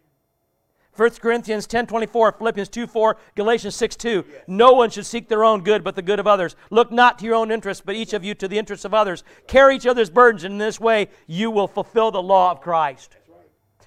1 0.95 1.10
Corinthians 1.22 1.66
10 1.66 1.88
24, 1.88 2.34
Philippians 2.34 2.70
2 2.70 2.88
4, 2.88 3.18
Galatians 3.36 3.76
6 3.76 3.95
2. 3.95 4.26
No 4.47 4.74
one 4.74 4.89
should 4.89 5.06
seek 5.06 5.30
their 5.30 5.43
own 5.43 5.64
good, 5.64 5.84
but 5.84 5.95
the 5.95 6.01
good 6.01 6.20
of 6.20 6.28
others. 6.28 6.56
Look 6.70 6.91
not 6.91 7.20
to 7.20 7.26
your 7.26 7.36
own 7.36 7.51
interests, 7.51 7.84
but 7.86 7.95
each 7.95 8.14
of 8.14 8.24
you 8.24 8.36
to 8.36 8.47
the 8.47 8.58
interests 8.58 8.86
of 8.86 8.93
others. 8.93 9.24
Carry 9.47 9.76
each 9.76 9.88
other's 9.88 10.10
burdens, 10.10 10.43
and 10.43 10.54
in 10.54 10.58
this 10.58 10.80
way 10.80 11.10
you 11.28 11.49
will 11.49 11.68
fulfill 11.68 12.12
the 12.12 12.22
law 12.22 12.51
of 12.51 12.62
Christ. 12.62 13.16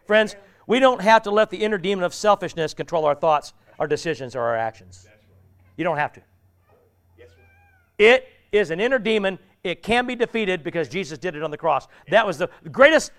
Friends, 0.06 0.36
we 0.66 0.80
don't 0.80 1.00
have 1.00 1.22
to 1.22 1.30
let 1.30 1.50
the 1.50 1.58
inner 1.58 1.78
demon 1.78 2.04
of 2.04 2.12
selfishness 2.14 2.74
control 2.74 3.04
our 3.04 3.14
thoughts, 3.14 3.52
our 3.78 3.86
decisions, 3.86 4.34
or 4.34 4.42
our 4.42 4.56
actions. 4.56 5.06
You 5.76 5.84
don't 5.84 5.98
have 5.98 6.12
to. 6.14 6.20
It 7.98 8.28
is 8.52 8.70
an 8.70 8.80
inner 8.80 8.98
demon. 8.98 9.38
It 9.62 9.82
can 9.82 10.06
be 10.06 10.14
defeated 10.14 10.62
because 10.62 10.88
Jesus 10.88 11.18
did 11.18 11.34
it 11.34 11.42
on 11.42 11.50
the 11.50 11.56
cross. 11.56 11.88
That 12.10 12.26
was 12.26 12.38
the 12.38 12.48
greatest 12.70 13.10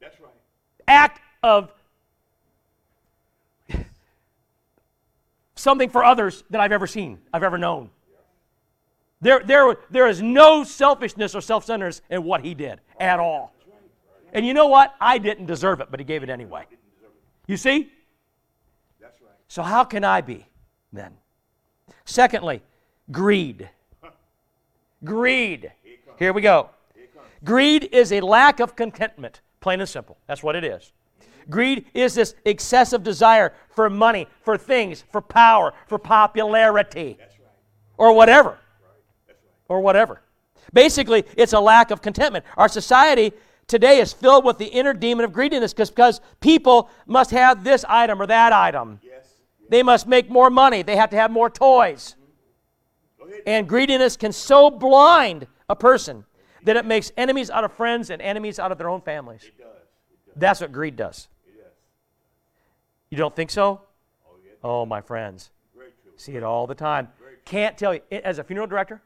That's 0.00 0.18
right. 0.20 0.30
act 0.88 1.20
of 1.42 1.72
something 5.54 5.88
for 5.88 6.04
others 6.04 6.44
that 6.50 6.60
I've 6.60 6.72
ever 6.72 6.86
seen, 6.86 7.18
I've 7.32 7.42
ever 7.42 7.58
known. 7.58 7.90
There, 9.20 9.40
there, 9.40 9.76
there 9.90 10.08
is 10.08 10.20
no 10.20 10.64
selfishness 10.64 11.34
or 11.34 11.40
self 11.40 11.64
centeredness 11.64 12.02
in 12.10 12.24
what 12.24 12.44
he 12.44 12.54
did 12.54 12.80
at 13.00 13.18
all. 13.20 13.53
And 14.34 14.44
you 14.44 14.52
know 14.52 14.66
what? 14.66 14.94
I 15.00 15.18
didn't 15.18 15.46
deserve 15.46 15.80
it, 15.80 15.88
but 15.90 16.00
he 16.00 16.04
gave 16.04 16.24
it 16.24 16.28
anyway. 16.28 16.66
You 17.46 17.56
see? 17.56 17.92
That's 19.00 19.20
right. 19.20 19.30
So, 19.48 19.62
how 19.62 19.84
can 19.84 20.02
I 20.02 20.20
be 20.20 20.46
then? 20.92 21.12
Secondly, 22.04 22.62
greed. 23.10 23.70
Greed. 25.04 25.70
Here 26.18 26.32
we 26.32 26.42
go. 26.42 26.70
Greed 27.44 27.90
is 27.92 28.10
a 28.12 28.20
lack 28.20 28.60
of 28.60 28.74
contentment, 28.74 29.40
plain 29.60 29.80
and 29.80 29.88
simple. 29.88 30.16
That's 30.26 30.42
what 30.42 30.56
it 30.56 30.64
is. 30.64 30.92
Greed 31.50 31.84
is 31.92 32.14
this 32.14 32.34
excessive 32.46 33.02
desire 33.02 33.52
for 33.68 33.90
money, 33.90 34.26
for 34.40 34.56
things, 34.56 35.04
for 35.12 35.20
power, 35.20 35.74
for 35.86 35.98
popularity, 35.98 37.18
or 37.98 38.14
whatever. 38.14 38.58
Or 39.68 39.80
whatever. 39.80 40.22
Basically, 40.72 41.24
it's 41.36 41.52
a 41.52 41.60
lack 41.60 41.90
of 41.90 42.00
contentment. 42.00 42.44
Our 42.56 42.68
society 42.68 43.32
today 43.66 43.98
is 43.98 44.12
filled 44.12 44.44
with 44.44 44.58
the 44.58 44.66
inner 44.66 44.92
demon 44.92 45.24
of 45.24 45.32
greediness 45.32 45.74
because 45.74 46.20
people 46.40 46.90
must 47.06 47.30
have 47.30 47.64
this 47.64 47.84
item 47.88 48.20
or 48.20 48.26
that 48.26 48.52
item. 48.52 49.00
Yes. 49.02 49.26
They 49.68 49.82
must 49.82 50.06
make 50.06 50.30
more 50.30 50.50
money. 50.50 50.82
They 50.82 50.96
have 50.96 51.10
to 51.10 51.16
have 51.16 51.30
more 51.30 51.50
toys. 51.50 52.16
Mm-hmm. 53.20 53.30
Ahead. 53.30 53.42
And 53.46 53.68
greediness 53.68 54.16
can 54.16 54.32
so 54.32 54.70
blind 54.70 55.46
a 55.68 55.76
person 55.76 56.24
that 56.64 56.76
it 56.76 56.84
makes 56.84 57.12
enemies 57.16 57.50
out 57.50 57.64
of 57.64 57.72
friends 57.72 58.10
and 58.10 58.20
enemies 58.20 58.58
out 58.58 58.72
of 58.72 58.78
their 58.78 58.88
own 58.88 59.00
families. 59.00 59.42
It 59.44 59.58
does. 59.58 59.66
It 59.66 60.26
does. 60.26 60.34
That's 60.36 60.60
what 60.60 60.72
greed 60.72 60.96
does. 60.96 61.28
It 61.46 61.58
does. 61.58 61.72
You 63.10 63.18
don't 63.18 63.34
think 63.34 63.50
so? 63.50 63.80
Oh, 64.26 64.36
yeah. 64.44 64.52
Oh, 64.62 64.86
my 64.86 65.00
friends. 65.00 65.50
See 66.16 66.36
it 66.36 66.42
all 66.42 66.66
the 66.66 66.74
time. 66.74 67.08
Can't 67.44 67.76
tell 67.76 67.92
you. 67.92 68.00
As 68.10 68.38
a 68.38 68.44
funeral 68.44 68.66
director, 68.66 69.02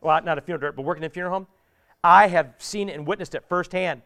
well, 0.00 0.20
not 0.22 0.38
a 0.38 0.40
funeral 0.40 0.60
director, 0.60 0.76
but 0.76 0.82
working 0.82 1.02
in 1.04 1.06
a 1.06 1.10
funeral 1.10 1.32
home, 1.32 1.46
I 2.04 2.28
have 2.28 2.54
seen 2.58 2.88
it 2.88 2.94
and 2.94 3.06
witnessed 3.06 3.34
it 3.34 3.44
firsthand. 3.48 4.02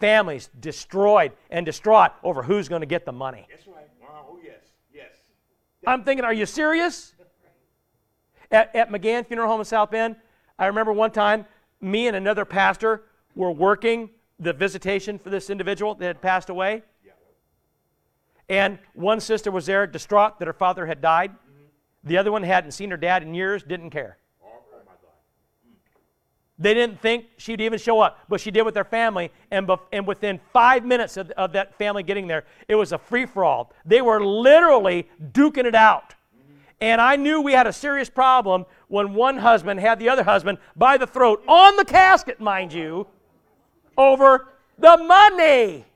Families 0.00 0.50
destroyed 0.58 1.32
and 1.50 1.64
distraught 1.64 2.12
over 2.24 2.42
who's 2.42 2.68
going 2.68 2.80
to 2.80 2.86
get 2.86 3.04
the 3.04 3.12
money. 3.12 3.46
That's 3.48 3.66
right. 3.66 3.88
Oh, 4.02 4.38
yes. 4.42 4.56
Yes. 4.92 5.10
I'm 5.86 6.02
thinking, 6.02 6.24
are 6.24 6.32
you 6.32 6.46
serious? 6.46 7.12
At, 8.50 8.74
at 8.74 8.90
McGann 8.90 9.26
Funeral 9.26 9.48
Home 9.48 9.60
in 9.60 9.64
South 9.64 9.90
Bend, 9.90 10.16
I 10.58 10.66
remember 10.66 10.92
one 10.92 11.10
time 11.10 11.46
me 11.80 12.06
and 12.08 12.16
another 12.16 12.44
pastor 12.44 13.02
were 13.34 13.50
working 13.50 14.10
the 14.38 14.52
visitation 14.52 15.18
for 15.18 15.30
this 15.30 15.50
individual 15.50 15.94
that 15.96 16.06
had 16.06 16.20
passed 16.22 16.48
away. 16.48 16.82
Yeah. 17.04 17.12
And 18.48 18.78
one 18.94 19.20
sister 19.20 19.50
was 19.50 19.66
there 19.66 19.86
distraught 19.86 20.38
that 20.38 20.46
her 20.46 20.54
father 20.54 20.86
had 20.86 21.00
died. 21.00 21.30
Mm-hmm. 21.30 22.08
The 22.08 22.18
other 22.18 22.32
one 22.32 22.42
hadn't 22.42 22.72
seen 22.72 22.90
her 22.90 22.96
dad 22.96 23.22
in 23.22 23.34
years, 23.34 23.62
didn't 23.62 23.90
care. 23.90 24.18
Oh, 24.42 24.48
oh, 24.72 24.78
my 24.86 24.92
God. 24.92 25.12
They 26.58 26.72
didn't 26.72 27.00
think 27.00 27.26
she'd 27.36 27.60
even 27.60 27.78
show 27.78 28.00
up, 28.00 28.20
but 28.28 28.40
she 28.40 28.50
did 28.50 28.62
with 28.62 28.74
their 28.74 28.84
family. 28.84 29.32
And, 29.50 29.66
bef- 29.66 29.80
and 29.92 30.06
within 30.06 30.40
five 30.52 30.84
minutes 30.84 31.16
of, 31.16 31.30
of 31.32 31.52
that 31.52 31.76
family 31.76 32.02
getting 32.02 32.28
there, 32.28 32.44
it 32.68 32.76
was 32.76 32.92
a 32.92 32.98
free 32.98 33.26
for 33.26 33.44
all. 33.44 33.72
They 33.84 34.02
were 34.02 34.24
literally 34.24 35.08
duking 35.32 35.64
it 35.64 35.74
out. 35.74 36.14
And 36.80 37.00
I 37.00 37.16
knew 37.16 37.40
we 37.40 37.52
had 37.52 37.66
a 37.66 37.72
serious 37.72 38.10
problem 38.10 38.66
when 38.88 39.14
one 39.14 39.38
husband 39.38 39.80
had 39.80 39.98
the 39.98 40.08
other 40.08 40.22
husband 40.22 40.58
by 40.76 40.96
the 40.96 41.06
throat, 41.06 41.42
on 41.48 41.76
the 41.76 41.84
casket, 41.84 42.40
mind 42.40 42.72
you, 42.72 43.06
over 43.96 44.48
the 44.78 44.96
money. 44.96 45.86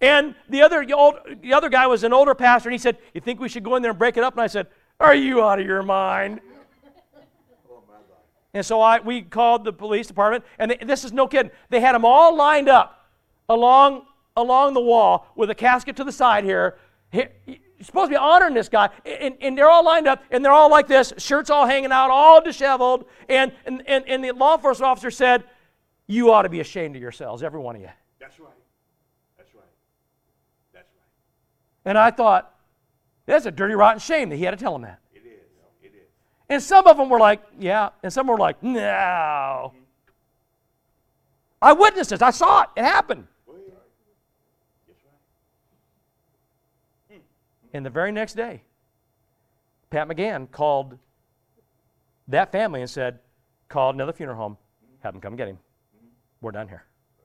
And 0.00 0.34
the 0.48 0.62
other, 0.62 0.86
the 0.86 1.52
other 1.52 1.68
guy 1.68 1.86
was 1.86 2.04
an 2.04 2.12
older 2.14 2.34
pastor, 2.34 2.70
and 2.70 2.74
he 2.74 2.78
said, 2.78 2.96
You 3.12 3.20
think 3.20 3.40
we 3.40 3.50
should 3.50 3.62
go 3.62 3.76
in 3.76 3.82
there 3.82 3.90
and 3.90 3.98
break 3.98 4.16
it 4.16 4.24
up? 4.24 4.32
And 4.34 4.42
I 4.42 4.46
said, 4.46 4.68
Are 4.98 5.14
you 5.14 5.42
out 5.42 5.60
of 5.60 5.66
your 5.66 5.82
mind? 5.82 6.40
And 8.52 8.66
so 8.66 8.80
I, 8.80 8.98
we 8.98 9.22
called 9.22 9.64
the 9.64 9.72
police 9.72 10.06
department, 10.08 10.44
and 10.58 10.72
they, 10.72 10.76
this 10.84 11.04
is 11.04 11.12
no 11.12 11.26
kidding. 11.28 11.52
They 11.68 11.80
had 11.80 11.94
them 11.94 12.04
all 12.04 12.34
lined 12.34 12.68
up 12.68 13.08
along, 13.48 14.06
along 14.36 14.74
the 14.74 14.80
wall 14.80 15.28
with 15.36 15.50
a 15.50 15.54
casket 15.54 15.96
to 15.96 16.04
the 16.04 16.12
side 16.12 16.42
here. 16.44 16.76
Here- 17.12 17.30
You're 17.46 17.58
supposed 17.82 18.06
to 18.10 18.14
be 18.14 18.16
honoring 18.16 18.54
this 18.54 18.68
guy, 18.68 18.90
and, 19.06 19.36
and 19.40 19.56
they're 19.56 19.70
all 19.70 19.84
lined 19.84 20.08
up, 20.08 20.22
and 20.32 20.44
they're 20.44 20.52
all 20.52 20.68
like 20.70 20.88
this, 20.88 21.12
shirts 21.16 21.48
all 21.48 21.64
hanging 21.66 21.92
out, 21.92 22.10
all 22.10 22.42
disheveled. 22.42 23.04
And, 23.28 23.52
and, 23.66 23.82
and, 23.86 24.04
and 24.08 24.24
the 24.24 24.32
law 24.32 24.56
enforcement 24.56 24.90
officer 24.90 25.10
said, 25.12 25.44
You 26.08 26.32
ought 26.32 26.42
to 26.42 26.48
be 26.48 26.58
ashamed 26.60 26.96
of 26.96 27.02
yourselves, 27.02 27.42
every 27.44 27.60
one 27.60 27.76
of 27.76 27.82
you. 27.82 27.88
That's 28.18 28.38
right. 28.40 28.50
That's 29.38 29.54
right. 29.54 29.64
That's 30.74 30.88
right. 30.92 31.88
And 31.88 31.96
I 31.96 32.10
thought, 32.10 32.52
That's 33.26 33.46
a 33.46 33.50
dirty, 33.52 33.74
rotten 33.74 34.00
shame 34.00 34.28
that 34.30 34.36
he 34.36 34.42
had 34.44 34.50
to 34.50 34.56
tell 34.56 34.72
them 34.72 34.82
that. 34.82 34.98
It 36.50 36.54
is. 36.54 36.62
It 36.62 36.64
is. 36.64 36.70
And 36.70 36.84
some 36.84 36.86
of 36.86 36.96
them 36.96 37.08
were 37.08 37.20
like, 37.20 37.40
yeah. 37.58 37.90
And 38.02 38.12
some 38.12 38.26
were 38.26 38.36
like, 38.36 38.62
no. 38.62 39.72
I 41.62 41.72
witnessed 41.72 42.10
this. 42.10 42.22
I 42.22 42.30
saw 42.30 42.62
it. 42.62 42.68
It 42.76 42.84
happened. 42.84 43.26
Go 43.46 43.52
ahead. 43.52 43.64
That's 44.88 45.00
right. 47.10 47.22
And 47.72 47.86
the 47.86 47.90
very 47.90 48.12
next 48.12 48.34
day, 48.34 48.62
Pat 49.90 50.08
McGann 50.08 50.50
called 50.50 50.98
that 52.28 52.52
family 52.52 52.80
and 52.80 52.88
said, 52.88 53.18
called 53.68 53.94
another 53.94 54.12
funeral 54.12 54.36
home, 54.36 54.56
have 55.00 55.14
them 55.14 55.20
come 55.20 55.36
get 55.36 55.48
him. 55.48 55.58
We're 56.40 56.52
done 56.52 56.68
here. 56.68 56.84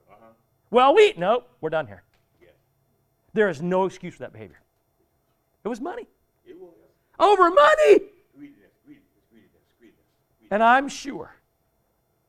Uh-huh. 0.09 0.26
Well, 0.69 0.93
we, 0.93 1.13
no, 1.17 1.43
we're 1.61 1.69
done 1.69 1.88
here. 1.88 2.03
Yes. 2.41 2.51
There 3.34 3.49
is 3.49 3.61
no 3.61 3.86
excuse 3.86 4.13
for 4.13 4.19
that 4.23 4.34
behavior. 4.34 4.59
It 5.63 5.67
was 5.67 5.80
money. 5.80 6.07
It 6.45 6.59
was. 6.59 6.73
Over 7.19 7.49
money. 7.49 7.99
Greediness. 8.36 8.71
Greediness. 8.86 9.23
Greediness. 9.32 9.63
Greediness. 9.80 9.80
Greediness. 9.80 10.03
And 10.52 10.64
I'm 10.64 10.88
sure 10.88 11.36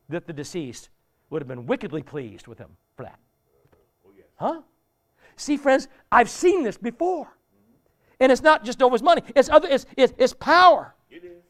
that 0.09 0.25
the 0.25 0.33
deceased 0.33 0.89
would 1.29 1.41
have 1.41 1.47
been 1.47 1.65
wickedly 1.65 2.01
pleased 2.01 2.47
with 2.47 2.57
him 2.57 2.69
for 2.95 3.03
that. 3.03 3.19
Oh. 4.05 4.11
Huh? 4.37 4.61
See, 5.35 5.57
friends, 5.57 5.87
I've 6.11 6.29
seen 6.29 6.63
this 6.63 6.77
before. 6.77 7.27
And 8.19 8.31
it's 8.31 8.41
not 8.41 8.65
just 8.65 8.81
over 8.81 8.93
his 8.93 9.03
money, 9.03 9.21
it's, 9.35 9.47
other, 9.47 9.67
it's, 9.69 9.85
it's, 9.95 10.11
it's 10.17 10.33
power, 10.33 10.95
It 11.11 11.23
is. 11.23 11.43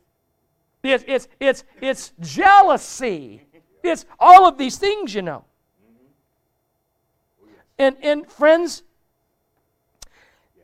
it's, 0.83 1.05
it's, 1.07 1.27
it's, 1.39 1.63
it's 1.79 2.13
jealousy, 2.19 3.41
it's 3.83 4.05
all 4.19 4.45
of 4.45 4.57
these 4.57 4.77
things, 4.77 5.15
you 5.15 5.21
know. 5.21 5.45
Mm-hmm. 5.81 7.49
And, 7.79 7.95
and 8.03 8.29
friends, 8.29 8.83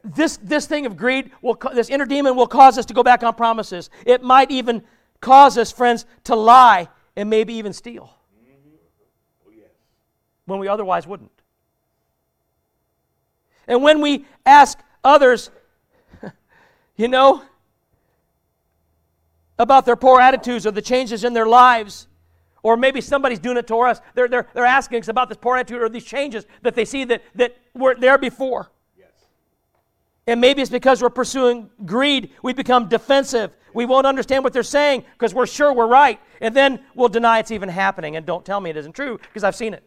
this, 0.04 0.36
this 0.38 0.66
thing 0.66 0.86
of 0.86 0.98
greed, 0.98 1.32
will, 1.42 1.58
this 1.74 1.90
inner 1.90 2.06
demon 2.06 2.36
will 2.36 2.48
cause 2.48 2.78
us 2.78 2.86
to 2.88 2.94
go 2.94 3.04
back 3.04 3.24
on 3.24 3.34
promises. 3.34 3.90
It 4.06 4.22
might 4.22 4.52
even 4.52 4.84
cause 5.24 5.58
us, 5.58 5.72
friends, 5.72 6.06
to 6.26 6.36
lie 6.36 6.90
and 7.16 7.30
maybe 7.30 7.56
even 7.56 7.74
steal 7.74 8.14
when 10.46 10.60
we 10.60 10.68
otherwise 10.68 11.08
wouldn't. 11.08 11.32
And 13.66 13.82
when 13.82 14.02
we 14.02 14.26
ask 14.46 14.78
others, 15.04 15.50
you 16.98 17.08
know, 17.08 17.42
about 19.58 19.86
their 19.86 19.96
poor 19.96 20.20
attitudes 20.20 20.68
or 20.68 20.72
the 20.72 20.82
changes 20.82 21.24
in 21.24 21.34
their 21.34 21.46
lives, 21.46 22.08
or 22.62 22.76
maybe 22.76 23.00
somebody's 23.00 23.40
doing 23.40 23.56
it 23.56 23.68
to 23.68 23.78
us, 23.78 24.02
they're, 24.16 24.28
they're, 24.28 24.48
they're 24.54 24.66
asking 24.66 25.00
us 25.00 25.08
about 25.08 25.30
this 25.30 25.38
poor 25.40 25.56
attitude 25.56 25.82
or 25.82 25.88
these 25.88 26.04
changes 26.04 26.46
that 26.62 26.76
they 26.76 26.84
see 26.84 27.06
that, 27.06 27.24
that 27.36 27.56
weren't 27.74 28.02
there 28.02 28.18
before. 28.18 28.70
And 30.26 30.40
maybe 30.40 30.62
it's 30.62 30.72
because 30.72 31.02
we're 31.02 31.10
pursuing 31.10 31.70
greed, 31.86 32.32
we 32.42 32.54
become 32.54 32.88
defensive. 32.88 33.56
We 33.74 33.86
won't 33.86 34.06
understand 34.06 34.44
what 34.44 34.54
they're 34.54 34.64
saying 34.64 35.04
because 35.14 35.34
we're 35.34 35.48
sure 35.48 35.74
we're 35.74 35.88
right. 35.88 36.20
And 36.40 36.56
then 36.56 36.80
we'll 36.96 37.10
deny 37.10 37.40
it's 37.40 37.52
even 37.52 37.70
happening 37.70 38.16
and 38.16 38.26
don't 38.26 38.46
tell 38.46 38.62
me 38.62 38.70
it 38.70 38.78
isn't 38.78 38.94
true 38.94 39.18
because 39.18 39.44
I've 39.44 39.56
seen 39.56 39.74
it. 39.74 39.84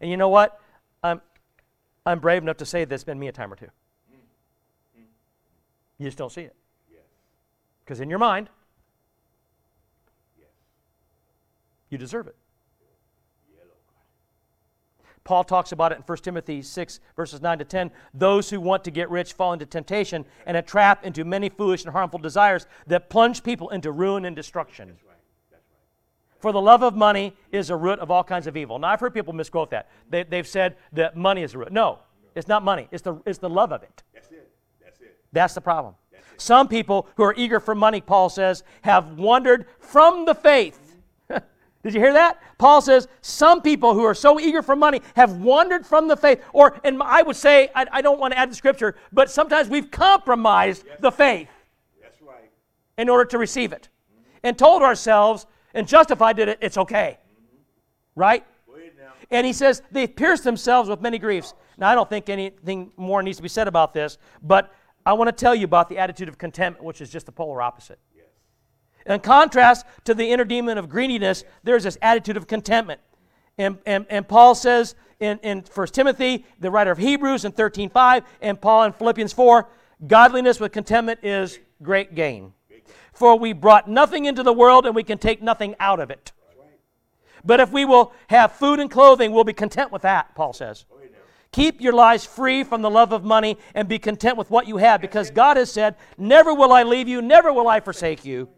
And 0.00 0.10
you 0.10 0.16
know 0.16 0.30
what? 0.30 0.60
I'm, 1.04 1.20
I'm 2.04 2.18
brave 2.18 2.42
enough 2.42 2.56
to 2.58 2.66
say 2.66 2.84
that's 2.84 3.04
been 3.04 3.18
me 3.18 3.28
a 3.28 3.32
time 3.32 3.52
or 3.52 3.56
two. 3.56 3.68
You 5.98 6.06
just 6.06 6.18
don't 6.18 6.32
see 6.32 6.42
it. 6.42 6.56
Because 7.84 8.00
in 8.00 8.10
your 8.10 8.18
mind, 8.18 8.48
you 11.90 11.98
deserve 11.98 12.26
it. 12.26 12.34
Yeah, 15.22 15.28
Lord 15.28 15.28
God. 15.28 15.28
Paul 15.28 15.44
talks 15.44 15.72
about 15.72 15.92
it 15.92 15.96
in 15.96 16.02
1 16.02 16.18
Timothy 16.18 16.62
6, 16.62 17.00
verses 17.16 17.40
9 17.40 17.58
to 17.58 17.64
10. 17.64 17.90
Those 18.14 18.50
who 18.50 18.60
want 18.60 18.84
to 18.84 18.90
get 18.90 19.10
rich 19.10 19.32
fall 19.32 19.52
into 19.52 19.66
temptation 19.66 20.24
and 20.46 20.56
a 20.56 20.62
trap 20.62 21.04
into 21.04 21.24
many 21.24 21.48
foolish 21.48 21.84
and 21.84 21.92
harmful 21.92 22.18
desires 22.18 22.66
that 22.86 23.08
plunge 23.08 23.42
people 23.42 23.70
into 23.70 23.92
ruin 23.92 24.24
and 24.24 24.34
destruction. 24.36 24.88
That's 24.88 25.04
right. 25.04 25.16
That's 25.50 25.64
right. 25.70 26.40
For 26.40 26.52
the 26.52 26.60
love 26.60 26.82
of 26.82 26.94
money 26.94 27.34
is 27.50 27.70
a 27.70 27.76
root 27.76 27.98
of 28.00 28.10
all 28.10 28.24
kinds 28.24 28.46
of 28.46 28.56
evil. 28.56 28.78
Now, 28.78 28.88
I've 28.88 29.00
heard 29.00 29.14
people 29.14 29.32
misquote 29.32 29.70
that. 29.70 29.88
They, 30.10 30.24
they've 30.24 30.46
said 30.46 30.76
that 30.92 31.16
money 31.16 31.42
is 31.42 31.52
the 31.52 31.58
root. 31.58 31.72
No, 31.72 32.00
it's 32.34 32.48
not 32.48 32.62
money, 32.62 32.88
it's 32.90 33.02
the, 33.02 33.20
it's 33.26 33.38
the 33.38 33.50
love 33.50 33.72
of 33.72 33.82
it. 33.82 34.02
That's 34.14 34.30
it. 34.30 34.50
That's 34.82 35.00
it. 35.00 35.18
That's 35.32 35.54
the 35.54 35.60
problem. 35.60 35.94
Some 36.42 36.66
people 36.66 37.06
who 37.16 37.22
are 37.22 37.34
eager 37.36 37.60
for 37.60 37.74
money, 37.74 38.00
Paul 38.00 38.28
says, 38.28 38.64
have 38.82 39.18
wandered 39.18 39.66
from 39.78 40.24
the 40.24 40.34
faith. 40.34 40.81
Did 41.82 41.94
you 41.94 42.00
hear 42.00 42.12
that? 42.12 42.40
Paul 42.58 42.80
says 42.80 43.08
some 43.22 43.60
people 43.60 43.94
who 43.94 44.04
are 44.04 44.14
so 44.14 44.38
eager 44.38 44.62
for 44.62 44.76
money 44.76 45.02
have 45.16 45.38
wandered 45.38 45.84
from 45.84 46.06
the 46.06 46.16
faith. 46.16 46.40
Or, 46.52 46.78
and 46.84 47.02
I 47.02 47.22
would 47.22 47.36
say, 47.36 47.70
I, 47.74 47.86
I 47.90 48.02
don't 48.02 48.20
want 48.20 48.32
to 48.32 48.38
add 48.38 48.50
the 48.50 48.54
scripture, 48.54 48.94
but 49.12 49.30
sometimes 49.30 49.68
we've 49.68 49.90
compromised 49.90 50.84
the 51.00 51.10
faith 51.10 51.48
That's 52.00 52.22
right. 52.22 52.50
in 52.98 53.08
order 53.08 53.24
to 53.24 53.38
receive 53.38 53.72
it 53.72 53.88
and 54.44 54.56
told 54.56 54.82
ourselves 54.82 55.46
and 55.74 55.88
justified 55.88 56.36
that 56.36 56.48
it, 56.48 56.58
it's 56.60 56.78
okay. 56.78 57.18
Right? 58.14 58.44
Ahead 58.72 58.92
now. 58.98 59.12
And 59.30 59.46
he 59.46 59.52
says 59.52 59.82
they've 59.90 60.14
pierced 60.14 60.44
themselves 60.44 60.88
with 60.88 61.00
many 61.00 61.18
griefs. 61.18 61.54
Now, 61.78 61.88
I 61.88 61.94
don't 61.94 62.08
think 62.08 62.28
anything 62.28 62.92
more 62.96 63.22
needs 63.22 63.38
to 63.38 63.42
be 63.42 63.48
said 63.48 63.66
about 63.66 63.92
this, 63.92 64.18
but 64.42 64.72
I 65.04 65.14
want 65.14 65.28
to 65.28 65.32
tell 65.32 65.54
you 65.54 65.64
about 65.64 65.88
the 65.88 65.98
attitude 65.98 66.28
of 66.28 66.38
contentment, 66.38 66.84
which 66.84 67.00
is 67.00 67.10
just 67.10 67.26
the 67.26 67.32
polar 67.32 67.60
opposite. 67.60 67.98
In 69.06 69.20
contrast 69.20 69.86
to 70.04 70.14
the 70.14 70.30
inner 70.30 70.44
demon 70.44 70.78
of 70.78 70.88
greediness, 70.88 71.44
there's 71.62 71.84
this 71.84 71.98
attitude 72.02 72.36
of 72.36 72.46
contentment. 72.46 73.00
And, 73.58 73.78
and, 73.86 74.06
and 74.08 74.26
Paul 74.26 74.54
says 74.54 74.94
in, 75.20 75.38
in 75.42 75.64
1 75.72 75.86
Timothy, 75.88 76.44
the 76.58 76.70
writer 76.70 76.90
of 76.90 76.98
Hebrews 76.98 77.44
in 77.44 77.52
13.5, 77.52 78.24
and 78.40 78.60
Paul 78.60 78.84
in 78.84 78.92
Philippians 78.92 79.32
4, 79.32 79.68
godliness 80.06 80.58
with 80.58 80.72
contentment 80.72 81.20
is 81.22 81.58
great 81.82 82.14
gain. 82.14 82.52
For 83.12 83.38
we 83.38 83.52
brought 83.52 83.88
nothing 83.88 84.24
into 84.24 84.42
the 84.42 84.52
world 84.52 84.86
and 84.86 84.94
we 84.94 85.04
can 85.04 85.18
take 85.18 85.42
nothing 85.42 85.76
out 85.78 86.00
of 86.00 86.10
it. 86.10 86.32
But 87.44 87.60
if 87.60 87.72
we 87.72 87.84
will 87.84 88.12
have 88.28 88.52
food 88.52 88.80
and 88.80 88.90
clothing, 88.90 89.32
we'll 89.32 89.44
be 89.44 89.52
content 89.52 89.92
with 89.92 90.02
that, 90.02 90.34
Paul 90.34 90.52
says. 90.52 90.84
Keep 91.50 91.82
your 91.82 91.92
lives 91.92 92.24
free 92.24 92.64
from 92.64 92.80
the 92.80 92.88
love 92.88 93.12
of 93.12 93.24
money 93.24 93.58
and 93.74 93.86
be 93.86 93.98
content 93.98 94.38
with 94.38 94.50
what 94.50 94.66
you 94.66 94.78
have 94.78 95.02
because 95.02 95.30
God 95.30 95.58
has 95.58 95.70
said, 95.70 95.96
Never 96.16 96.54
will 96.54 96.72
I 96.72 96.82
leave 96.82 97.08
you, 97.08 97.20
never 97.20 97.52
will 97.52 97.68
I 97.68 97.80
forsake 97.80 98.24
you. 98.24 98.48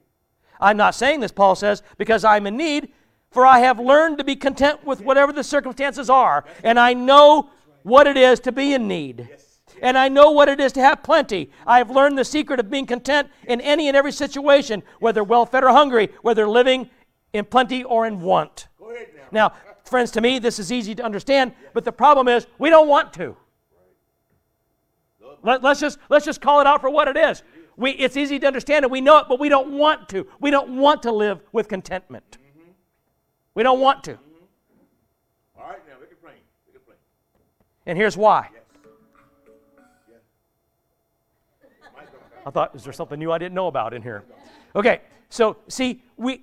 I'm 0.64 0.76
not 0.76 0.94
saying 0.94 1.20
this, 1.20 1.32
Paul 1.32 1.54
says, 1.54 1.82
because 1.98 2.24
I'm 2.24 2.46
in 2.46 2.56
need, 2.56 2.88
for 3.30 3.46
I 3.46 3.58
have 3.60 3.78
learned 3.78 4.18
to 4.18 4.24
be 4.24 4.34
content 4.34 4.84
with 4.84 5.00
whatever 5.00 5.32
the 5.32 5.44
circumstances 5.44 6.08
are, 6.08 6.44
and 6.62 6.78
I 6.78 6.94
know 6.94 7.50
what 7.82 8.06
it 8.06 8.16
is 8.16 8.40
to 8.40 8.52
be 8.52 8.72
in 8.72 8.88
need. 8.88 9.28
And 9.82 9.98
I 9.98 10.08
know 10.08 10.30
what 10.30 10.48
it 10.48 10.60
is 10.60 10.72
to 10.72 10.80
have 10.80 11.02
plenty. 11.02 11.50
I 11.66 11.78
have 11.78 11.90
learned 11.90 12.16
the 12.16 12.24
secret 12.24 12.60
of 12.60 12.70
being 12.70 12.86
content 12.86 13.28
in 13.46 13.60
any 13.60 13.88
and 13.88 13.96
every 13.96 14.12
situation, 14.12 14.82
whether 15.00 15.22
well 15.22 15.44
fed 15.44 15.64
or 15.64 15.70
hungry, 15.70 16.08
whether 16.22 16.48
living 16.48 16.88
in 17.32 17.44
plenty 17.44 17.84
or 17.84 18.06
in 18.06 18.20
want. 18.20 18.68
Now. 19.30 19.52
Friends, 19.84 20.10
to 20.12 20.22
me, 20.22 20.38
this 20.38 20.58
is 20.58 20.72
easy 20.72 20.94
to 20.94 21.04
understand, 21.04 21.52
but 21.74 21.84
the 21.84 21.92
problem 21.92 22.26
is 22.26 22.46
we 22.58 22.70
don't 22.70 22.88
want 22.88 23.12
to. 23.12 23.36
Let, 25.42 25.62
us 25.62 25.78
just, 25.78 25.98
let's 26.08 26.24
just 26.24 26.40
call 26.40 26.62
it 26.62 26.66
out 26.66 26.80
for 26.80 26.88
what 26.88 27.06
it 27.06 27.18
is. 27.18 27.42
We, 27.76 27.90
it's 27.92 28.16
easy 28.16 28.38
to 28.38 28.46
understand 28.46 28.84
it, 28.84 28.90
we 28.90 29.00
know 29.00 29.18
it, 29.18 29.26
but 29.28 29.40
we 29.40 29.48
don't 29.48 29.72
want 29.72 30.08
to. 30.10 30.26
We 30.40 30.50
don't 30.50 30.76
want 30.76 31.02
to 31.02 31.12
live 31.12 31.40
with 31.52 31.68
contentment. 31.68 32.38
We 33.54 33.62
don't 33.62 33.80
want 33.80 34.04
to. 34.04 34.18
All 35.58 35.68
right 35.68 35.78
now. 35.88 35.94
Make 36.00 36.10
it 36.10 36.20
plain. 36.22 36.34
Make 36.66 36.76
it 36.76 36.84
plain. 36.84 36.96
And 37.86 37.98
here's 37.98 38.16
why. 38.16 38.48
Yes. 38.52 38.62
Yeah. 40.10 40.16
Mine's 41.96 42.10
gonna 42.10 42.22
come. 42.22 42.42
I 42.46 42.50
thought, 42.50 42.74
is 42.74 42.84
there 42.84 42.92
something 42.92 43.18
new 43.18 43.32
I 43.32 43.38
didn't 43.38 43.54
know 43.54 43.68
about 43.68 43.94
in 43.94 44.02
here? 44.02 44.24
Okay, 44.76 45.00
so 45.28 45.56
see, 45.68 46.02
we, 46.16 46.42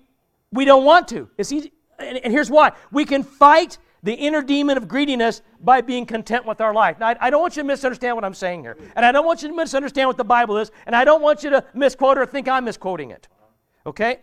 we 0.52 0.66
don't 0.66 0.86
want 0.86 1.08
to. 1.10 1.30
It's 1.38 1.52
easy, 1.52 1.74
and, 2.00 2.18
and 2.18 2.34
here's 2.34 2.50
why. 2.50 2.72
We 2.92 3.06
can 3.06 3.24
fight 3.24 3.78
the 4.04 4.14
inner 4.14 4.42
demon 4.42 4.78
of 4.78 4.88
greediness 4.88 5.42
by 5.60 5.82
being 5.82 6.06
content 6.06 6.46
with 6.46 6.60
our 6.60 6.74
life. 6.74 7.00
Now, 7.00 7.10
I, 7.10 7.18
I 7.22 7.30
don't 7.30 7.42
want 7.42 7.56
you 7.56 7.62
to 7.62 7.68
misunderstand 7.68 8.16
what 8.16 8.26
I'm 8.26 8.34
saying 8.34 8.62
here, 8.62 8.78
and 8.96 9.06
I 9.06 9.12
don't 9.12 9.26
want 9.26 9.42
you 9.44 9.50
to 9.50 9.56
misunderstand 9.56 10.08
what 10.08 10.18
the 10.18 10.24
Bible 10.24 10.58
is, 10.58 10.72
and 10.86 10.96
I 10.96 11.06
don't 11.06 11.22
want 11.22 11.44
you 11.44 11.52
to 11.52 11.64
misquote 11.74 12.18
or 12.18 12.26
think 12.26 12.48
I'm 12.48 12.66
misquoting 12.66 13.12
it. 13.12 13.28
Okay? 13.86 14.20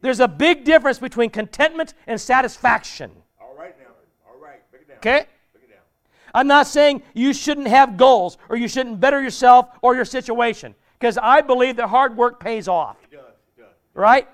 There's 0.00 0.20
a 0.20 0.28
big 0.28 0.64
difference 0.64 0.98
between 0.98 1.30
contentment 1.30 1.94
and 2.06 2.20
satisfaction. 2.20 3.10
All 3.40 3.54
right 3.58 3.76
now. 3.78 3.92
All 4.26 4.40
right. 4.40 4.60
Break 4.70 4.82
it 4.82 4.88
down. 4.88 4.96
Okay? 4.98 5.26
Break 5.52 5.64
it 5.64 5.70
down. 5.70 5.82
I'm 6.34 6.46
not 6.46 6.66
saying 6.66 7.02
you 7.14 7.34
shouldn't 7.34 7.68
have 7.68 7.96
goals 7.96 8.38
or 8.48 8.56
you 8.56 8.68
shouldn't 8.68 9.00
better 9.00 9.20
yourself 9.20 9.68
or 9.82 9.94
your 9.94 10.04
situation, 10.04 10.74
because 10.98 11.18
I 11.18 11.40
believe 11.40 11.76
that 11.76 11.88
hard 11.88 12.16
work 12.16 12.40
pays 12.40 12.68
off. 12.68 12.96
It 13.04 13.16
does. 13.16 13.24
It 13.56 13.60
does. 13.60 13.74
right? 13.94 14.28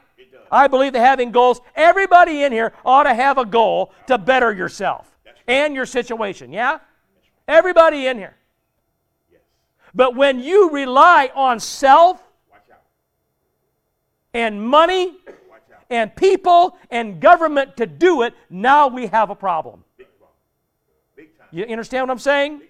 I 0.51 0.69
believe 0.69 0.93
that 0.93 1.01
having 1.01 1.31
goals, 1.31 1.61
everybody 1.75 2.45
in 2.45 2.53
here 2.53 2.73
ought 2.85 3.05
to 3.05 3.15
have 3.15 3.39
a 3.39 3.45
goal 3.45 3.93
to 4.07 4.19
better 4.19 4.53
yourself 4.53 5.11
and 5.47 5.75
your 5.75 5.87
situation, 5.87 6.53
yeah? 6.53 6.79
Everybody 7.49 8.07
in 8.07 8.19
here. 8.19 8.37
But 9.95 10.15
when 10.15 10.41
you 10.41 10.71
rely 10.71 11.31
on 11.35 11.59
self 11.59 12.23
and 14.35 14.63
money 14.63 15.15
and 15.89 16.15
people 16.15 16.77
and 16.91 17.21
government 17.21 17.77
to 17.79 17.87
do 17.87 18.23
it, 18.23 18.35
now 18.51 18.89
we 18.89 19.07
have 19.07 19.31
a 19.31 19.35
problem. 19.35 19.85
You 21.51 21.65
understand 21.65 22.07
what 22.07 22.13
I'm 22.13 22.19
saying? 22.19 22.61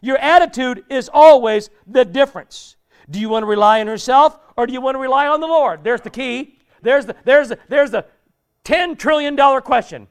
Your 0.00 0.16
attitude 0.16 0.84
is 0.88 1.10
always 1.12 1.68
the 1.86 2.04
difference. 2.04 2.76
Do 3.10 3.18
you 3.18 3.28
want 3.28 3.42
to 3.42 3.46
rely 3.46 3.80
on 3.80 3.86
yourself 3.86 4.38
or 4.56 4.66
do 4.66 4.72
you 4.72 4.80
want 4.80 4.94
to 4.94 5.00
rely 5.00 5.26
on 5.26 5.40
the 5.40 5.46
Lord? 5.46 5.82
There's 5.82 6.00
the 6.00 6.10
key. 6.10 6.58
There's 6.82 7.06
the, 7.06 7.16
there's 7.24 7.48
the, 7.48 7.58
there's 7.68 7.90
the 7.90 8.06
$10 8.64 8.98
trillion 8.98 9.36
question. 9.62 10.06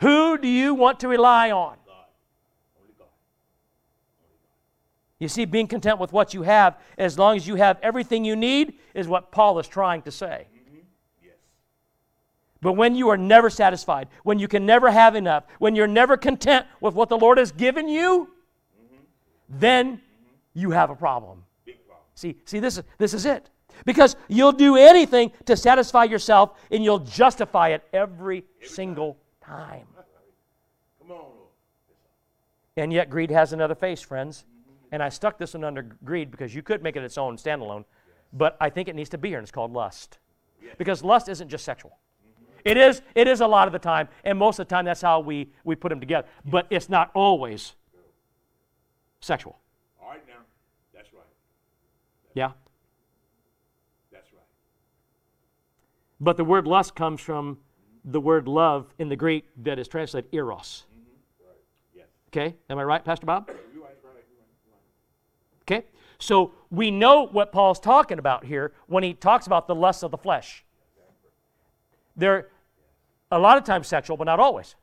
Who 0.00 0.36
do 0.36 0.48
you 0.48 0.74
want 0.74 1.00
to 1.00 1.08
rely 1.08 1.50
on? 1.50 1.76
You 5.18 5.28
see, 5.28 5.46
being 5.46 5.66
content 5.66 5.98
with 5.98 6.12
what 6.12 6.34
you 6.34 6.42
have, 6.42 6.78
as 6.98 7.18
long 7.18 7.36
as 7.36 7.48
you 7.48 7.54
have 7.54 7.78
everything 7.82 8.24
you 8.24 8.36
need, 8.36 8.74
is 8.92 9.08
what 9.08 9.32
Paul 9.32 9.58
is 9.58 9.66
trying 9.66 10.02
to 10.02 10.10
say. 10.10 10.46
Yes. 11.22 11.32
But 12.60 12.74
when 12.74 12.94
you 12.94 13.08
are 13.08 13.16
never 13.16 13.48
satisfied, 13.48 14.08
when 14.24 14.38
you 14.38 14.46
can 14.46 14.66
never 14.66 14.90
have 14.90 15.14
enough, 15.14 15.44
when 15.58 15.74
you're 15.74 15.86
never 15.86 16.18
content 16.18 16.66
with 16.82 16.94
what 16.94 17.08
the 17.08 17.16
Lord 17.16 17.38
has 17.38 17.50
given 17.50 17.88
you, 17.88 18.28
then 19.48 20.02
you 20.56 20.70
have 20.70 20.88
a 20.88 20.96
problem. 20.96 21.44
Big 21.66 21.86
problem. 21.86 22.06
See, 22.14 22.36
see 22.46 22.60
this, 22.60 22.78
is, 22.78 22.84
this 22.96 23.12
is 23.12 23.26
it. 23.26 23.50
Because 23.84 24.16
you'll 24.26 24.52
do 24.52 24.76
anything 24.76 25.30
to 25.44 25.54
satisfy 25.54 26.04
yourself 26.04 26.58
and 26.70 26.82
you'll 26.82 27.00
justify 27.00 27.68
it 27.68 27.84
every 27.92 28.44
single 28.62 29.18
time. 29.44 29.86
Come 30.98 31.10
on, 31.10 31.18
Lord. 31.18 31.50
And 32.78 32.90
yet, 32.90 33.10
greed 33.10 33.30
has 33.30 33.52
another 33.52 33.74
face, 33.74 34.00
friends. 34.00 34.46
Mm-hmm. 34.48 34.94
And 34.94 35.02
I 35.02 35.10
stuck 35.10 35.38
this 35.38 35.52
one 35.52 35.62
under 35.62 35.82
greed 35.82 36.30
because 36.30 36.54
you 36.54 36.62
could 36.62 36.82
make 36.82 36.96
it 36.96 37.04
its 37.04 37.18
own 37.18 37.36
standalone, 37.36 37.84
but 38.32 38.56
I 38.58 38.70
think 38.70 38.88
it 38.88 38.96
needs 38.96 39.10
to 39.10 39.18
be 39.18 39.28
here, 39.28 39.38
and 39.38 39.44
it's 39.44 39.52
called 39.52 39.72
lust. 39.72 40.18
Because 40.78 41.04
lust 41.04 41.28
isn't 41.28 41.48
just 41.48 41.64
sexual. 41.64 41.98
Mm-hmm. 42.24 42.60
It 42.64 42.76
is, 42.78 43.02
it 43.14 43.28
is 43.28 43.42
a 43.42 43.46
lot 43.46 43.68
of 43.68 43.72
the 43.72 43.78
time, 43.78 44.08
and 44.24 44.38
most 44.38 44.58
of 44.58 44.66
the 44.66 44.74
time 44.74 44.86
that's 44.86 45.02
how 45.02 45.20
we, 45.20 45.50
we 45.64 45.76
put 45.76 45.90
them 45.90 46.00
together. 46.00 46.26
But 46.46 46.66
it's 46.70 46.88
not 46.88 47.10
always 47.14 47.74
sexual. 49.20 49.58
All 50.02 50.08
right 50.08 50.26
now. 50.26 50.34
That's 50.94 51.12
right. 51.12 51.22
Yeah? 52.36 52.52
That's 54.12 54.30
right. 54.30 54.42
But 56.20 56.36
the 56.36 56.44
word 56.44 56.66
lust 56.66 56.94
comes 56.94 57.20
from 57.22 57.58
the 58.04 58.20
word 58.20 58.46
love 58.46 58.92
in 58.98 59.08
the 59.08 59.16
Greek 59.16 59.46
that 59.62 59.78
is 59.78 59.88
translated 59.88 60.28
eros. 60.32 60.84
Yes. 61.94 62.04
Okay? 62.28 62.54
Am 62.68 62.78
I 62.78 62.84
right, 62.84 63.02
Pastor 63.02 63.24
Bob? 63.24 63.48
Right. 63.48 63.56
Right. 63.56 63.96
Right. 64.04 64.14
Right. 65.64 65.78
Okay? 65.78 65.86
So 66.18 66.52
we 66.70 66.90
know 66.90 67.26
what 67.26 67.52
Paul's 67.52 67.80
talking 67.80 68.18
about 68.18 68.44
here 68.44 68.74
when 68.86 69.02
he 69.02 69.14
talks 69.14 69.46
about 69.46 69.66
the 69.66 69.74
lust 69.74 70.04
of 70.04 70.10
the 70.10 70.18
flesh. 70.18 70.62
They're 72.16 72.48
a 73.32 73.38
lot 73.38 73.56
of 73.56 73.64
times 73.64 73.88
sexual, 73.88 74.18
but 74.18 74.24
not 74.24 74.40
always. 74.40 74.74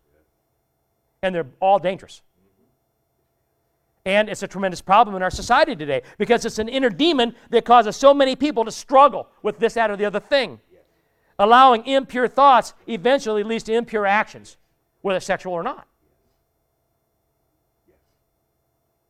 And 1.22 1.36
they're 1.36 1.48
all 1.60 1.78
dangerous. 1.78 2.24
And 4.06 4.28
it's 4.30 4.44
a 4.44 4.48
tremendous 4.48 4.82
problem 4.82 5.16
in 5.16 5.24
our 5.24 5.32
society 5.32 5.76
today 5.76 6.02
because 6.18 6.46
it's 6.46 6.60
an 6.60 6.68
inner 6.68 6.90
demon 6.90 7.36
that 7.52 7.64
causes 7.64 7.96
so 7.96 8.14
many 8.14 8.36
people 8.36 8.66
to 8.66 8.72
struggle 8.72 9.30
with 9.42 9.60
this, 9.60 9.76
that, 9.76 9.90
or 9.90 9.96
the 9.96 10.06
other 10.06 10.20
thing. 10.20 10.60
Allowing 11.40 11.86
impure 11.88 12.28
thoughts 12.28 12.74
eventually 12.88 13.44
leads 13.44 13.64
to 13.64 13.74
impure 13.74 14.06
actions, 14.06 14.58
whether 15.02 15.20
sexual 15.20 15.54
or 15.54 15.64
not. 15.64 15.88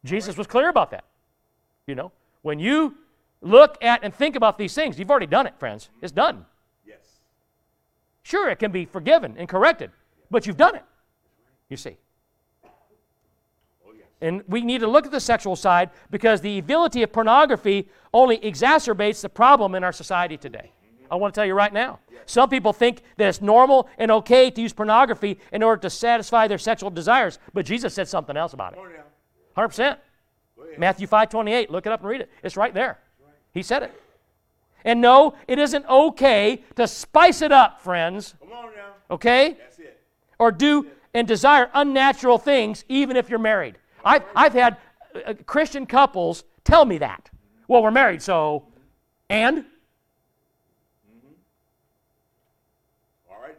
Jesus 0.06 0.38
was 0.38 0.48
clear 0.48 0.70
about 0.70 0.91
that. 0.91 1.06
You 1.88 1.96
know, 1.96 2.12
when 2.41 2.60
you 2.60 2.96
look 3.41 3.78
at 3.84 4.04
and 4.04 4.14
think 4.14 4.36
about 4.36 4.58
these 4.58 4.74
things, 4.74 5.00
you've 5.00 5.10
already 5.10 5.28
done 5.28 5.48
it, 5.48 5.58
friends. 5.60 5.89
It's 6.02 6.12
done. 6.12 6.46
Yes. 6.86 6.98
Sure, 8.22 8.50
it 8.50 8.60
can 8.60 8.72
be 8.72 8.86
forgiven 8.86 9.36
and 9.38 9.50
corrected, 9.50 9.91
but 10.30 10.46
you've 10.46 10.58
done 10.58 10.76
it. 10.76 10.84
You 11.70 11.78
see. 11.78 11.98
And 14.24 14.41
we 14.47 14.61
need 14.61 14.80
to 14.80 14.88
look 14.88 15.05
at 15.05 15.11
the 15.11 15.19
sexual 15.19 15.57
side 15.57 15.89
because 16.09 16.39
the 16.39 16.57
ability 16.57 17.03
of 17.03 17.11
pornography 17.11 17.89
only 18.13 18.38
exacerbates 18.39 19.21
the 19.21 19.28
problem 19.28 19.76
in 19.76 19.84
our 19.84 19.91
society 19.91 20.38
today. 20.38 20.71
I 21.11 21.15
want 21.17 21.34
to 21.34 21.38
tell 21.38 21.45
you 21.45 21.53
right 21.53 21.74
now. 21.74 21.99
Some 22.26 22.47
people 22.47 22.71
think 22.71 23.01
that 23.17 23.28
it's 23.28 23.41
normal 23.41 23.89
and 23.97 24.09
okay 24.11 24.49
to 24.49 24.61
use 24.61 24.71
pornography 24.71 25.39
in 25.51 25.61
order 25.61 25.82
to 25.82 25.89
satisfy 25.89 26.47
their 26.47 26.57
sexual 26.57 26.89
desires, 26.89 27.38
but 27.53 27.65
Jesus 27.65 27.93
said 27.93 28.07
something 28.07 28.38
else 28.38 28.53
about 28.53 28.71
it. 28.71 28.76
Come 28.78 28.86
on 28.86 28.93
now. 28.93 29.67
100%. 29.67 29.97
Matthew 30.78 31.05
5 31.05 31.30
28. 31.30 31.69
Look 31.69 31.86
it 31.86 31.91
up 31.91 31.99
and 31.99 32.09
read 32.09 32.21
it. 32.21 32.32
It's 32.43 32.55
right 32.55 32.74
there. 32.74 32.99
He 33.51 33.61
said 33.61 33.84
it. 33.84 34.01
And 34.86 35.01
no, 35.01 35.36
it 35.49 35.59
isn't 35.59 35.86
okay 35.86 36.63
to 36.78 36.88
spice 36.88 37.41
it 37.41 37.51
up, 37.51 37.82
friends. 37.82 38.36
Come 38.39 38.53
on 38.53 38.71
now. 38.74 38.93
Okay? 39.11 39.57
That's 39.59 39.80
it. 39.80 39.99
Or 40.39 40.49
do 40.49 40.88
and 41.13 41.28
desire 41.28 41.69
unnatural 41.74 42.38
things 42.38 42.86
even 42.88 43.17
if 43.17 43.30
you're 43.30 43.38
married. 43.38 43.78
I've, 44.04 44.24
I've 44.36 44.54
had 44.54 44.78
uh, 45.16 45.20
uh, 45.26 45.34
Christian 45.45 45.86
couples 45.86 46.43
tell 46.64 46.86
me 46.86 46.97
that. 46.99 47.30
Well, 47.68 47.82
we're 47.84 47.91
married, 47.91 48.22
so. 48.22 48.68
And? 49.30 49.60
Mm-hmm. 49.60 49.68
All 53.30 53.38
right 53.41 53.56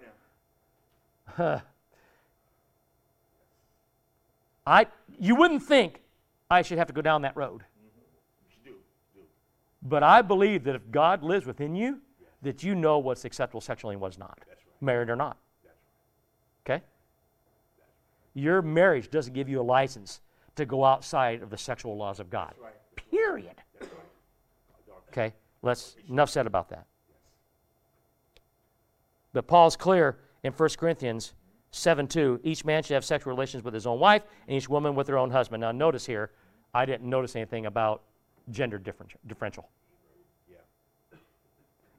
now. 1.38 1.62
I, 4.66 4.86
you 5.18 5.34
wouldn't 5.34 5.62
think 5.62 6.01
I 6.51 6.62
should 6.62 6.78
have 6.78 6.86
to 6.88 6.92
go 6.92 7.03
down 7.03 7.22
that 7.22 7.36
road. 7.36 7.62
Mm-hmm. 7.62 8.70
Do. 8.70 8.76
Do. 9.14 9.20
But 9.82 10.03
I 10.03 10.22
believe 10.22 10.64
that 10.64 10.74
if 10.74 10.90
God 10.90 11.22
lives 11.22 11.47
within 11.47 11.74
you, 11.74 12.01
that 12.42 12.62
you 12.62 12.74
know 12.74 12.99
what's 12.99 13.24
acceptable 13.24 13.61
sexually 13.61 13.95
and 13.95 14.01
what's 14.01 14.18
not, 14.18 14.38
married 14.80 15.09
or 15.09 15.16
not. 15.16 15.38
Okay? 16.64 16.82
Your 18.34 18.62
marriage 18.62 19.11
doesn't 19.11 19.32
give 19.32 19.49
you 19.49 19.61
a 19.61 19.62
license 19.62 20.20
to 20.57 20.64
go 20.64 20.84
outside 20.84 21.42
of 21.42 21.50
the 21.50 21.59
sexual 21.59 21.96
laws 21.96 22.20
of 22.20 22.30
God. 22.30 22.55
Period. 23.11 23.55
Okay? 25.09 25.32
Let's 25.62 25.96
enough 26.09 26.30
said 26.30 26.46
about 26.46 26.68
that. 26.70 26.86
But 29.32 29.46
Paul's 29.46 29.76
clear 29.76 30.18
in 30.42 30.52
1 30.52 30.68
Corinthians 30.78 31.34
7 31.70 32.07
2. 32.07 32.40
Each 32.44 32.64
man 32.64 32.82
should 32.82 32.94
have 32.94 33.05
sexual 33.05 33.32
relations 33.32 33.64
with 33.64 33.74
his 33.74 33.86
own 33.86 33.98
wife, 33.98 34.22
and 34.46 34.57
each 34.57 34.68
woman 34.68 34.94
with 34.94 35.09
her 35.09 35.18
own 35.18 35.30
husband. 35.30 35.61
Now, 35.62 35.72
notice 35.72 36.07
here, 36.07 36.30
I 36.72 36.84
didn't 36.84 37.09
notice 37.09 37.34
anything 37.34 37.66
about 37.66 38.02
gender 38.50 38.78
differential. 38.78 39.68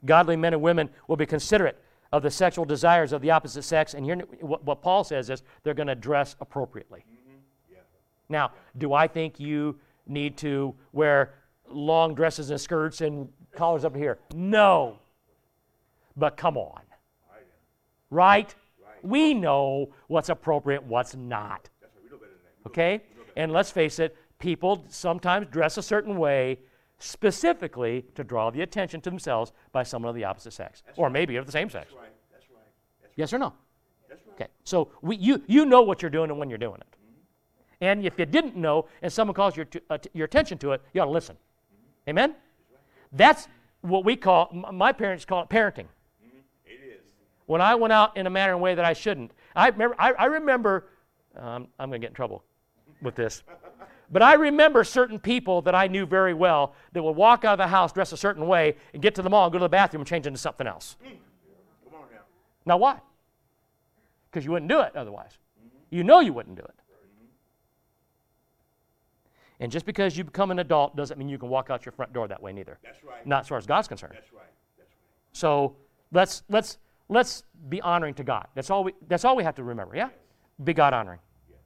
Godly 0.04 0.36
men 0.36 0.52
and 0.52 0.62
women 0.62 0.88
will 1.08 1.16
be 1.16 1.26
considerate 1.26 1.82
of 2.12 2.22
the 2.22 2.30
sexual 2.30 2.64
desires 2.64 3.12
of 3.12 3.20
the 3.20 3.30
opposite 3.30 3.62
sex, 3.62 3.94
and 3.94 4.04
here, 4.04 4.16
what, 4.40 4.64
what 4.64 4.80
Paul 4.80 5.04
says 5.04 5.28
is 5.28 5.42
they're 5.62 5.74
going 5.74 5.88
to 5.88 5.94
dress 5.94 6.36
appropriately. 6.40 7.04
Now, 8.28 8.52
do 8.78 8.92
I 8.92 9.06
think 9.06 9.38
you 9.38 9.76
need 10.06 10.36
to 10.38 10.74
wear 10.92 11.34
long 11.68 12.14
dresses 12.14 12.50
and 12.50 12.60
skirts 12.60 13.00
and 13.00 13.28
collars 13.54 13.84
up 13.84 13.96
here? 13.96 14.18
No. 14.34 14.98
But 16.16 16.36
come 16.36 16.56
on. 16.56 16.80
Right? 18.10 18.54
We 19.02 19.34
know 19.34 19.92
what's 20.08 20.28
appropriate, 20.28 20.82
what's 20.82 21.14
not. 21.14 21.68
That's 21.80 21.94
right. 21.94 22.04
We 22.04 22.10
know 22.10 22.16
better 22.16 22.32
than 22.32 22.40
that. 22.64 22.68
Okay? 22.68 23.02
And 23.36 23.52
let's 23.52 23.70
face 23.70 23.98
it, 23.98 24.16
people 24.38 24.84
sometimes 24.88 25.46
dress 25.48 25.76
a 25.76 25.82
certain 25.82 26.16
way 26.16 26.58
specifically 26.98 28.04
to 28.14 28.24
draw 28.24 28.50
the 28.50 28.62
attention 28.62 29.00
to 29.02 29.10
themselves 29.10 29.52
by 29.72 29.82
someone 29.82 30.08
of 30.08 30.16
the 30.16 30.24
opposite 30.24 30.52
sex, 30.52 30.82
or 30.96 31.10
maybe 31.10 31.36
of 31.36 31.46
the 31.46 31.52
same 31.52 31.68
sex. 31.68 31.86
That's 31.88 31.96
right. 31.96 32.12
That's 32.32 32.50
right. 32.50 32.62
That's, 33.02 33.12
Yes 33.16 33.32
or 33.32 33.38
no? 33.38 33.52
that's 34.08 34.22
right. 34.26 34.34
Okay. 34.34 34.50
So 34.64 34.90
we, 35.02 35.16
you, 35.16 35.42
you 35.46 35.66
know 35.66 35.82
what 35.82 36.00
you're 36.00 36.10
doing 36.10 36.30
and 36.30 36.38
when 36.38 36.48
you're 36.48 36.58
doing 36.58 36.80
it. 36.80 36.95
And 37.80 38.04
if 38.04 38.18
you 38.18 38.26
didn't 38.26 38.56
know 38.56 38.86
and 39.02 39.12
someone 39.12 39.34
calls 39.34 39.56
your, 39.56 39.66
uh, 39.90 39.98
your 40.14 40.24
attention 40.24 40.58
to 40.58 40.72
it, 40.72 40.82
you 40.92 41.00
ought 41.00 41.06
to 41.06 41.10
listen. 41.10 41.36
Amen? 42.08 42.34
That's 43.12 43.48
what 43.82 44.04
we 44.04 44.16
call, 44.16 44.50
my 44.72 44.92
parents 44.92 45.24
call 45.24 45.42
it 45.42 45.48
parenting. 45.48 45.86
It 46.64 46.80
is. 46.82 47.00
When 47.46 47.60
I 47.60 47.74
went 47.74 47.92
out 47.92 48.16
in 48.16 48.26
a 48.26 48.30
manner 48.30 48.52
and 48.52 48.62
way 48.62 48.74
that 48.74 48.84
I 48.84 48.92
shouldn't, 48.92 49.32
I 49.54 49.68
remember, 49.68 49.96
I, 49.98 50.12
I 50.12 50.24
remember 50.26 50.86
um, 51.36 51.68
I'm 51.78 51.90
going 51.90 52.00
to 52.00 52.04
get 52.04 52.10
in 52.10 52.14
trouble 52.14 52.42
with 53.02 53.14
this, 53.14 53.42
but 54.10 54.22
I 54.22 54.34
remember 54.34 54.82
certain 54.84 55.18
people 55.18 55.62
that 55.62 55.74
I 55.74 55.86
knew 55.86 56.06
very 56.06 56.34
well 56.34 56.74
that 56.92 57.02
would 57.02 57.16
walk 57.16 57.44
out 57.44 57.54
of 57.54 57.58
the 57.58 57.68
house 57.68 57.92
dress 57.92 58.12
a 58.12 58.16
certain 58.16 58.46
way 58.46 58.76
and 58.92 59.02
get 59.02 59.14
to 59.16 59.22
the 59.22 59.30
mall 59.30 59.44
and 59.44 59.52
go 59.52 59.58
to 59.58 59.64
the 59.64 59.68
bathroom 59.68 60.00
and 60.00 60.08
change 60.08 60.26
into 60.26 60.38
something 60.38 60.66
else. 60.66 60.96
Come 61.84 61.94
on 61.94 62.06
now. 62.10 62.20
Now, 62.64 62.76
why? 62.78 63.00
Because 64.30 64.44
you 64.44 64.52
wouldn't 64.52 64.70
do 64.70 64.80
it 64.80 64.96
otherwise. 64.96 65.38
You 65.90 66.04
know 66.04 66.20
you 66.20 66.32
wouldn't 66.32 66.56
do 66.56 66.62
it. 66.62 66.74
And 69.60 69.72
just 69.72 69.86
because 69.86 70.16
you 70.16 70.24
become 70.24 70.50
an 70.50 70.58
adult 70.58 70.96
doesn't 70.96 71.18
mean 71.18 71.28
you 71.28 71.38
can 71.38 71.48
walk 71.48 71.70
out 71.70 71.86
your 71.86 71.92
front 71.92 72.12
door 72.12 72.28
that 72.28 72.42
way, 72.42 72.52
neither. 72.52 72.78
That's 72.82 73.02
right. 73.02 73.26
Not 73.26 73.40
as 73.40 73.48
far 73.48 73.58
as 73.58 73.66
God's 73.66 73.88
concerned. 73.88 74.12
That's 74.14 74.32
right. 74.32 74.42
That's 74.76 74.90
right. 74.90 74.98
So 75.32 75.76
let's 76.12 76.42
let's 76.48 76.78
let's 77.08 77.44
be 77.68 77.80
honoring 77.80 78.14
to 78.14 78.24
God. 78.24 78.48
That's 78.54 78.70
all 78.70 78.84
we 78.84 78.92
that's 79.08 79.24
all 79.24 79.34
we 79.36 79.44
have 79.44 79.54
to 79.54 79.64
remember, 79.64 79.96
yeah? 79.96 80.10
Be 80.62 80.74
God 80.74 80.92
honoring. 80.92 81.20
Yes. 81.48 81.58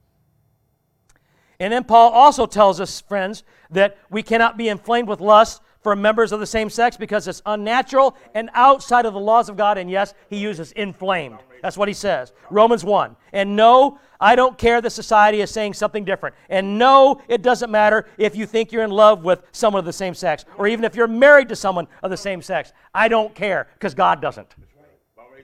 And 1.59 1.73
then 1.73 1.83
Paul 1.83 2.11
also 2.11 2.45
tells 2.45 2.79
us, 2.79 3.01
friends, 3.01 3.43
that 3.69 3.97
we 4.09 4.23
cannot 4.23 4.57
be 4.57 4.69
inflamed 4.69 5.09
with 5.09 5.19
lust 5.19 5.61
for 5.81 5.95
members 5.95 6.31
of 6.31 6.39
the 6.39 6.45
same 6.45 6.69
sex 6.69 6.95
because 6.95 7.27
it's 7.27 7.41
unnatural 7.45 8.15
and 8.33 8.49
outside 8.53 9.05
of 9.05 9.13
the 9.13 9.19
laws 9.19 9.49
of 9.49 9.57
God. 9.57 9.77
And 9.77 9.89
yes, 9.89 10.13
he 10.29 10.37
uses 10.37 10.71
inflamed. 10.73 11.39
That's 11.61 11.77
what 11.77 11.87
he 11.87 11.93
says. 11.93 12.33
Romans 12.49 12.83
1. 12.83 13.15
And 13.33 13.55
no, 13.55 13.99
I 14.19 14.35
don't 14.35 14.57
care 14.57 14.81
that 14.81 14.89
society 14.89 15.41
is 15.41 15.49
saying 15.49 15.73
something 15.73 16.05
different. 16.05 16.35
And 16.49 16.77
no, 16.77 17.21
it 17.27 17.41
doesn't 17.41 17.71
matter 17.71 18.07
if 18.17 18.35
you 18.35 18.45
think 18.45 18.71
you're 18.71 18.83
in 18.83 18.91
love 18.91 19.23
with 19.23 19.43
someone 19.51 19.79
of 19.79 19.85
the 19.85 19.93
same 19.93 20.13
sex 20.13 20.45
or 20.57 20.67
even 20.67 20.85
if 20.85 20.95
you're 20.95 21.07
married 21.07 21.49
to 21.49 21.55
someone 21.55 21.87
of 22.03 22.11
the 22.11 22.17
same 22.17 22.41
sex. 22.41 22.73
I 22.93 23.07
don't 23.07 23.33
care 23.33 23.67
because 23.73 23.93
God 23.93 24.21
doesn't. 24.21 24.55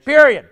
Period. 0.04 0.46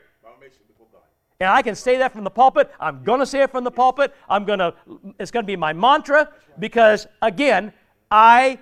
And 1.39 1.51
I 1.51 1.61
can 1.63 1.75
say 1.75 1.99
that 1.99 2.13
from 2.13 2.25
the 2.25 2.31
pulpit. 2.31 2.71
I'm 2.81 3.05
going 3.05 3.21
to 3.21 3.27
say 3.27 3.43
it 3.43 3.51
from 3.51 3.63
the 3.63 3.71
pulpit. 3.71 4.15
I'm 4.29 4.45
going 4.45 4.59
to 4.59 4.75
it's 5.19 5.31
going 5.31 5.45
to 5.45 5.47
be 5.47 5.57
my 5.57 5.73
mantra 5.73 6.31
because 6.59 7.07
again, 7.21 7.73
I 8.11 8.59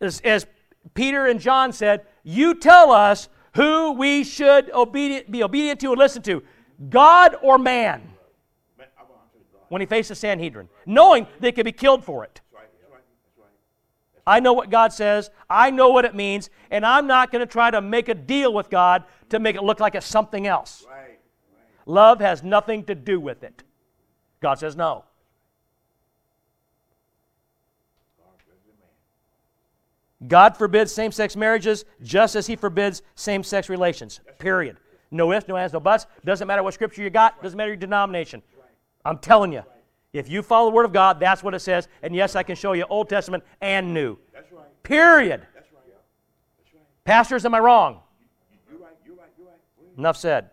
as, 0.00 0.20
as 0.20 0.46
Peter 0.92 1.26
and 1.26 1.40
John 1.40 1.72
said, 1.72 2.02
you 2.22 2.54
tell 2.54 2.92
us 2.92 3.28
who 3.54 3.92
we 3.92 4.24
should 4.24 4.70
obedient, 4.72 5.30
be 5.30 5.42
obedient 5.42 5.80
to 5.80 5.90
and 5.90 5.98
listen 5.98 6.22
to, 6.22 6.42
God 6.90 7.36
or 7.42 7.56
man, 7.56 8.02
Man, 8.76 8.88
I 8.98 9.02
want 9.02 9.32
to 9.32 9.38
God. 9.52 9.62
when 9.68 9.80
he 9.80 9.86
faced 9.86 10.10
the 10.10 10.14
Sanhedrin, 10.14 10.68
knowing 10.84 11.26
they 11.40 11.52
could 11.52 11.64
be 11.64 11.72
killed 11.72 12.04
for 12.04 12.24
it. 12.24 12.40
I 14.26 14.40
know 14.40 14.54
what 14.54 14.70
God 14.70 14.92
says, 14.92 15.30
I 15.50 15.70
know 15.70 15.90
what 15.90 16.06
it 16.06 16.14
means, 16.14 16.48
and 16.70 16.86
I'm 16.86 17.06
not 17.06 17.30
going 17.30 17.40
to 17.40 17.46
try 17.46 17.70
to 17.70 17.82
make 17.82 18.08
a 18.08 18.14
deal 18.14 18.54
with 18.54 18.70
God 18.70 19.04
to 19.28 19.38
make 19.38 19.54
it 19.54 19.62
look 19.62 19.80
like 19.80 19.94
it's 19.94 20.06
something 20.06 20.46
else. 20.46 20.86
Love 21.86 22.20
has 22.20 22.42
nothing 22.42 22.84
to 22.84 22.94
do 22.94 23.20
with 23.20 23.42
it. 23.42 23.62
God 24.40 24.58
says 24.58 24.76
no. 24.76 25.04
God 28.18 28.32
bless 28.46 28.58
the 28.62 28.72
man. 28.80 28.88
God 30.26 30.56
forbids 30.56 30.92
same 30.92 31.12
sex 31.12 31.36
marriages 31.36 31.84
just 32.02 32.36
as 32.36 32.46
He 32.46 32.56
forbids 32.56 33.02
same 33.14 33.42
sex 33.42 33.68
relations. 33.68 34.20
Period. 34.38 34.76
No 35.10 35.32
ifs, 35.32 35.46
no 35.48 35.56
ands, 35.56 35.72
no 35.72 35.80
buts. 35.80 36.06
Doesn't 36.24 36.46
matter 36.46 36.62
what 36.62 36.74
scripture 36.74 37.02
you 37.02 37.10
got, 37.10 37.42
doesn't 37.42 37.56
matter 37.56 37.70
your 37.70 37.76
denomination. 37.76 38.42
I'm 39.04 39.18
telling 39.18 39.52
you, 39.52 39.62
if 40.12 40.28
you 40.28 40.42
follow 40.42 40.70
the 40.70 40.74
Word 40.74 40.86
of 40.86 40.92
God, 40.92 41.20
that's 41.20 41.42
what 41.42 41.54
it 41.54 41.60
says. 41.60 41.88
And 42.02 42.14
yes, 42.14 42.36
I 42.36 42.42
can 42.42 42.56
show 42.56 42.72
you 42.72 42.84
Old 42.84 43.08
Testament 43.08 43.44
and 43.60 43.92
New. 43.92 44.16
Period. 44.82 45.46
Pastors, 47.04 47.44
am 47.44 47.54
I 47.54 47.58
wrong? 47.58 48.00
Enough 49.98 50.16
said. 50.16 50.50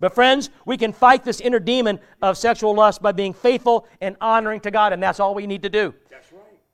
But 0.00 0.14
friends, 0.14 0.50
we 0.66 0.76
can 0.76 0.92
fight 0.92 1.22
this 1.22 1.40
inner 1.40 1.60
demon 1.60 2.00
of 2.22 2.36
sexual 2.36 2.74
lust 2.74 3.02
by 3.02 3.12
being 3.12 3.32
faithful 3.32 3.86
and 4.00 4.16
honoring 4.20 4.60
to 4.62 4.70
God, 4.70 4.92
and 4.92 5.00
that's 5.00 5.20
all 5.20 5.34
we 5.34 5.46
need 5.46 5.62
to 5.62 5.68
do. 5.68 5.94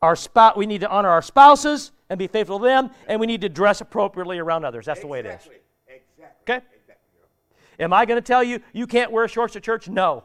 Our 0.01 0.15
spouse, 0.15 0.57
we 0.57 0.67
need 0.67 0.81
to 0.83 0.89
honor 0.89 1.09
our 1.09 1.23
spouses 1.23 1.93
and 2.09 2.19
be 2.19 2.27
faithful 2.27 2.59
to 2.61 2.65
them, 2.65 2.91
and 3.09 3.21
we 3.21 3.27
need 3.27 3.41
to 3.41 3.49
dress 3.49 3.81
appropriately 3.81 4.39
around 4.39 4.65
others. 4.65 4.87
That's 4.87 5.01
the 5.01 5.07
way 5.07 5.21
it 5.21 5.27
is. 5.27 5.33
Exactly. 5.33 5.57
Exactly. 5.89 6.27
Okay? 6.43 6.67
Exactly. 6.81 7.05
Am 7.81 7.93
I 7.93 8.07
going 8.07 8.17
to 8.21 8.27
tell 8.27 8.43
you 8.45 8.61
you 8.73 8.87
can't 8.87 9.11
wear 9.11 9.27
shorts 9.29 9.55
to 9.55 9.61
church? 9.61 9.89
No. 9.89 10.25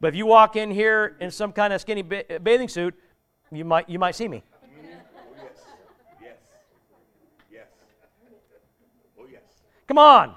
But 0.00 0.08
if 0.08 0.14
you 0.14 0.26
walk 0.26 0.56
in 0.56 0.70
here 0.70 1.16
in 1.20 1.30
some 1.30 1.52
kind 1.52 1.72
of 1.72 1.80
skinny 1.80 2.02
ba- 2.02 2.24
bathing 2.42 2.68
suit, 2.68 2.94
you 3.50 3.64
might 3.64 3.88
you 3.88 3.98
might 3.98 4.14
see 4.14 4.28
me. 4.28 4.42
Mm-hmm. 4.64 4.98
Oh 5.16 5.42
yes. 5.42 5.64
Yes. 6.20 6.36
Yes. 7.50 7.66
Oh 9.18 9.26
yes. 9.32 9.40
Come 9.88 9.96
on, 9.96 10.34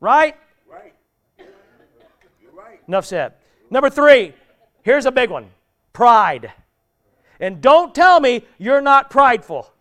right? 0.00 0.36
Right. 0.68 0.94
You're 1.38 2.52
right. 2.52 2.80
Enough 2.88 3.06
said. 3.06 3.34
Number 3.70 3.90
three, 3.90 4.34
here's 4.82 5.06
a 5.06 5.12
big 5.12 5.30
one: 5.30 5.50
pride. 5.92 6.50
And 7.40 7.60
don't 7.60 7.94
tell 7.94 8.20
me 8.20 8.44
you're 8.58 8.80
not 8.80 9.10
prideful. 9.10 9.72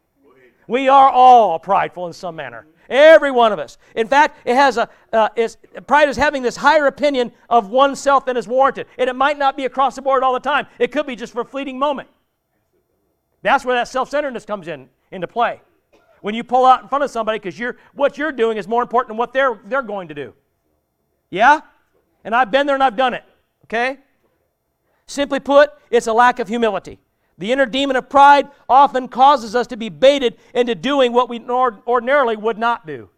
We 0.68 0.88
are 0.88 1.10
all 1.10 1.60
prideful 1.60 2.08
in 2.08 2.14
some 2.14 2.36
manner. 2.36 2.66
Every 2.90 3.32
one 3.32 3.52
of 3.52 3.60
us. 3.60 3.78
In 3.96 4.08
fact, 4.08 4.40
it 4.46 4.56
has 4.56 4.78
a 4.78 4.90
uh, 5.12 5.30
it's, 5.36 5.58
pride 5.88 6.10
is 6.10 6.18
having 6.18 6.44
this 6.44 6.56
higher 6.56 6.88
opinion 6.88 7.32
of 7.50 7.70
oneself 7.70 8.26
than 8.26 8.38
is 8.38 8.48
warranted, 8.48 8.88
and 8.98 9.10
it 9.10 9.16
might 9.16 9.38
not 9.38 9.56
be 9.56 9.66
across 9.66 9.96
the 9.96 10.02
board 10.02 10.22
all 10.22 10.34
the 10.34 10.40
time. 10.40 10.68
It 10.80 10.92
could 10.92 11.08
be 11.08 11.16
just 11.16 11.34
for 11.34 11.42
a 11.42 11.46
fleeting 11.46 11.80
moment. 11.80 12.10
That's 13.42 13.66
where 13.66 13.76
that 13.76 13.88
self-centeredness 13.88 14.46
comes 14.46 14.68
in 14.68 14.90
into 15.12 15.28
play. 15.28 15.62
When 16.22 16.36
you 16.36 16.44
pull 16.44 16.66
out 16.66 16.82
in 16.82 16.88
front 16.88 17.04
of 17.04 17.10
somebody 17.10 17.40
because 17.40 17.58
you're 17.58 17.78
what 17.94 18.18
you're 18.18 18.32
doing 18.32 18.58
is 18.58 18.68
more 18.68 18.82
important 18.82 19.10
than 19.10 19.18
what 19.18 19.34
they're 19.34 19.60
they're 19.66 19.82
going 19.82 20.08
to 20.10 20.14
do. 20.14 20.34
Yeah? 21.30 21.62
And 22.24 22.36
I've 22.36 22.52
been 22.52 22.68
there 22.68 22.76
and 22.76 22.84
I've 22.84 22.96
done 22.96 23.14
it. 23.14 23.24
Okay? 23.66 23.98
Simply 25.08 25.40
put, 25.40 25.72
it's 25.90 26.08
a 26.08 26.14
lack 26.14 26.40
of 26.40 26.48
humility. 26.48 27.00
The 27.38 27.52
inner 27.52 27.66
demon 27.66 27.96
of 27.96 28.10
pride 28.10 28.50
often 28.70 29.08
causes 29.08 29.56
us 29.56 29.68
to 29.68 29.78
be 29.78 29.90
baited 29.90 30.38
into 30.54 30.76
doing 30.76 31.14
what 31.14 31.30
we 31.30 31.40
ordinarily 31.40 32.38
would 32.38 32.58
not 32.58 32.86
do. 32.86 33.10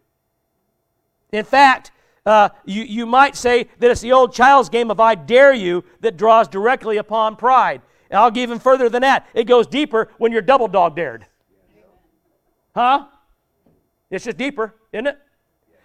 In 1.32 1.44
fact, 1.44 1.90
uh, 2.24 2.48
you, 2.64 2.82
you 2.82 3.06
might 3.06 3.36
say 3.36 3.68
that 3.78 3.90
it's 3.90 4.00
the 4.00 4.12
old 4.12 4.32
child's 4.32 4.68
game 4.68 4.90
of 4.90 4.98
I 4.98 5.14
dare 5.14 5.52
you 5.52 5.84
that 6.00 6.16
draws 6.16 6.48
directly 6.48 6.96
upon 6.96 7.36
pride. 7.36 7.82
And 8.10 8.18
I'll 8.18 8.30
go 8.30 8.40
even 8.40 8.58
further 8.58 8.88
than 8.88 9.02
that. 9.02 9.26
It 9.34 9.44
goes 9.44 9.66
deeper 9.66 10.08
when 10.18 10.32
you're 10.32 10.42
double 10.42 10.68
dog 10.68 10.96
dared. 10.96 11.26
Huh? 12.74 13.06
It's 14.10 14.24
just 14.24 14.36
deeper, 14.36 14.74
isn't 14.92 15.06
it? 15.06 15.18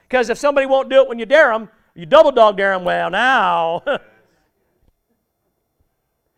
Because 0.08 0.30
if 0.30 0.38
somebody 0.38 0.68
won't 0.68 0.90
do 0.90 1.02
it 1.02 1.08
when 1.08 1.20
you 1.20 1.26
dare 1.26 1.52
them, 1.52 1.70
you 1.96 2.06
double 2.06 2.32
dog 2.32 2.58
dare 2.58 2.74
them, 2.74 2.84
well, 2.84 3.10
now. 3.10 3.84
and 3.86 4.00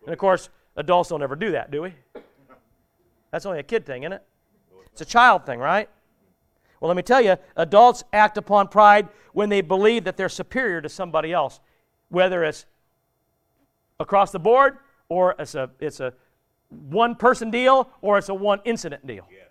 of 0.07 0.17
course, 0.17 0.49
adults 0.75 1.09
don't 1.09 1.21
ever 1.21 1.35
do 1.35 1.51
that, 1.51 1.71
do 1.71 1.81
we? 1.81 1.93
That's 3.31 3.45
only 3.45 3.59
a 3.59 3.63
kid 3.63 3.85
thing, 3.85 4.03
isn't 4.03 4.13
it? 4.13 4.23
It's 4.91 5.01
a 5.01 5.05
child 5.05 5.45
thing, 5.45 5.59
right? 5.59 5.89
Well, 6.79 6.87
let 6.87 6.97
me 6.97 7.01
tell 7.01 7.21
you, 7.21 7.37
adults 7.55 8.03
act 8.13 8.37
upon 8.37 8.67
pride 8.67 9.07
when 9.33 9.49
they 9.49 9.61
believe 9.61 10.03
that 10.03 10.17
they're 10.17 10.29
superior 10.29 10.81
to 10.81 10.89
somebody 10.89 11.31
else, 11.33 11.59
whether 12.09 12.43
it's 12.43 12.65
across 13.99 14.31
the 14.31 14.39
board 14.39 14.77
or 15.09 15.35
it's 15.39 15.55
a, 15.55 15.71
it's 15.79 15.99
a 15.99 16.13
one 16.69 17.15
person 17.15 17.49
deal 17.49 17.89
or 18.01 18.17
it's 18.17 18.29
a 18.29 18.33
one 18.33 18.59
incident 18.65 19.07
deal. 19.07 19.27
Yes. 19.31 19.42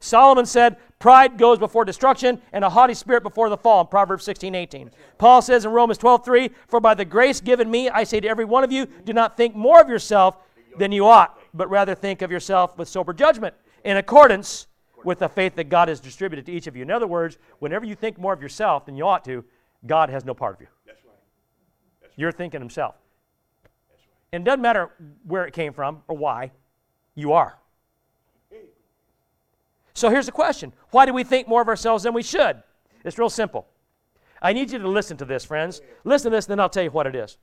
Solomon 0.00 0.46
said, 0.46 0.76
Pride 0.98 1.36
goes 1.36 1.58
before 1.58 1.84
destruction, 1.84 2.40
and 2.52 2.64
a 2.64 2.70
haughty 2.70 2.94
spirit 2.94 3.22
before 3.22 3.48
the 3.48 3.56
fall, 3.56 3.82
in 3.82 3.86
Proverbs 3.86 4.24
16, 4.24 4.54
18. 4.54 4.90
Paul 5.18 5.42
says 5.42 5.64
in 5.64 5.70
Romans 5.70 5.98
12, 5.98 6.24
3, 6.24 6.50
For 6.68 6.80
by 6.80 6.94
the 6.94 7.04
grace 7.04 7.40
given 7.40 7.70
me, 7.70 7.90
I 7.90 8.04
say 8.04 8.20
to 8.20 8.28
every 8.28 8.44
one 8.44 8.64
of 8.64 8.72
you, 8.72 8.86
do 9.04 9.12
not 9.12 9.36
think 9.36 9.54
more 9.54 9.80
of 9.80 9.88
yourself 9.88 10.38
than 10.78 10.92
you 10.92 11.06
ought, 11.06 11.38
but 11.52 11.68
rather 11.68 11.94
think 11.94 12.22
of 12.22 12.30
yourself 12.30 12.78
with 12.78 12.88
sober 12.88 13.12
judgment, 13.12 13.54
in 13.84 13.96
accordance 13.98 14.66
with 15.04 15.18
the 15.18 15.28
faith 15.28 15.54
that 15.56 15.68
God 15.68 15.88
has 15.88 16.00
distributed 16.00 16.46
to 16.46 16.52
each 16.52 16.66
of 16.66 16.76
you. 16.76 16.82
In 16.82 16.90
other 16.90 17.06
words, 17.06 17.38
whenever 17.58 17.84
you 17.84 17.94
think 17.94 18.18
more 18.18 18.32
of 18.32 18.42
yourself 18.42 18.86
than 18.86 18.96
you 18.96 19.06
ought 19.06 19.24
to, 19.26 19.44
God 19.86 20.08
has 20.08 20.24
no 20.24 20.34
part 20.34 20.56
of 20.56 20.60
you. 20.62 20.66
That's 20.86 21.04
right. 21.04 22.10
You're 22.16 22.32
thinking 22.32 22.60
himself. 22.60 22.96
Right. 23.62 24.00
And 24.32 24.42
it 24.42 24.44
doesn't 24.44 24.62
matter 24.62 24.90
where 25.24 25.46
it 25.46 25.52
came 25.52 25.72
from 25.72 26.02
or 26.08 26.16
why, 26.16 26.52
you 27.14 27.34
are. 27.34 27.58
So 29.96 30.10
here's 30.10 30.26
the 30.26 30.32
question 30.32 30.74
Why 30.90 31.06
do 31.06 31.14
we 31.14 31.24
think 31.24 31.48
more 31.48 31.62
of 31.62 31.68
ourselves 31.68 32.04
than 32.04 32.12
we 32.12 32.22
should? 32.22 32.62
It's 33.02 33.18
real 33.18 33.30
simple. 33.30 33.66
I 34.42 34.52
need 34.52 34.70
you 34.70 34.78
to 34.78 34.88
listen 34.88 35.16
to 35.16 35.24
this, 35.24 35.44
friends. 35.44 35.80
Listen 36.04 36.30
to 36.30 36.36
this, 36.36 36.44
then 36.44 36.60
I'll 36.60 36.68
tell 36.68 36.82
you 36.82 36.90
what 36.90 37.06
it 37.06 37.14
is. 37.14 37.38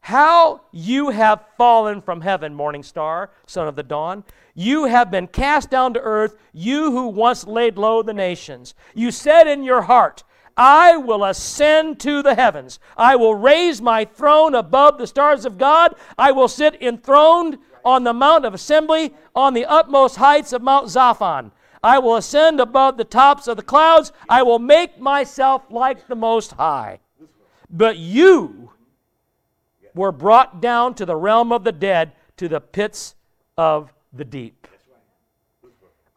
How 0.00 0.62
you 0.72 1.10
have 1.10 1.44
fallen 1.58 2.00
from 2.00 2.22
heaven, 2.22 2.54
morning 2.54 2.82
star, 2.82 3.30
son 3.46 3.68
of 3.68 3.76
the 3.76 3.82
dawn. 3.82 4.24
You 4.54 4.86
have 4.86 5.10
been 5.10 5.26
cast 5.26 5.68
down 5.68 5.92
to 5.94 6.00
earth, 6.00 6.36
you 6.54 6.92
who 6.92 7.08
once 7.08 7.46
laid 7.46 7.76
low 7.76 8.02
the 8.02 8.14
nations. 8.14 8.74
You 8.94 9.10
said 9.10 9.46
in 9.46 9.62
your 9.64 9.82
heart, 9.82 10.24
I 10.56 10.96
will 10.96 11.24
ascend 11.24 12.00
to 12.00 12.22
the 12.22 12.36
heavens. 12.36 12.80
I 12.96 13.16
will 13.16 13.34
raise 13.34 13.82
my 13.82 14.06
throne 14.06 14.54
above 14.54 14.96
the 14.96 15.06
stars 15.06 15.44
of 15.44 15.58
God. 15.58 15.94
I 16.16 16.32
will 16.32 16.48
sit 16.48 16.80
enthroned 16.80 17.58
on 17.88 18.04
the 18.04 18.12
mount 18.12 18.44
of 18.44 18.52
assembly 18.52 19.14
on 19.34 19.54
the 19.54 19.64
utmost 19.64 20.16
heights 20.16 20.52
of 20.52 20.60
Mount 20.60 20.88
Zaphon. 20.88 21.50
I 21.82 21.98
will 21.98 22.16
ascend 22.16 22.60
above 22.60 22.98
the 22.98 23.04
tops 23.04 23.48
of 23.48 23.56
the 23.56 23.62
clouds. 23.62 24.12
I 24.28 24.42
will 24.42 24.58
make 24.58 25.00
myself 25.00 25.62
like 25.70 26.06
the 26.06 26.14
Most 26.14 26.52
High. 26.52 26.98
But 27.70 27.96
you 27.96 28.72
were 29.94 30.12
brought 30.12 30.60
down 30.60 30.94
to 30.96 31.06
the 31.06 31.16
realm 31.16 31.50
of 31.50 31.64
the 31.64 31.72
dead, 31.72 32.12
to 32.36 32.46
the 32.46 32.60
pits 32.60 33.14
of 33.56 33.90
the 34.12 34.24
deep. 34.24 34.68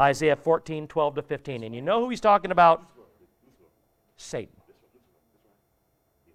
Isaiah 0.02 0.36
14, 0.36 0.88
12 0.88 1.16
to 1.16 1.22
15. 1.22 1.64
And 1.64 1.74
you 1.74 1.82
know 1.82 2.04
who 2.04 2.10
he's 2.10 2.20
talking 2.20 2.52
about? 2.52 2.84
Satan. 4.18 4.56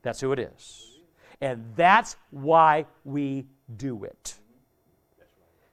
That's 0.00 0.20
who 0.20 0.32
it 0.32 0.38
is. 0.38 1.00
And 1.42 1.62
that's 1.76 2.16
why 2.30 2.86
we 3.04 3.44
do 3.76 4.04
it. 4.04 4.36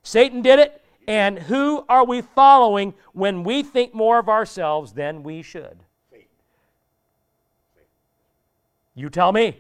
Satan 0.04 0.42
did 0.42 0.60
it, 0.60 0.82
and 1.08 1.40
who 1.40 1.86
are 1.90 2.06
we 2.06 2.22
following 2.22 2.94
when 3.14 3.44
we 3.44 3.64
think 3.64 3.94
more 3.94 4.20
of 4.20 4.30
ourselves 4.30 4.94
than 4.94 5.24
we 5.24 5.42
should? 5.42 5.80
You 8.96 9.10
tell 9.10 9.32
me. 9.32 9.58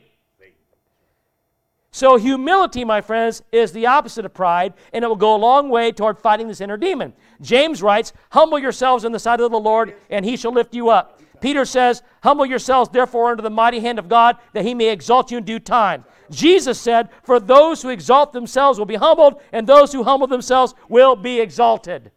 So, 1.95 2.17
humility, 2.17 2.83
my 2.83 3.01
friends, 3.01 3.43
is 3.51 3.71
the 3.71 3.85
opposite 3.85 4.25
of 4.25 4.33
pride, 4.33 4.73
and 4.93 5.05
it 5.05 5.07
will 5.07 5.15
go 5.15 5.35
a 5.35 5.37
long 5.37 5.69
way 5.69 5.91
toward 5.91 6.17
fighting 6.17 6.47
this 6.47 6.59
inner 6.59 6.77
demon. 6.77 7.13
James 7.39 7.83
writes, 7.83 8.13
Humble 8.31 8.57
yourselves 8.57 9.05
in 9.05 9.11
the 9.11 9.19
sight 9.19 9.39
of 9.39 9.51
the 9.51 9.59
Lord, 9.59 9.95
and 10.09 10.25
he 10.25 10.35
shall 10.35 10.51
lift 10.51 10.73
you 10.73 10.89
up. 10.89 11.21
Peter 11.39 11.65
says, 11.65 12.01
Humble 12.23 12.47
yourselves, 12.47 12.89
therefore, 12.89 13.29
under 13.29 13.43
the 13.43 13.49
mighty 13.51 13.79
hand 13.79 13.99
of 13.99 14.09
God, 14.09 14.37
that 14.53 14.65
he 14.65 14.73
may 14.73 14.89
exalt 14.89 15.29
you 15.29 15.37
in 15.37 15.43
due 15.43 15.59
time. 15.59 16.03
Jesus 16.29 16.79
said, 16.79 17.09
For 17.23 17.39
those 17.39 17.81
who 17.81 17.89
exalt 17.89 18.33
themselves 18.33 18.79
will 18.79 18.85
be 18.85 18.95
humbled, 18.95 19.41
and 19.51 19.67
those 19.67 19.91
who 19.91 20.03
humble 20.03 20.27
themselves 20.27 20.73
will 20.89 21.15
be 21.15 21.39
exalted. 21.39 22.11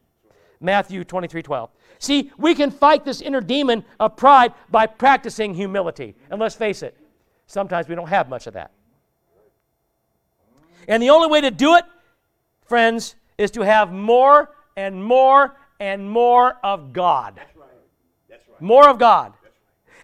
Matthew 0.61 1.05
23 1.05 1.43
12. 1.43 1.71
See, 1.99 2.31
we 2.37 2.55
can 2.55 2.71
fight 2.71 3.05
this 3.05 3.21
inner 3.21 3.41
demon 3.41 3.85
of 3.99 4.17
pride 4.17 4.53
by 4.71 4.87
practicing 4.87 5.55
humility. 5.55 6.15
And 6.31 6.41
let's 6.41 6.55
face 6.55 6.83
it, 6.83 6.97
sometimes 7.47 7.89
we 7.89 7.95
don't 7.95 8.09
have 8.09 8.29
much 8.29 8.47
of 8.47 8.55
that. 8.55 8.71
And 10.89 11.03
the 11.03 11.11
only 11.11 11.29
way 11.29 11.41
to 11.41 11.51
do 11.51 11.75
it, 11.75 11.85
friends, 12.67 13.17
is 13.39 13.51
to 13.53 13.63
have 13.63 13.93
more 13.93 14.51
and 14.77 15.03
more 15.03 15.57
and 15.81 16.09
more 16.09 16.57
of 16.63 16.93
God. 16.93 17.35
That's 17.37 17.57
right. 17.57 17.69
That's 18.29 18.49
right. 18.49 18.61
More 18.61 18.89
of 18.89 18.99
God. 18.99 19.33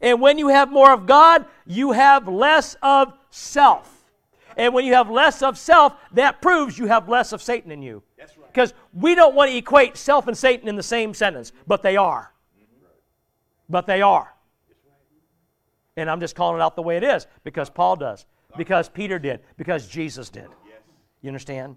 And 0.00 0.20
when 0.20 0.38
you 0.38 0.48
have 0.48 0.70
more 0.70 0.90
of 0.92 1.07
God, 1.07 1.46
you 1.66 1.92
have 1.92 2.26
less 2.26 2.76
of 2.82 3.12
self. 3.33 4.05
And 4.57 4.74
when 4.74 4.85
you 4.85 4.95
have 4.95 5.11
less 5.11 5.43
of 5.43 5.59
self, 5.59 5.95
that 6.12 6.43
proves 6.43 6.78
you 6.78 6.87
have 6.87 7.09
less 7.09 7.33
of 7.33 7.43
Satan 7.43 7.70
in 7.72 7.83
you. 7.83 8.03
That's 8.18 8.37
right. 8.37 8.47
Because 8.53 8.74
we 8.93 9.14
don't 9.14 9.35
want 9.35 9.51
to 9.51 9.57
equate 9.57 9.97
self 9.97 10.28
and 10.28 10.37
Satan 10.37 10.68
in 10.68 10.76
the 10.76 10.83
same 10.83 11.14
sentence, 11.14 11.53
but 11.66 11.83
they 11.83 11.97
are. 11.97 12.33
But 13.68 13.87
they 13.87 14.03
are. 14.03 14.35
And 15.97 16.11
I'm 16.11 16.20
just 16.20 16.37
calling 16.37 16.61
it 16.61 16.62
out 16.62 16.76
the 16.76 16.83
way 16.83 16.97
it 16.97 17.05
is 17.05 17.26
because 17.45 17.70
Paul 17.70 17.97
does, 17.97 18.26
because 18.57 18.89
Peter 18.89 19.18
did, 19.18 19.41
because 19.57 19.89
Jesus 19.89 20.28
did. 20.28 20.49
Yes. 20.66 20.78
You 21.22 21.28
understand? 21.28 21.76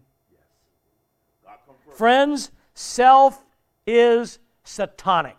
Friends, 1.96 2.52
self 2.74 3.46
is 3.88 4.40
satanic. 4.66 5.38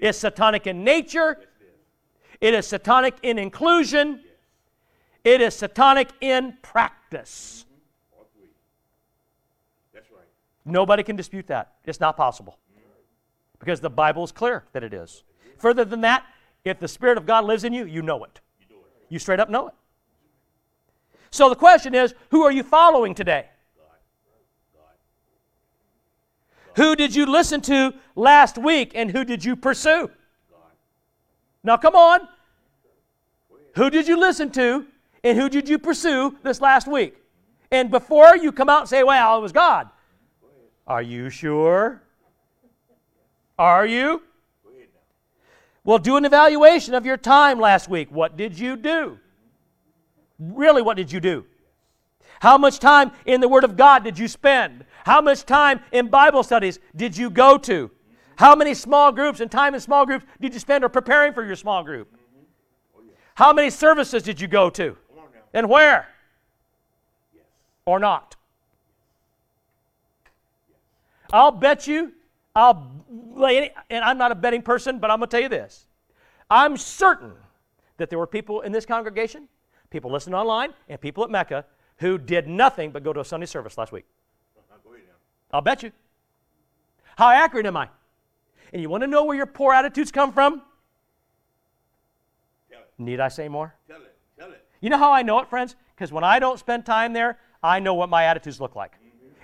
It's 0.00 0.18
satanic 0.18 0.66
in 0.66 0.82
nature, 0.82 1.38
it 2.40 2.54
is 2.54 2.66
satanic 2.66 3.16
in 3.22 3.38
inclusion, 3.38 4.20
it 5.24 5.40
is 5.40 5.54
satanic 5.54 6.08
in 6.20 6.56
practice. 6.62 7.64
Right. 9.94 10.02
Nobody 10.64 11.02
can 11.02 11.16
dispute 11.16 11.46
that. 11.48 11.72
It's 11.84 12.00
not 12.00 12.16
possible. 12.16 12.58
Because 13.58 13.80
the 13.80 13.90
Bible 13.90 14.24
is 14.24 14.32
clear 14.32 14.64
that 14.72 14.84
it 14.84 14.94
is. 14.94 15.24
Further 15.58 15.84
than 15.84 16.02
that, 16.02 16.24
if 16.64 16.78
the 16.78 16.88
Spirit 16.88 17.18
of 17.18 17.26
God 17.26 17.44
lives 17.44 17.64
in 17.64 17.72
you, 17.72 17.84
you 17.84 18.02
know 18.02 18.22
it. 18.24 18.40
You 19.08 19.18
straight 19.18 19.40
up 19.40 19.48
know 19.48 19.68
it. 19.68 19.74
So 21.30 21.48
the 21.48 21.56
question 21.56 21.94
is 21.94 22.14
who 22.30 22.42
are 22.44 22.52
you 22.52 22.62
following 22.62 23.14
today? 23.14 23.46
Who 26.76 26.94
did 26.94 27.14
you 27.14 27.26
listen 27.26 27.60
to 27.62 27.92
last 28.14 28.56
week 28.56 28.92
and 28.94 29.10
who 29.10 29.24
did 29.24 29.44
you 29.44 29.56
pursue? 29.56 30.10
Now, 31.64 31.76
come 31.76 31.96
on. 31.96 32.28
Who 33.74 33.90
did 33.90 34.06
you 34.06 34.16
listen 34.16 34.50
to 34.52 34.86
and 35.24 35.38
who 35.38 35.48
did 35.48 35.68
you 35.68 35.78
pursue 35.78 36.36
this 36.42 36.60
last 36.60 36.86
week? 36.86 37.16
And 37.70 37.90
before 37.90 38.36
you 38.36 38.52
come 38.52 38.68
out 38.68 38.80
and 38.80 38.88
say, 38.88 39.02
well, 39.02 39.38
it 39.38 39.40
was 39.40 39.52
God, 39.52 39.88
are 40.86 41.02
you 41.02 41.28
sure? 41.30 42.02
Are 43.58 43.86
you? 43.86 44.22
Well, 45.84 45.98
do 45.98 46.16
an 46.16 46.24
evaluation 46.24 46.94
of 46.94 47.06
your 47.06 47.16
time 47.16 47.58
last 47.58 47.88
week. 47.88 48.08
What 48.10 48.36
did 48.36 48.58
you 48.58 48.76
do? 48.76 49.18
Really, 50.38 50.82
what 50.82 50.96
did 50.96 51.10
you 51.10 51.18
do? 51.18 51.44
How 52.40 52.56
much 52.58 52.78
time 52.78 53.10
in 53.26 53.40
the 53.40 53.48
Word 53.48 53.64
of 53.64 53.76
God 53.76 54.04
did 54.04 54.18
you 54.18 54.28
spend? 54.28 54.84
How 55.04 55.20
much 55.20 55.44
time 55.44 55.80
in 55.90 56.08
Bible 56.08 56.42
studies 56.42 56.78
did 56.94 57.16
you 57.16 57.30
go 57.30 57.58
to? 57.58 57.90
How 58.36 58.54
many 58.54 58.74
small 58.74 59.10
groups 59.10 59.40
and 59.40 59.50
time 59.50 59.74
in 59.74 59.80
small 59.80 60.06
groups 60.06 60.24
did 60.40 60.54
you 60.54 60.60
spend 60.60 60.84
or 60.84 60.88
preparing 60.88 61.32
for 61.32 61.44
your 61.44 61.56
small 61.56 61.82
group? 61.82 62.14
How 63.34 63.52
many 63.52 63.70
services 63.70 64.22
did 64.22 64.40
you 64.40 64.46
go 64.46 64.70
to? 64.70 64.96
Come 65.52 65.58
on 65.58 65.62
now. 65.62 65.66
And 65.66 65.70
where? 65.70 66.08
Yes. 67.34 67.44
Or 67.86 67.98
not? 67.98 68.36
I'll 71.32 71.50
bet 71.50 71.86
you, 71.86 72.12
I'll 72.56 72.90
lay 73.34 73.58
any, 73.58 73.70
and 73.90 74.04
I'm 74.04 74.18
not 74.18 74.32
a 74.32 74.34
betting 74.34 74.62
person, 74.62 74.98
but 74.98 75.10
I'm 75.10 75.18
going 75.18 75.28
to 75.28 75.36
tell 75.36 75.42
you 75.42 75.48
this. 75.48 75.86
I'm 76.50 76.76
certain 76.76 77.32
that 77.98 78.08
there 78.08 78.18
were 78.18 78.26
people 78.26 78.62
in 78.62 78.72
this 78.72 78.86
congregation, 78.86 79.48
people 79.90 80.10
listening 80.10 80.34
online, 80.34 80.72
and 80.88 81.00
people 81.00 81.22
at 81.24 81.30
Mecca 81.30 81.66
who 81.98 82.16
did 82.16 82.48
nothing 82.48 82.90
but 82.90 83.02
go 83.02 83.12
to 83.12 83.20
a 83.20 83.24
Sunday 83.24 83.46
service 83.46 83.76
last 83.76 83.92
week. 83.92 84.04
Go 84.54 84.90
ahead 84.90 85.04
now. 85.06 85.14
I'll 85.56 85.60
bet 85.60 85.82
you. 85.82 85.92
How 87.16 87.30
accurate 87.30 87.66
am 87.66 87.76
I? 87.76 87.88
And 88.72 88.80
you 88.80 88.88
want 88.88 89.02
to 89.02 89.06
know 89.06 89.24
where 89.24 89.36
your 89.36 89.46
poor 89.46 89.74
attitudes 89.74 90.12
come 90.12 90.32
from? 90.32 90.62
Tell 92.70 92.80
it. 92.80 92.92
Need 92.98 93.20
I 93.20 93.28
say 93.28 93.48
more? 93.48 93.74
Tell 93.88 94.00
it. 94.00 94.07
You 94.80 94.90
know 94.90 94.98
how 94.98 95.12
I 95.12 95.22
know 95.22 95.38
it, 95.40 95.48
friends? 95.48 95.76
Because 95.94 96.12
when 96.12 96.24
I 96.24 96.38
don't 96.38 96.58
spend 96.58 96.86
time 96.86 97.12
there, 97.12 97.38
I 97.62 97.80
know 97.80 97.94
what 97.94 98.08
my 98.08 98.24
attitudes 98.24 98.60
look 98.60 98.76
like. 98.76 98.92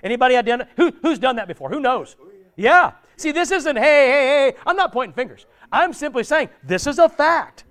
Anybody 0.03 0.35
identify? 0.35 0.69
Who, 0.77 0.93
who's 1.01 1.19
done 1.19 1.35
that 1.37 1.47
before? 1.47 1.69
Who 1.69 1.79
knows? 1.79 2.15
Yeah. 2.55 2.91
See, 3.17 3.31
this 3.31 3.51
isn't, 3.51 3.75
hey, 3.75 3.81
hey, 3.83 4.51
hey, 4.51 4.57
I'm 4.65 4.75
not 4.75 4.91
pointing 4.91 5.13
fingers. 5.13 5.45
I'm 5.71 5.93
simply 5.93 6.23
saying 6.23 6.49
this 6.63 6.87
is 6.87 6.99
a 6.99 7.09
fact. 7.09 7.63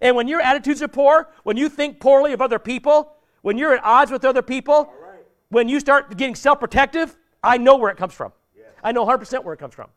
And 0.00 0.16
when 0.16 0.28
your 0.28 0.40
attitudes 0.40 0.82
are 0.82 0.88
poor, 0.88 1.30
when 1.44 1.56
you 1.56 1.68
think 1.68 2.00
poorly 2.00 2.32
of 2.32 2.40
other 2.40 2.58
people, 2.58 3.14
when 3.42 3.58
you're 3.58 3.74
at 3.74 3.84
odds 3.84 4.10
with 4.10 4.24
other 4.24 4.42
people, 4.42 4.92
when 5.50 5.68
you 5.68 5.80
start 5.80 6.16
getting 6.16 6.34
self 6.34 6.60
protective, 6.60 7.16
I 7.42 7.58
know 7.58 7.76
where 7.76 7.90
it 7.90 7.96
comes 7.96 8.14
from. 8.14 8.32
I 8.82 8.92
know 8.92 9.04
100% 9.06 9.44
where 9.44 9.54
it 9.54 9.58
comes 9.58 9.74
from. 9.74 9.88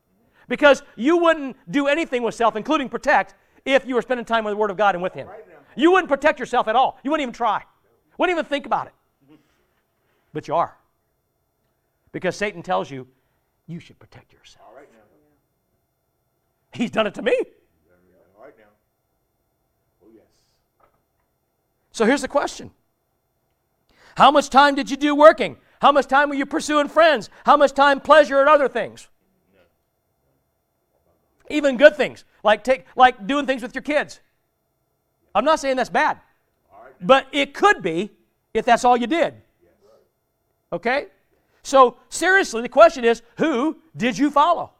Because 0.47 0.83
you 0.95 1.17
wouldn't 1.17 1.55
do 1.71 1.87
anything 1.87 2.21
with 2.21 2.35
self, 2.35 2.55
including 2.55 2.89
protect, 2.89 3.33
if 3.65 3.85
you 3.85 3.95
were 3.95 4.01
spending 4.01 4.25
time 4.25 4.43
with 4.43 4.51
the 4.51 4.57
Word 4.57 4.69
of 4.69 4.77
God 4.77 4.95
and 4.95 5.01
with 5.01 5.13
Him. 5.13 5.27
You 5.75 5.91
wouldn't 5.91 6.09
protect 6.09 6.39
yourself 6.39 6.67
at 6.67 6.75
all. 6.75 6.99
You 7.03 7.11
wouldn't 7.11 7.23
even 7.23 7.33
try. 7.33 7.63
Wouldn't 8.17 8.37
even 8.37 8.47
think 8.47 8.65
about 8.65 8.87
it. 8.87 8.93
But 10.33 10.47
you 10.47 10.55
are. 10.55 10.75
Because 12.11 12.35
Satan 12.35 12.63
tells 12.63 12.89
you, 12.89 13.07
you 13.67 13.79
should 13.79 13.99
protect 13.99 14.31
yourself. 14.31 14.65
All 14.69 14.75
right 14.75 14.91
now. 14.91 14.99
He's 16.71 16.91
done 16.91 17.07
it 17.07 17.13
to 17.15 17.21
me. 17.21 17.35
All 18.37 18.43
right 18.43 18.57
now. 18.57 18.63
Oh 20.03 20.07
yes. 20.13 20.23
So 21.91 22.05
here's 22.05 22.21
the 22.21 22.27
question 22.27 22.71
How 24.15 24.31
much 24.31 24.49
time 24.49 24.75
did 24.75 24.89
you 24.89 24.97
do 24.97 25.15
working? 25.15 25.57
How 25.81 25.91
much 25.91 26.07
time 26.07 26.29
were 26.29 26.35
you 26.35 26.45
pursuing 26.45 26.87
friends? 26.87 27.29
How 27.45 27.57
much 27.57 27.73
time 27.73 27.99
pleasure 27.99 28.39
and 28.39 28.49
other 28.49 28.67
things? 28.67 29.07
Even 31.49 31.77
good 31.77 31.95
things, 31.95 32.23
like, 32.43 32.63
take, 32.63 32.85
like 32.95 33.27
doing 33.27 33.45
things 33.45 33.61
with 33.61 33.75
your 33.75 33.83
kids. 33.83 34.19
I'm 35.35 35.43
not 35.43 35.59
saying 35.59 35.75
that's 35.75 35.89
bad, 35.89 36.17
but 37.01 37.27
it 37.33 37.53
could 37.53 37.81
be 37.81 38.09
if 38.53 38.65
that's 38.65 38.85
all 38.85 38.95
you 38.95 39.05
did. 39.05 39.33
Okay? 40.71 41.07
So, 41.61 41.97
seriously, 42.09 42.61
the 42.61 42.69
question 42.69 43.03
is 43.03 43.21
who 43.37 43.77
did 43.97 44.17
you 44.17 44.31
follow? 44.31 44.71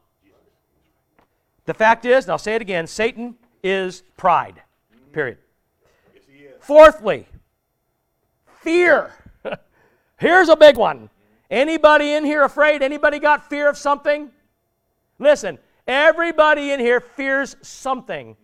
The 1.65 1.73
fact 1.73 2.05
is, 2.05 2.25
and 2.25 2.31
I'll 2.31 2.37
say 2.37 2.55
it 2.55 2.61
again 2.61 2.87
Satan 2.87 3.35
is 3.63 4.03
pride. 4.17 4.61
Period. 5.11 5.37
Fourthly, 6.61 7.27
fear. 8.61 9.11
Here's 10.17 10.49
a 10.49 10.55
big 10.55 10.77
one. 10.77 11.09
Anybody 11.51 12.13
in 12.13 12.23
here 12.23 12.43
afraid? 12.43 12.81
Anybody 12.81 13.19
got 13.19 13.49
fear 13.49 13.69
of 13.69 13.77
something? 13.77 14.29
Listen, 15.19 15.59
everybody 15.87 16.71
in 16.71 16.79
here 16.79 16.99
fears 16.99 17.55
something. 17.61 18.35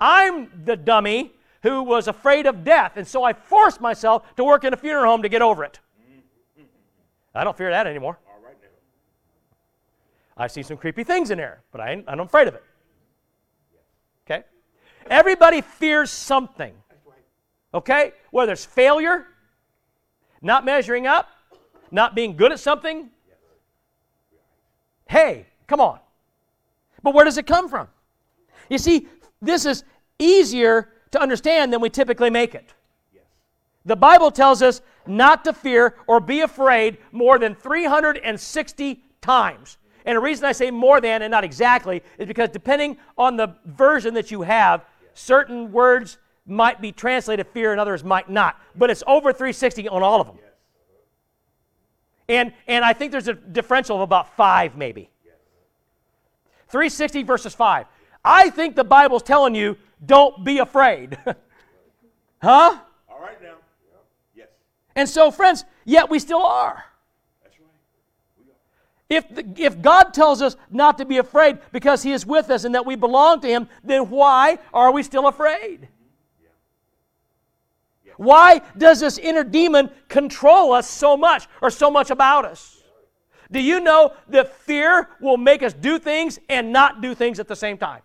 I'm 0.00 0.50
the 0.64 0.76
dummy 0.76 1.32
who 1.62 1.82
was 1.82 2.08
afraid 2.08 2.46
of 2.46 2.64
death, 2.64 2.92
and 2.96 3.06
so 3.06 3.22
I 3.22 3.32
forced 3.32 3.80
myself 3.80 4.34
to 4.36 4.44
work 4.44 4.64
in 4.64 4.72
a 4.72 4.76
funeral 4.76 5.10
home 5.10 5.22
to 5.22 5.28
get 5.28 5.42
over 5.42 5.64
it. 5.64 5.78
I 7.34 7.44
don't 7.44 7.56
fear 7.56 7.70
that 7.70 7.86
anymore. 7.86 8.18
All 8.26 8.42
right 8.42 8.56
now. 8.60 8.68
I 10.36 10.46
see 10.46 10.62
some 10.62 10.76
creepy 10.76 11.04
things 11.04 11.30
in 11.30 11.38
there, 11.38 11.62
but 11.70 11.80
I 11.80 11.92
ain't, 11.92 12.04
I'm 12.08 12.20
afraid 12.20 12.48
of 12.48 12.54
it. 12.54 12.64
Okay? 14.26 14.44
Everybody 15.08 15.60
fears 15.60 16.10
something. 16.10 16.74
Okay? 17.72 18.12
Whether 18.30 18.52
it's 18.52 18.64
failure, 18.64 19.26
not 20.42 20.64
measuring 20.64 21.06
up, 21.06 21.28
not 21.90 22.14
being 22.14 22.36
good 22.36 22.52
at 22.52 22.60
something. 22.60 23.10
Hey, 25.08 25.46
come 25.66 25.80
on. 25.80 26.00
But 27.02 27.14
where 27.14 27.24
does 27.24 27.38
it 27.38 27.46
come 27.46 27.68
from? 27.68 27.88
You 28.68 28.78
see, 28.78 29.08
this 29.42 29.66
is 29.66 29.84
easier 30.18 30.88
to 31.12 31.20
understand 31.20 31.72
than 31.72 31.80
we 31.80 31.90
typically 31.90 32.30
make 32.30 32.54
it. 32.54 32.72
The 33.84 33.96
Bible 33.96 34.30
tells 34.30 34.62
us 34.62 34.82
not 35.06 35.44
to 35.44 35.52
fear 35.52 35.96
or 36.06 36.20
be 36.20 36.40
afraid 36.40 36.98
more 37.12 37.38
than 37.38 37.54
360 37.54 39.02
times. 39.20 39.78
And 40.04 40.16
the 40.16 40.20
reason 40.20 40.44
I 40.44 40.52
say 40.52 40.70
more 40.70 41.00
than 41.00 41.22
and 41.22 41.30
not 41.30 41.44
exactly 41.44 42.02
is 42.18 42.26
because 42.26 42.50
depending 42.50 42.98
on 43.16 43.36
the 43.36 43.56
version 43.64 44.14
that 44.14 44.30
you 44.30 44.42
have, 44.42 44.84
certain 45.14 45.72
words 45.72 46.18
might 46.46 46.80
be 46.80 46.92
translated 46.92 47.46
fear 47.48 47.72
and 47.72 47.80
others 47.80 48.04
might 48.04 48.28
not. 48.28 48.60
But 48.76 48.90
it's 48.90 49.02
over 49.06 49.32
360 49.32 49.88
on 49.88 50.02
all 50.02 50.20
of 50.20 50.26
them. 50.26 50.38
And, 52.28 52.52
and 52.66 52.84
I 52.84 52.92
think 52.92 53.12
there's 53.12 53.28
a 53.28 53.34
differential 53.34 53.96
of 53.96 54.02
about 54.02 54.36
five, 54.36 54.76
maybe. 54.76 55.10
360 56.68 57.24
versus 57.24 57.54
5. 57.54 57.86
I 58.24 58.50
think 58.50 58.76
the 58.76 58.84
Bible's 58.84 59.22
telling 59.22 59.54
you 59.54 59.76
don't 60.04 60.44
be 60.44 60.58
afraid. 60.58 61.18
huh? 62.42 62.78
All 63.08 63.20
right 63.20 63.40
now. 63.42 63.56
Yes. 64.34 64.48
And 64.96 65.08
so, 65.08 65.30
friends, 65.30 65.64
yet 65.84 66.10
we 66.10 66.18
still 66.18 66.42
are. 66.42 66.84
That's 67.42 67.56
right. 67.58 67.68
If, 69.08 69.34
the, 69.34 69.62
if 69.62 69.80
God 69.82 70.14
tells 70.14 70.40
us 70.42 70.56
not 70.70 70.98
to 70.98 71.04
be 71.04 71.18
afraid 71.18 71.58
because 71.72 72.02
He 72.02 72.12
is 72.12 72.24
with 72.24 72.50
us 72.50 72.64
and 72.64 72.74
that 72.74 72.86
we 72.86 72.96
belong 72.96 73.40
to 73.40 73.48
Him, 73.48 73.68
then 73.84 74.08
why 74.10 74.58
are 74.72 74.90
we 74.90 75.02
still 75.02 75.26
afraid? 75.26 75.88
Mm-hmm. 78.06 78.22
Why 78.22 78.62
does 78.76 79.00
this 79.00 79.18
inner 79.18 79.44
demon 79.44 79.90
control 80.08 80.72
us 80.72 80.88
so 80.88 81.16
much 81.16 81.46
or 81.60 81.70
so 81.70 81.90
much 81.90 82.10
about 82.10 82.44
us? 82.44 82.78
Do 83.52 83.60
you 83.60 83.80
know 83.80 84.12
that 84.28 84.54
fear 84.54 85.08
will 85.20 85.36
make 85.36 85.62
us 85.62 85.72
do 85.72 85.98
things 85.98 86.38
and 86.48 86.72
not 86.72 87.00
do 87.00 87.14
things 87.14 87.40
at 87.40 87.48
the 87.48 87.56
same 87.56 87.76
time? 87.76 88.00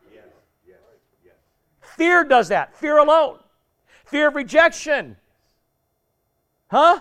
Fear 1.96 2.26
does 2.26 2.50
that. 2.50 2.76
Fear 2.76 2.98
alone. 2.98 3.40
Fear 4.06 4.28
of 4.28 4.36
rejection. 4.36 5.16
Huh? 6.68 7.00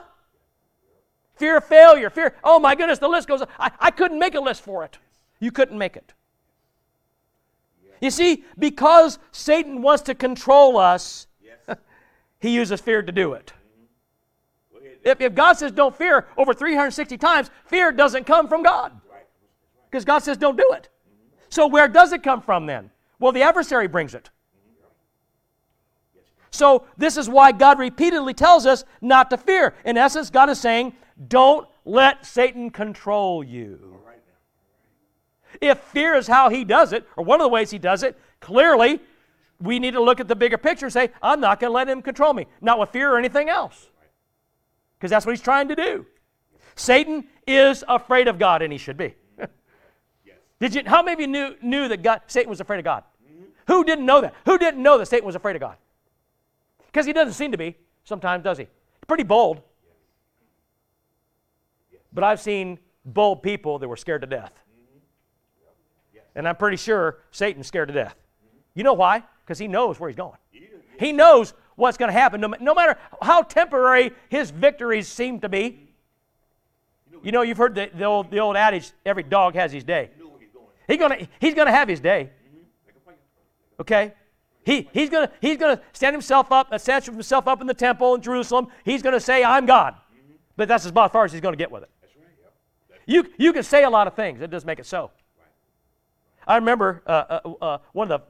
Fear 1.37 1.57
of 1.59 1.65
failure. 1.65 2.11
Fear, 2.11 2.37
oh 2.45 2.61
my 2.61 2.75
goodness, 2.75 3.01
the 3.01 3.09
list 3.09 3.27
goes. 3.27 3.43
I, 3.59 3.73
I 3.81 3.91
couldn't 3.91 4.19
make 4.19 4.35
a 4.35 4.41
list 4.41 4.63
for 4.63 4.85
it. 4.85 4.99
You 5.41 5.51
couldn't 5.51 5.77
make 5.77 5.97
it. 5.97 6.13
You 8.01 8.11
see, 8.11 8.45
because 8.59 9.19
Satan 9.33 9.83
wants 9.83 10.03
to 10.05 10.15
control 10.15 10.77
us, 10.77 11.27
he 12.41 12.51
uses 12.51 12.81
fear 12.81 13.03
to 13.03 13.13
do 13.13 13.33
it. 13.33 13.53
If, 15.03 15.21
if 15.21 15.35
God 15.35 15.55
says 15.55 15.73
don't 15.73 15.95
fear 15.95 16.29
over 16.37 16.55
360 16.55 17.19
times, 17.19 17.51
fear 17.67 17.91
doesn't 17.91 18.25
come 18.25 18.49
from 18.49 18.63
God. 18.63 18.93
Because 19.91 20.05
God 20.05 20.21
says 20.21 20.37
don't 20.37 20.57
do 20.57 20.73
it. 20.73 20.89
So 21.49 21.67
where 21.67 21.89
does 21.89 22.13
it 22.13 22.23
come 22.23 22.41
from 22.41 22.67
then? 22.67 22.91
Well, 23.19 23.33
the 23.33 23.43
adversary 23.43 23.89
brings 23.89 24.15
it. 24.15 24.31
So 26.55 26.87
this 26.97 27.17
is 27.17 27.29
why 27.29 27.51
God 27.51 27.81
repeatedly 27.81 28.33
tells 28.33 28.65
us 28.65 28.85
not 29.01 29.29
to 29.31 29.37
fear. 29.37 29.75
In 29.85 29.97
essence, 29.99 30.31
God 30.31 30.49
is 30.49 30.61
saying, 30.61 30.95
don't 31.27 31.67
let 31.85 32.25
Satan 32.25 32.71
control 32.71 33.43
you. 33.43 33.81
All 33.93 34.07
right 34.07 34.21
now. 34.25 35.69
If 35.73 35.81
fear 35.81 36.15
is 36.15 36.29
how 36.29 36.51
he 36.51 36.65
does 36.65 36.93
it, 36.93 37.09
or 37.17 37.25
one 37.25 37.41
of 37.41 37.45
the 37.45 37.49
ways 37.49 37.73
he 37.73 37.79
does 37.79 38.05
it, 38.05 38.17
clearly 38.39 39.01
we 39.61 39.81
need 39.81 39.95
to 39.95 40.01
look 40.01 40.21
at 40.21 40.29
the 40.29 40.37
bigger 40.37 40.57
picture 40.57 40.87
and 40.87 40.93
say, 40.93 41.11
I'm 41.21 41.41
not 41.41 41.59
going 41.59 41.73
to 41.73 41.75
let 41.75 41.89
him 41.89 42.01
control 42.01 42.33
me. 42.33 42.47
Not 42.61 42.79
with 42.79 42.91
fear 42.91 43.11
or 43.11 43.19
anything 43.19 43.49
else. 43.49 43.89
Because 44.97 45.11
that's 45.11 45.27
what 45.27 45.33
he's 45.33 45.43
trying 45.43 45.67
to 45.69 45.75
do. 45.75 46.07
Satan 46.77 47.27
is 47.49 47.83
afraid 47.89 48.29
of 48.29 48.39
God, 48.39 48.63
and 48.63 48.73
he 48.73 48.79
should 48.79 48.97
be. 48.97 49.17
Yes. 49.37 49.49
Did 50.61 50.75
you? 50.77 50.83
How 50.87 51.03
many 51.03 51.15
of 51.15 51.21
you 51.21 51.27
knew, 51.27 51.57
knew 51.63 51.89
that 51.89 52.03
God, 52.03 52.23
Satan 52.29 52.49
was 52.49 52.61
afraid 52.61 52.79
of 52.79 52.85
God? 52.85 53.03
Mm-hmm. 53.29 53.45
Who 53.73 53.83
didn't 53.83 54.07
know 54.07 54.21
that? 54.21 54.35
Who 54.47 54.57
didn't 54.57 54.83
know 54.83 54.99
that 54.99 55.07
Satan 55.07 55.27
was 55.27 55.35
afraid 55.35 55.57
of 55.57 55.61
God? 55.61 55.77
Because 56.95 57.07
he 57.07 57.13
doesn't 57.13 57.35
seem 57.35 57.51
to 57.51 57.59
be 57.59 57.77
sometimes, 58.05 58.45
does 58.45 58.57
he? 58.57 58.69
Pretty 59.09 59.25
bold. 59.25 59.63
But 62.13 62.23
I've 62.23 62.41
seen 62.41 62.79
bold 63.05 63.43
people 63.43 63.81
that 63.81 63.89
were 63.89 63.97
scared 63.97 64.21
to 64.21 64.29
death. 64.29 64.53
And 66.37 66.47
I'm 66.47 66.55
pretty 66.55 66.77
sure 66.77 67.19
Satan's 67.33 67.67
scared 67.67 67.89
to 67.89 67.95
death. 67.95 68.15
You 68.75 68.85
know 68.85 68.93
why? 68.93 69.25
Because 69.45 69.59
he 69.59 69.67
knows 69.67 69.99
where 69.99 70.09
he's 70.09 70.17
going. 70.17 70.39
He 71.01 71.11
knows 71.11 71.53
what's 71.75 71.99
going 71.99 72.11
to 72.11 72.13
happen, 72.13 72.41
no, 72.41 72.47
ma- 72.47 72.59
no 72.61 72.75
matter 72.75 72.97
how 73.21 73.43
temporary 73.43 74.13
his 74.29 74.53
victories 74.53 75.09
seem 75.09 75.41
to 75.41 75.49
be. 75.49 75.89
You 77.25 77.33
know, 77.33 77.43
you've 77.43 77.59
heard 77.59 77.75
the, 77.75 77.91
the, 77.93 78.05
old, 78.05 78.31
the 78.31 78.39
old 78.39 78.57
adage 78.57 78.93
every 79.05 79.25
dog 79.25 79.57
has 79.57 79.73
his 79.73 79.83
day. 79.83 80.11
He's 80.87 80.99
going. 80.99 81.11
Gonna, 81.11 81.29
he's 81.41 81.55
gonna 81.55 81.73
have 81.73 81.89
his 81.89 81.99
day. 81.99 82.31
Plan. 83.05 83.17
Okay? 83.81 84.13
He, 84.65 84.89
he's 84.93 85.11
gonna 85.11 85.31
he's 85.41 85.59
gonna 85.59 85.81
stand 85.93 86.15
himself 86.15 86.51
up, 86.51 86.79
stand 86.81 87.05
himself 87.05 87.47
up 87.47 87.61
in 87.61 87.67
the 87.67 87.75
temple 87.75 88.15
in 88.15 88.23
Jerusalem. 88.23 88.69
He's 88.85 89.03
gonna 89.03 89.21
say, 89.21 89.45
"I'm 89.45 89.67
God," 89.67 89.95
but 90.57 90.69
that's 90.69 90.87
as 90.87 90.93
far 90.93 91.25
as 91.25 91.33
he's 91.33 91.41
gonna 91.41 91.57
get 91.57 91.71
with 91.71 91.83
it. 91.83 91.91
That's 92.01 92.17
right. 92.17 93.01
Yep. 93.07 93.27
You 93.27 93.33
you 93.47 93.53
can 93.53 93.63
say 93.63 93.85
a 93.85 93.91
lot 93.91 94.07
of 94.07 94.15
things. 94.15 94.41
It 94.41 94.51
doesn't 94.51 94.67
make 94.67 94.79
it 94.79 94.87
so. 94.87 95.11
I 96.47 96.57
remember 96.57 97.03
uh, 97.07 97.11
uh, 97.45 97.53
uh, 97.61 97.79
one 97.93 98.11
of 98.11 98.21
the 98.21 98.27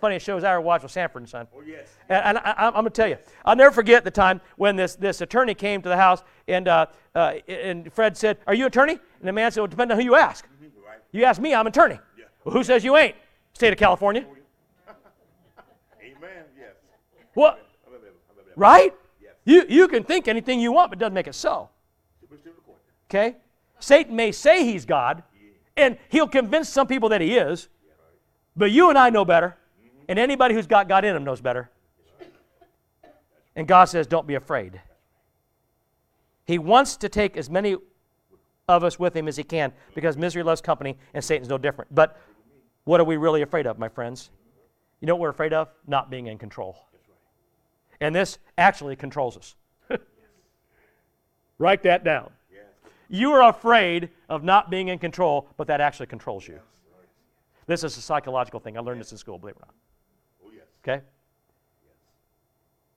funniest 0.00 0.26
shows 0.26 0.44
I 0.44 0.52
ever 0.52 0.60
watched 0.60 0.82
was 0.82 0.92
Sanford 0.92 1.22
and 1.22 1.28
Son. 1.28 1.48
Oh, 1.54 1.62
yes. 1.66 1.88
And, 2.08 2.24
and 2.24 2.38
I, 2.38 2.66
am 2.68 2.72
going 2.72 2.84
to 2.84 2.90
tell 2.90 3.08
you, 3.08 3.16
I'll 3.44 3.56
never 3.56 3.72
forget 3.72 4.04
the 4.04 4.10
time 4.10 4.40
when 4.56 4.76
this, 4.76 4.94
this 4.94 5.20
attorney 5.20 5.54
came 5.54 5.82
to 5.82 5.88
the 5.88 5.96
house 5.96 6.22
and, 6.48 6.68
uh, 6.68 6.86
uh, 7.14 7.34
and 7.48 7.92
Fred 7.92 8.16
said, 8.16 8.38
Are 8.46 8.54
you 8.54 8.64
an 8.64 8.68
attorney? 8.68 8.92
And 8.92 9.28
the 9.28 9.32
man 9.32 9.50
said, 9.50 9.60
Well, 9.60 9.68
depends 9.68 9.92
on 9.92 9.98
who 9.98 10.04
you 10.04 10.14
ask. 10.14 10.46
Right. 10.86 10.98
You 11.12 11.24
ask 11.24 11.40
me, 11.40 11.54
I'm 11.54 11.66
an 11.66 11.72
attorney. 11.72 11.98
Well, 12.44 12.52
who 12.52 12.62
says 12.62 12.84
you 12.84 12.96
ain't? 12.96 13.16
State 13.54 13.72
of 13.72 13.78
California. 13.78 14.24
What? 17.36 17.62
Right? 18.56 18.94
You, 19.44 19.64
you 19.68 19.88
can 19.88 20.02
think 20.02 20.26
anything 20.26 20.58
you 20.58 20.72
want, 20.72 20.90
but 20.90 20.98
it 20.98 21.00
doesn't 21.00 21.14
make 21.14 21.28
it 21.28 21.34
so. 21.34 21.68
Okay? 23.08 23.36
Satan 23.78 24.16
may 24.16 24.32
say 24.32 24.64
he's 24.64 24.86
God, 24.86 25.22
and 25.76 25.98
he'll 26.08 26.26
convince 26.26 26.68
some 26.68 26.86
people 26.86 27.10
that 27.10 27.20
he 27.20 27.36
is, 27.36 27.68
but 28.56 28.70
you 28.70 28.88
and 28.88 28.98
I 28.98 29.10
know 29.10 29.24
better, 29.24 29.56
and 30.08 30.18
anybody 30.18 30.54
who's 30.54 30.66
got 30.66 30.88
God 30.88 31.04
in 31.04 31.14
him 31.14 31.24
knows 31.24 31.42
better. 31.42 31.70
And 33.54 33.68
God 33.68 33.84
says, 33.84 34.06
Don't 34.06 34.26
be 34.26 34.34
afraid. 34.34 34.80
He 36.46 36.58
wants 36.58 36.96
to 36.96 37.08
take 37.08 37.36
as 37.36 37.50
many 37.50 37.76
of 38.68 38.82
us 38.82 38.98
with 38.98 39.14
him 39.14 39.28
as 39.28 39.36
he 39.36 39.44
can 39.44 39.72
because 39.94 40.16
misery 40.16 40.42
loves 40.42 40.60
company 40.62 40.96
and 41.12 41.22
Satan's 41.22 41.48
no 41.48 41.58
different. 41.58 41.94
But 41.94 42.18
what 42.84 43.00
are 43.00 43.04
we 43.04 43.16
really 43.16 43.42
afraid 43.42 43.66
of, 43.66 43.78
my 43.78 43.88
friends? 43.88 44.30
You 45.00 45.06
know 45.06 45.14
what 45.14 45.20
we're 45.20 45.30
afraid 45.30 45.52
of? 45.52 45.68
Not 45.86 46.10
being 46.10 46.28
in 46.28 46.38
control. 46.38 46.86
And 48.00 48.14
this 48.14 48.38
actually 48.58 48.96
controls 48.96 49.36
us. 49.36 49.54
Write 51.58 51.82
that 51.84 52.04
down. 52.04 52.30
You 53.08 53.32
are 53.32 53.48
afraid 53.48 54.10
of 54.28 54.42
not 54.42 54.70
being 54.70 54.88
in 54.88 54.98
control, 54.98 55.48
but 55.56 55.66
that 55.68 55.80
actually 55.80 56.06
controls 56.06 56.46
you. 56.46 56.58
This 57.66 57.84
is 57.84 57.96
a 57.96 58.00
psychological 58.00 58.60
thing. 58.60 58.76
I 58.76 58.80
learned 58.80 59.00
this 59.00 59.12
in 59.12 59.18
school, 59.18 59.38
believe 59.38 59.56
it 59.56 59.62
or 59.62 59.66
not. 59.66 59.74
Oh, 60.44 60.50
yes. 60.54 60.64
Okay? 60.82 61.04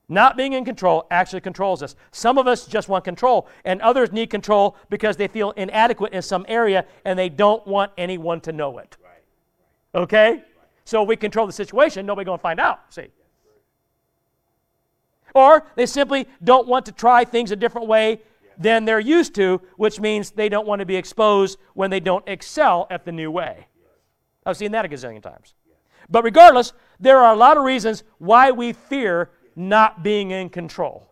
Not 0.08 0.36
being 0.36 0.54
in 0.54 0.64
control 0.64 1.06
actually 1.10 1.40
controls 1.40 1.82
us. 1.82 1.94
Some 2.10 2.38
of 2.38 2.48
us 2.48 2.66
just 2.66 2.88
want 2.88 3.04
control, 3.04 3.48
and 3.64 3.80
others 3.80 4.10
need 4.10 4.30
control 4.30 4.76
because 4.88 5.16
they 5.16 5.28
feel 5.28 5.52
inadequate 5.52 6.12
in 6.12 6.22
some 6.22 6.44
area 6.48 6.84
and 7.04 7.18
they 7.18 7.28
don't 7.28 7.64
want 7.66 7.92
anyone 7.96 8.40
to 8.42 8.52
know 8.52 8.78
it. 8.78 8.96
Right. 9.02 10.02
Okay? 10.02 10.44
So 10.84 11.04
we 11.04 11.14
control 11.14 11.46
the 11.46 11.52
situation, 11.52 12.06
nobody 12.06 12.24
going 12.24 12.38
to 12.38 12.42
find 12.42 12.58
out. 12.58 12.92
See? 12.92 13.08
Or 15.34 15.66
they 15.76 15.86
simply 15.86 16.26
don't 16.42 16.66
want 16.66 16.86
to 16.86 16.92
try 16.92 17.24
things 17.24 17.50
a 17.50 17.56
different 17.56 17.88
way 17.88 18.20
than 18.58 18.84
they're 18.84 19.00
used 19.00 19.34
to, 19.36 19.60
which 19.76 20.00
means 20.00 20.30
they 20.30 20.48
don't 20.48 20.66
want 20.66 20.80
to 20.80 20.86
be 20.86 20.96
exposed 20.96 21.58
when 21.74 21.90
they 21.90 22.00
don't 22.00 22.26
excel 22.28 22.86
at 22.90 23.04
the 23.04 23.12
new 23.12 23.30
way. 23.30 23.66
I've 24.44 24.56
seen 24.56 24.72
that 24.72 24.84
a 24.84 24.88
gazillion 24.88 25.22
times. 25.22 25.54
But 26.10 26.24
regardless, 26.24 26.72
there 26.98 27.18
are 27.18 27.32
a 27.32 27.36
lot 27.36 27.56
of 27.56 27.64
reasons 27.64 28.02
why 28.18 28.50
we 28.50 28.72
fear 28.72 29.30
not 29.56 30.02
being 30.02 30.30
in 30.30 30.50
control. 30.50 31.06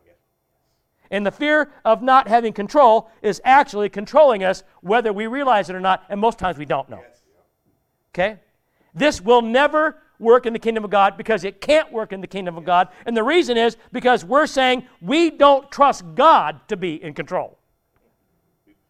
And 1.11 1.25
the 1.25 1.31
fear 1.31 1.71
of 1.85 2.03
not 2.03 2.29
having 2.29 2.53
control 2.53 3.11
is 3.23 3.41
actually 3.45 3.89
controlling 3.89 4.45
us 4.45 4.63
whether 4.83 5.13
we 5.13 5.27
realize 5.27 5.71
it 5.71 5.77
or 5.77 5.81
not, 5.81 6.05
and 6.11 6.21
most 6.21 6.39
times 6.39 6.59
we 6.59 6.67
don't 6.67 6.89
know. 6.91 7.03
Okay? 8.13 8.39
This 8.95 9.21
will 9.21 9.43
never 9.43 10.03
work 10.19 10.47
in 10.47 10.53
the 10.53 10.59
kingdom 10.59 10.85
of 10.85 10.91
God 10.91 11.17
because 11.17 11.45
it 11.45 11.61
can't 11.61 11.93
work 11.93 12.13
in 12.13 12.21
the 12.21 12.27
kingdom 12.27 12.57
of 12.57 12.65
God. 12.65 12.89
And 13.07 13.17
the 13.17 13.23
reason 13.23 13.57
is 13.57 13.77
because 13.93 14.25
we're 14.25 14.47
saying 14.47 14.87
we 15.01 15.31
don't 15.31 15.71
trust 15.71 16.05
God 16.15 16.61
to 16.69 16.77
be 16.77 17.03
in 17.03 17.15
control. 17.15 17.59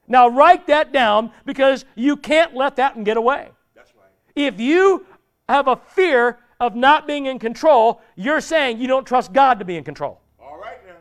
Now, 0.08 0.28
write 0.28 0.66
that 0.68 0.92
down 0.92 1.30
because 1.44 1.84
you 1.94 2.16
can't 2.16 2.54
let 2.54 2.76
that 2.76 2.96
one 2.96 3.04
get 3.04 3.16
away. 3.16 3.50
That's 3.76 3.92
right. 3.94 4.08
If 4.34 4.58
you 4.58 5.06
have 5.48 5.68
a 5.68 5.76
fear 5.76 6.38
of 6.60 6.74
not 6.74 7.06
being 7.06 7.26
in 7.26 7.38
control, 7.38 8.00
you're 8.16 8.40
saying 8.40 8.80
you 8.80 8.88
don't 8.88 9.06
trust 9.06 9.32
God 9.32 9.58
to 9.58 9.64
be 9.64 9.76
in 9.76 9.84
control. 9.84 10.20
All 10.40 10.58
right 10.58 10.78
now. 10.86 10.94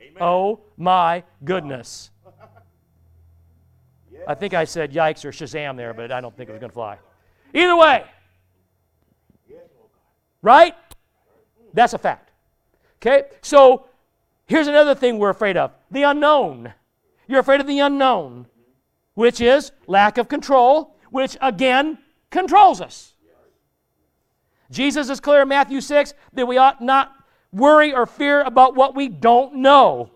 Amen. 0.00 0.16
Oh 0.20 0.60
my 0.76 1.24
goodness. 1.44 2.10
I 4.28 4.34
think 4.34 4.52
I 4.52 4.64
said 4.64 4.92
yikes 4.92 5.24
or 5.24 5.30
Shazam 5.30 5.76
there, 5.76 5.94
but 5.94 6.12
I 6.12 6.20
don't 6.20 6.36
think 6.36 6.50
it 6.50 6.52
was 6.52 6.60
going 6.60 6.70
to 6.70 6.74
fly. 6.74 6.98
Either 7.54 7.76
way, 7.76 8.04
right? 10.44 10.74
That's 11.72 11.94
a 11.94 11.98
fact. 11.98 12.30
Okay? 12.98 13.24
So 13.42 13.86
here's 14.46 14.68
another 14.68 14.94
thing 14.94 15.18
we're 15.18 15.30
afraid 15.30 15.56
of 15.56 15.72
the 15.90 16.02
unknown. 16.02 16.72
You're 17.26 17.40
afraid 17.40 17.60
of 17.60 17.66
the 17.66 17.80
unknown, 17.80 18.46
which 19.14 19.40
is 19.40 19.72
lack 19.86 20.18
of 20.18 20.28
control, 20.28 20.96
which 21.10 21.36
again 21.40 21.98
controls 22.30 22.80
us. 22.80 23.14
Jesus 24.70 25.08
is 25.08 25.20
clear 25.20 25.42
in 25.42 25.48
Matthew 25.48 25.80
6 25.80 26.14
that 26.34 26.46
we 26.46 26.58
ought 26.58 26.82
not 26.82 27.12
worry 27.52 27.94
or 27.94 28.06
fear 28.06 28.42
about 28.42 28.74
what 28.74 28.94
we 28.94 29.08
don't 29.08 29.56
know. 29.56 30.10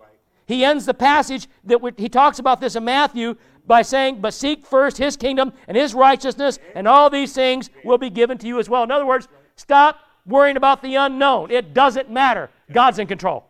He 0.46 0.64
ends 0.64 0.86
the 0.86 0.94
passage 0.94 1.46
that 1.64 1.80
we, 1.80 1.92
he 1.96 2.08
talks 2.08 2.38
about 2.38 2.60
this 2.60 2.74
in 2.74 2.84
Matthew 2.84 3.36
by 3.66 3.82
saying, 3.82 4.20
But 4.20 4.34
seek 4.34 4.66
first 4.66 4.98
his 4.98 5.16
kingdom 5.16 5.52
and 5.68 5.76
his 5.76 5.94
righteousness, 5.94 6.58
and 6.74 6.88
all 6.88 7.08
these 7.08 7.32
things 7.32 7.70
will 7.84 7.98
be 7.98 8.10
given 8.10 8.38
to 8.38 8.46
you 8.46 8.58
as 8.58 8.68
well. 8.68 8.82
In 8.82 8.90
other 8.90 9.06
words, 9.06 9.28
stop 9.56 10.00
worrying 10.28 10.56
about 10.56 10.82
the 10.82 10.94
unknown. 10.94 11.50
It 11.50 11.74
doesn't 11.74 12.10
matter. 12.10 12.50
God's 12.70 12.98
in 12.98 13.06
control. 13.06 13.46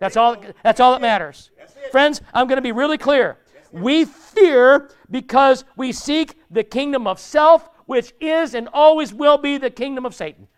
That's 0.00 0.16
all, 0.16 0.36
that's 0.64 0.80
all 0.80 0.92
that 0.92 1.00
matters. 1.00 1.50
Friends, 1.92 2.20
I'm 2.34 2.48
going 2.48 2.56
to 2.56 2.62
be 2.62 2.72
really 2.72 2.98
clear. 2.98 3.38
We 3.70 4.04
fear 4.04 4.90
because 5.10 5.64
we 5.76 5.92
seek 5.92 6.38
the 6.50 6.64
kingdom 6.64 7.06
of 7.06 7.20
self, 7.20 7.70
which 7.86 8.12
is 8.20 8.54
and 8.54 8.68
always 8.72 9.14
will 9.14 9.38
be 9.38 9.58
the 9.58 9.70
kingdom 9.70 10.04
of 10.04 10.14
Satan. 10.14 10.48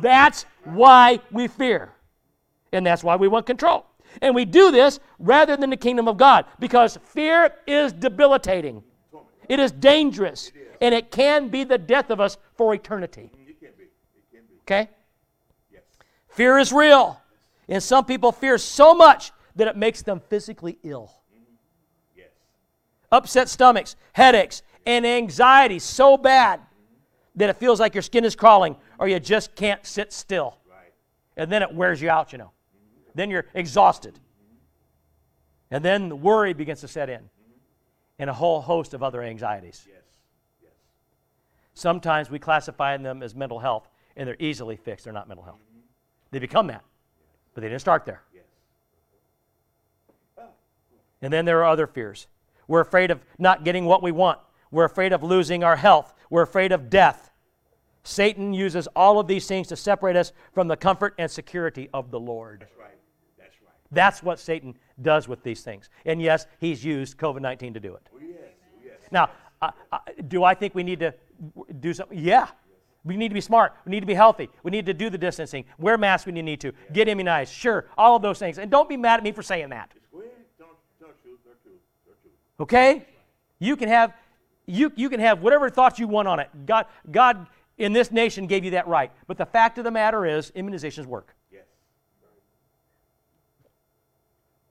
That's 0.00 0.44
why 0.64 1.20
we 1.32 1.48
fear. 1.48 1.92
And 2.72 2.86
that's 2.86 3.02
why 3.02 3.16
we 3.16 3.28
want 3.28 3.46
control. 3.46 3.86
And 4.20 4.34
we 4.34 4.44
do 4.44 4.70
this 4.70 5.00
rather 5.18 5.56
than 5.56 5.70
the 5.70 5.76
kingdom 5.76 6.06
of 6.06 6.16
God 6.16 6.44
because 6.58 6.98
fear 7.02 7.54
is 7.66 7.92
debilitating, 7.92 8.82
it 9.48 9.58
is 9.58 9.72
dangerous, 9.72 10.52
and 10.80 10.94
it 10.94 11.10
can 11.10 11.48
be 11.48 11.64
the 11.64 11.78
death 11.78 12.10
of 12.10 12.20
us 12.20 12.36
for 12.56 12.74
eternity. 12.74 13.30
It 13.46 13.58
can 13.58 13.70
be. 13.76 13.84
It 13.84 13.90
can 14.30 14.40
be. 14.48 14.54
Okay? 14.62 14.90
Fear 16.32 16.58
is 16.58 16.72
real. 16.72 17.20
And 17.68 17.82
some 17.82 18.04
people 18.04 18.32
fear 18.32 18.58
so 18.58 18.94
much 18.94 19.32
that 19.56 19.68
it 19.68 19.76
makes 19.76 20.02
them 20.02 20.20
physically 20.28 20.78
ill. 20.82 21.12
Yes. 22.16 22.28
Upset 23.10 23.48
stomachs, 23.48 23.96
headaches, 24.12 24.62
and 24.86 25.06
anxiety 25.06 25.78
so 25.78 26.16
bad 26.16 26.60
that 27.36 27.48
it 27.48 27.56
feels 27.56 27.80
like 27.80 27.94
your 27.94 28.02
skin 28.02 28.24
is 28.24 28.34
crawling 28.34 28.76
or 28.98 29.08
you 29.08 29.20
just 29.20 29.54
can't 29.54 29.84
sit 29.86 30.12
still. 30.12 30.58
Right. 30.68 30.92
And 31.36 31.50
then 31.50 31.62
it 31.62 31.72
wears 31.72 32.02
you 32.02 32.10
out, 32.10 32.32
you 32.32 32.38
know. 32.38 32.50
Then 33.14 33.30
you're 33.30 33.46
exhausted. 33.54 34.18
And 35.70 35.84
then 35.84 36.08
the 36.08 36.16
worry 36.16 36.52
begins 36.52 36.80
to 36.80 36.88
set 36.88 37.08
in 37.08 37.20
mm-hmm. 37.20 37.52
and 38.18 38.30
a 38.30 38.34
whole 38.34 38.60
host 38.60 38.94
of 38.94 39.02
other 39.02 39.22
anxieties. 39.22 39.86
Yes. 39.86 40.02
Yes. 40.62 40.72
Sometimes 41.74 42.30
we 42.30 42.38
classify 42.38 42.96
them 42.96 43.22
as 43.22 43.34
mental 43.34 43.58
health 43.58 43.88
and 44.16 44.26
they're 44.26 44.36
easily 44.38 44.76
fixed. 44.76 45.04
They're 45.04 45.12
not 45.14 45.28
mental 45.28 45.44
health. 45.44 45.60
They 46.32 46.38
become 46.40 46.66
that, 46.66 46.82
but 47.54 47.60
they 47.60 47.68
didn't 47.68 47.80
start 47.80 48.04
there. 48.04 48.22
And 51.22 51.32
then 51.32 51.44
there 51.44 51.60
are 51.60 51.66
other 51.66 51.86
fears. 51.86 52.26
We're 52.66 52.80
afraid 52.80 53.12
of 53.12 53.20
not 53.38 53.64
getting 53.64 53.84
what 53.84 54.02
we 54.02 54.10
want. 54.10 54.40
We're 54.72 54.84
afraid 54.84 55.12
of 55.12 55.22
losing 55.22 55.62
our 55.62 55.76
health. 55.76 56.12
We're 56.30 56.42
afraid 56.42 56.72
of 56.72 56.90
death. 56.90 57.30
Satan 58.02 58.52
uses 58.52 58.88
all 58.96 59.20
of 59.20 59.28
these 59.28 59.46
things 59.46 59.68
to 59.68 59.76
separate 59.76 60.16
us 60.16 60.32
from 60.52 60.66
the 60.66 60.76
comfort 60.76 61.14
and 61.18 61.30
security 61.30 61.88
of 61.94 62.10
the 62.10 62.18
Lord. 62.18 62.62
That's 62.62 62.76
right. 62.76 62.98
That's 63.38 63.56
right. 63.62 63.74
That's 63.92 64.22
what 64.22 64.40
Satan 64.40 64.74
does 65.00 65.28
with 65.28 65.44
these 65.44 65.62
things. 65.62 65.88
And 66.04 66.20
yes, 66.20 66.46
he's 66.58 66.84
used 66.84 67.16
COVID 67.18 67.40
19 67.40 67.74
to 67.74 67.80
do 67.80 67.94
it. 67.94 68.08
Oh, 68.12 68.18
yes. 68.20 68.38
Oh, 68.40 68.80
yes. 68.84 68.96
Now, 69.12 69.30
I, 69.60 69.70
I, 69.92 69.98
do 70.26 70.42
I 70.42 70.54
think 70.54 70.74
we 70.74 70.82
need 70.82 70.98
to 71.00 71.14
do 71.78 71.94
something? 71.94 72.18
Yeah. 72.18 72.48
We 73.04 73.16
need 73.16 73.28
to 73.28 73.34
be 73.34 73.40
smart. 73.40 73.74
We 73.84 73.90
need 73.90 74.00
to 74.00 74.06
be 74.06 74.14
healthy. 74.14 74.48
We 74.62 74.70
need 74.70 74.86
to 74.86 74.94
do 74.94 75.10
the 75.10 75.18
distancing. 75.18 75.64
Wear 75.78 75.98
masks 75.98 76.26
when 76.26 76.36
you 76.36 76.42
need 76.42 76.60
to. 76.60 76.72
Get 76.92 77.08
immunized. 77.08 77.52
Sure. 77.52 77.86
All 77.98 78.14
of 78.14 78.22
those 78.22 78.38
things. 78.38 78.58
And 78.58 78.70
don't 78.70 78.88
be 78.88 78.96
mad 78.96 79.18
at 79.18 79.24
me 79.24 79.32
for 79.32 79.42
saying 79.42 79.70
that. 79.70 79.90
Okay? 82.60 83.06
You 83.58 83.76
can 83.76 83.88
have 83.88 84.14
you, 84.66 84.92
you 84.94 85.10
can 85.10 85.18
have 85.20 85.42
whatever 85.42 85.68
thoughts 85.68 85.98
you 85.98 86.06
want 86.06 86.28
on 86.28 86.38
it. 86.38 86.48
God, 86.66 86.86
God 87.10 87.46
in 87.78 87.92
this 87.92 88.12
nation 88.12 88.46
gave 88.46 88.64
you 88.64 88.70
that 88.72 88.86
right. 88.86 89.10
But 89.26 89.36
the 89.36 89.46
fact 89.46 89.78
of 89.78 89.84
the 89.84 89.90
matter 89.90 90.24
is, 90.24 90.52
immunizations 90.52 91.04
work. 91.04 91.34
Yes. 91.52 91.64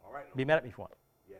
All 0.05 0.13
right. 0.13 0.33
Be 0.35 0.45
mad 0.45 0.57
at 0.57 0.63
me 0.63 0.69
if 0.69 0.77
you 0.77 0.81
want. 0.81 0.93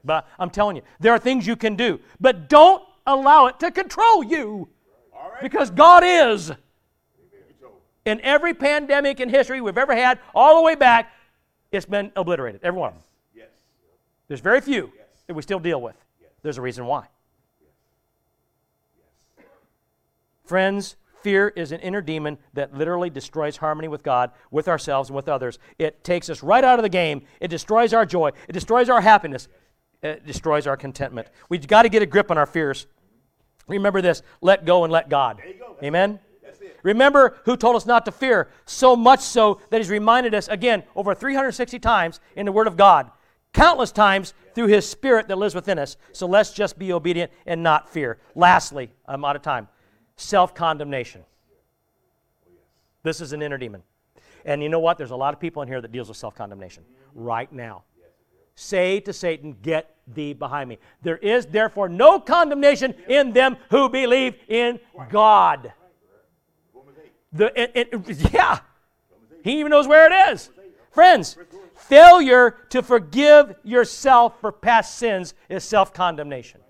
But 0.04 0.28
I'm 0.40 0.50
telling 0.50 0.76
you, 0.76 0.82
there 1.00 1.14
are 1.14 1.20
things 1.20 1.46
you 1.46 1.56
can 1.56 1.76
do. 1.76 2.00
But 2.20 2.50
don't 2.50 2.84
allow 3.06 3.46
it 3.46 3.60
to 3.60 3.72
control 3.72 4.24
you. 4.24 4.68
Right. 5.14 5.42
Because 5.42 5.70
God 5.70 6.04
is. 6.04 6.52
In 8.06 8.20
every 8.22 8.54
pandemic 8.54 9.20
in 9.20 9.30
history 9.30 9.62
we've 9.62 9.78
ever 9.78 9.96
had, 9.96 10.20
all 10.34 10.56
the 10.56 10.62
way 10.64 10.76
back, 10.76 11.12
it's 11.72 11.86
been 11.86 12.12
obliterated. 12.16 12.62
Every 12.64 12.80
one 12.80 12.90
of 12.90 12.96
them. 12.96 13.04
yes. 13.36 13.48
There's 14.28 14.40
very 14.40 14.62
few 14.62 14.92
that 15.28 15.34
we 15.34 15.42
still 15.42 15.60
deal 15.60 15.82
with. 15.82 15.96
Yes. 16.20 16.32
There's 16.42 16.58
a 16.58 16.62
reason 16.62 16.86
why. 16.86 17.08
Yes. 17.62 19.46
Friends, 20.46 20.96
Fear 21.22 21.50
is 21.50 21.72
an 21.72 21.80
inner 21.82 22.02
demon 22.02 22.38
that 22.54 22.74
literally 22.74 23.10
destroys 23.10 23.58
harmony 23.58 23.88
with 23.88 24.04
God, 24.04 24.32
with 24.50 24.68
ourselves, 24.68 25.10
and 25.10 25.16
with 25.16 25.30
others. 25.30 25.60
It 25.78 26.04
takes 26.04 26.30
us 26.30 26.42
right 26.42 26.64
out 26.64 26.80
of 26.80 26.84
the 26.84 26.90
game. 26.90 27.24
It 27.40 27.50
destroys 27.50 27.94
our 27.94 28.06
joy. 28.06 28.32
It 28.48 28.54
destroys 28.54 28.90
our 28.90 29.02
happiness. 29.02 29.48
It 30.02 30.26
destroys 30.26 30.66
our 30.66 30.76
contentment. 30.76 31.28
We've 31.48 31.66
got 31.66 31.84
to 31.84 31.90
get 31.90 32.02
a 32.02 32.08
grip 32.08 32.32
on 32.32 32.38
our 32.38 32.48
fears. 32.48 32.88
Remember 33.68 34.02
this 34.02 34.24
let 34.42 34.66
go 34.66 34.84
and 34.84 34.92
let 34.92 35.10
God. 35.10 35.42
Go. 35.60 35.78
Amen? 35.84 36.20
Remember 36.84 37.38
who 37.46 37.56
told 37.56 37.76
us 37.76 37.86
not 37.86 38.06
to 38.06 38.12
fear, 38.12 38.50
so 38.66 38.96
much 38.96 39.20
so 39.20 39.62
that 39.70 39.78
he's 39.78 39.90
reminded 39.90 40.34
us 40.34 40.48
again 40.48 40.84
over 40.96 41.14
360 41.14 41.80
times 41.80 42.20
in 42.36 42.46
the 42.46 42.52
Word 42.52 42.68
of 42.68 42.78
God, 42.78 43.12
countless 43.54 43.92
times 43.92 44.34
through 44.56 44.68
his 44.68 44.88
Spirit 44.88 45.28
that 45.28 45.38
lives 45.38 45.56
within 45.56 45.80
us. 45.80 45.98
So 46.12 46.26
let's 46.28 46.52
just 46.54 46.78
be 46.78 46.94
obedient 46.94 47.32
and 47.46 47.64
not 47.64 47.90
fear. 47.90 48.18
Lastly, 48.36 48.92
I'm 49.06 49.24
out 49.26 49.36
of 49.36 49.42
time 49.42 49.68
self 50.16 50.54
condemnation. 50.54 51.24
This 53.04 53.22
is 53.22 53.34
an 53.34 53.42
inner 53.42 53.58
demon. 53.58 53.84
And 54.46 54.62
you 54.62 54.70
know 54.70 54.80
what? 54.80 54.98
There's 54.98 55.12
a 55.12 55.16
lot 55.16 55.34
of 55.34 55.40
people 55.40 55.62
in 55.62 55.68
here 55.68 55.82
that 55.82 55.92
deals 55.92 56.08
with 56.08 56.18
self 56.18 56.36
condemnation 56.36 56.84
right 57.14 57.52
now. 57.52 57.84
Say 58.56 59.00
to 59.02 59.14
Satan, 59.14 59.56
Get 59.62 59.96
thee 60.08 60.34
behind 60.34 60.70
me. 60.70 60.78
There 61.02 61.18
is 61.18 61.46
therefore 61.46 61.90
no 61.90 62.20
condemnation 62.20 62.94
in 63.08 63.34
them 63.34 63.58
who 63.70 63.90
believe 63.90 64.36
in 64.48 64.80
God. 65.10 65.74
The, 67.34 67.62
it, 67.62 67.90
it, 67.94 68.34
yeah, 68.34 68.60
he 69.44 69.60
even 69.60 69.70
knows 69.70 69.88
where 69.88 70.12
it 70.12 70.34
is. 70.34 70.50
Friends, 70.92 71.38
failure 71.76 72.58
to 72.70 72.84
forgive 72.84 73.56
yourself 73.64 74.40
for 74.42 74.52
past 74.52 74.98
sins 74.98 75.34
is 75.50 75.64
self 75.64 75.94
condemnation. 75.94 76.62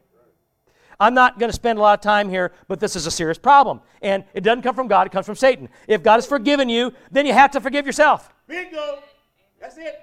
I'm 1.00 1.16
not 1.16 1.40
going 1.40 1.50
to 1.50 1.56
spend 1.56 1.80
a 1.80 1.82
lot 1.82 1.98
of 1.98 2.04
time 2.04 2.30
here, 2.30 2.52
but 2.68 2.80
this 2.80 2.96
is 2.96 3.08
a 3.08 3.12
serious 3.12 3.40
problem. 3.40 3.82
And 4.04 4.24
it 4.36 4.42
doesn't 4.42 4.62
come 4.62 4.76
from 4.76 4.88
God, 4.88 5.08
it 5.08 5.12
comes 5.12 5.26
from 5.26 5.36
Satan. 5.36 5.68
If 5.88 6.04
God 6.04 6.16
has 6.16 6.28
forgiven 6.28 6.70
you, 6.70 6.94
then 7.12 7.26
you 7.26 7.34
have 7.34 7.50
to 7.52 7.62
forgive 7.62 7.88
yourself. 7.88 8.32
Bingo. 8.48 9.00
That's 9.60 9.78
it. 9.78 10.00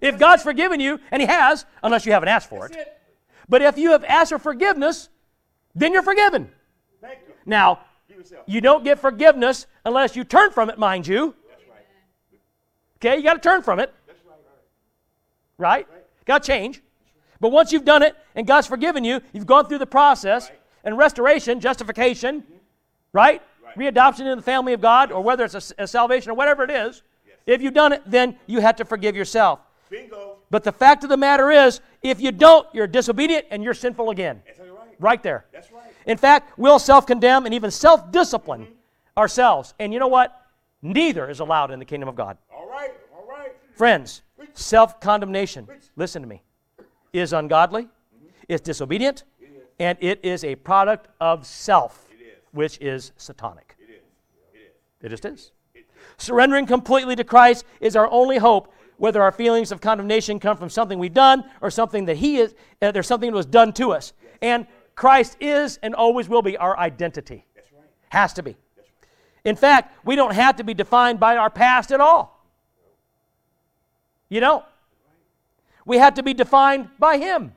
If 0.00 0.18
God's 0.18 0.44
forgiven 0.44 0.78
you, 0.78 1.00
and 1.10 1.20
He 1.20 1.26
has, 1.26 1.66
unless 1.82 2.06
you 2.06 2.12
haven't 2.12 2.28
asked 2.28 2.48
for 2.48 2.66
it. 2.66 2.76
it. 2.76 3.00
But 3.48 3.62
if 3.62 3.76
you 3.76 3.90
have 3.90 4.04
asked 4.04 4.30
for 4.30 4.38
forgiveness, 4.38 5.08
then 5.74 5.92
you're 5.92 6.02
forgiven. 6.02 6.50
Thank 7.00 7.18
you. 7.26 7.34
Now. 7.44 7.80
You 8.46 8.60
don't 8.60 8.84
get 8.84 8.98
forgiveness 8.98 9.66
unless 9.84 10.16
you 10.16 10.24
turn 10.24 10.50
from 10.50 10.70
it, 10.70 10.78
mind 10.78 11.06
you. 11.06 11.34
That's 11.48 11.68
right. 11.68 11.84
Okay, 12.96 13.16
you 13.16 13.22
got 13.22 13.34
to 13.34 13.40
turn 13.40 13.62
from 13.62 13.78
it, 13.80 13.92
That's 14.06 14.18
right. 15.58 15.86
right? 15.88 16.04
Got 16.24 16.42
to 16.42 16.46
change. 16.46 16.82
But 17.40 17.50
once 17.50 17.72
you've 17.72 17.84
done 17.84 18.02
it 18.02 18.16
and 18.34 18.46
God's 18.46 18.66
forgiven 18.66 19.04
you, 19.04 19.20
you've 19.32 19.46
gone 19.46 19.66
through 19.66 19.78
the 19.78 19.86
process 19.86 20.50
and 20.84 20.96
restoration, 20.96 21.60
justification, 21.60 22.44
right? 23.12 23.40
Mm-hmm. 23.42 23.78
Right. 23.80 23.94
Readoption 23.94 24.20
into 24.20 24.36
the 24.36 24.42
family 24.42 24.74
of 24.74 24.80
God, 24.80 25.10
or 25.10 25.22
whether 25.22 25.44
it's 25.44 25.72
a 25.78 25.86
salvation 25.86 26.30
or 26.30 26.34
whatever 26.34 26.62
it 26.62 26.70
is. 26.70 27.02
If 27.46 27.62
you've 27.62 27.74
done 27.74 27.92
it, 27.92 28.02
then 28.06 28.36
you 28.46 28.60
have 28.60 28.76
to 28.76 28.84
forgive 28.84 29.16
yourself. 29.16 29.60
Bingo. 29.90 30.36
But 30.50 30.64
the 30.64 30.72
fact 30.72 31.02
of 31.02 31.10
the 31.10 31.16
matter 31.16 31.50
is, 31.50 31.80
if 32.02 32.20
you 32.20 32.30
don't, 32.32 32.66
you're 32.74 32.86
disobedient 32.86 33.46
and 33.50 33.64
you're 33.64 33.74
sinful 33.74 34.10
again. 34.10 34.42
Right. 35.02 35.22
There. 35.22 35.44
That's 35.52 35.70
right. 35.72 35.92
In 36.06 36.16
fact, 36.16 36.58
we'll 36.58 36.78
self 36.78 37.06
condemn 37.06 37.44
and 37.44 37.54
even 37.54 37.70
self 37.70 38.10
discipline 38.12 38.68
ourselves. 39.16 39.74
And 39.78 39.92
you 39.92 39.98
know 39.98 40.08
what? 40.08 40.46
Neither 40.80 41.28
is 41.28 41.40
allowed 41.40 41.70
in 41.70 41.78
the 41.78 41.84
kingdom 41.84 42.08
of 42.08 42.14
God. 42.14 42.38
All 42.54 42.68
right. 42.68 42.90
All 43.14 43.26
right. 43.28 43.52
Friends, 43.74 44.22
self 44.54 45.00
condemnation, 45.00 45.68
listen 45.96 46.22
to 46.22 46.28
me, 46.28 46.42
is 47.12 47.32
ungodly, 47.32 47.88
it's 48.48 48.60
disobedient, 48.60 49.24
it 49.40 49.44
is. 49.44 49.62
and 49.78 49.98
it 50.00 50.20
is 50.24 50.44
a 50.44 50.54
product 50.56 51.08
of 51.20 51.46
self, 51.46 52.08
which 52.52 52.78
is 52.80 53.12
satanic. 53.16 53.76
It 53.78 53.90
is. 53.90 54.00
It 54.54 54.58
is. 54.58 55.06
It 55.06 55.08
just 55.08 55.24
is. 55.24 55.52
Surrendering 56.16 56.66
completely 56.66 57.16
to 57.16 57.24
Christ 57.24 57.64
is 57.80 57.96
our 57.96 58.08
only 58.10 58.38
hope, 58.38 58.72
whether 58.98 59.22
our 59.22 59.32
feelings 59.32 59.72
of 59.72 59.80
condemnation 59.80 60.38
come 60.38 60.56
from 60.56 60.68
something 60.68 60.98
we've 60.98 61.14
done 61.14 61.44
or 61.60 61.70
something 61.70 62.04
that 62.04 62.16
He 62.16 62.38
is, 62.38 62.54
uh, 62.80 62.92
there's 62.92 63.06
something 63.06 63.30
that 63.30 63.36
was 63.36 63.46
done 63.46 63.72
to 63.74 63.92
us. 63.92 64.12
And 64.40 64.66
Christ 64.94 65.36
is 65.40 65.78
and 65.82 65.94
always 65.94 66.28
will 66.28 66.42
be 66.42 66.56
our 66.56 66.78
identity. 66.78 67.46
That's 67.54 67.72
right. 67.72 67.82
Has 68.10 68.32
to 68.34 68.42
be. 68.42 68.56
In 69.44 69.56
fact, 69.56 69.96
we 70.04 70.14
don't 70.16 70.34
have 70.34 70.56
to 70.56 70.64
be 70.64 70.74
defined 70.74 71.18
by 71.18 71.36
our 71.36 71.50
past 71.50 71.90
at 71.90 72.00
all. 72.00 72.46
You 74.28 74.40
don't. 74.40 74.64
We 75.84 75.98
have 75.98 76.14
to 76.14 76.22
be 76.22 76.32
defined 76.32 76.88
by 76.98 77.18
Him. 77.18 77.52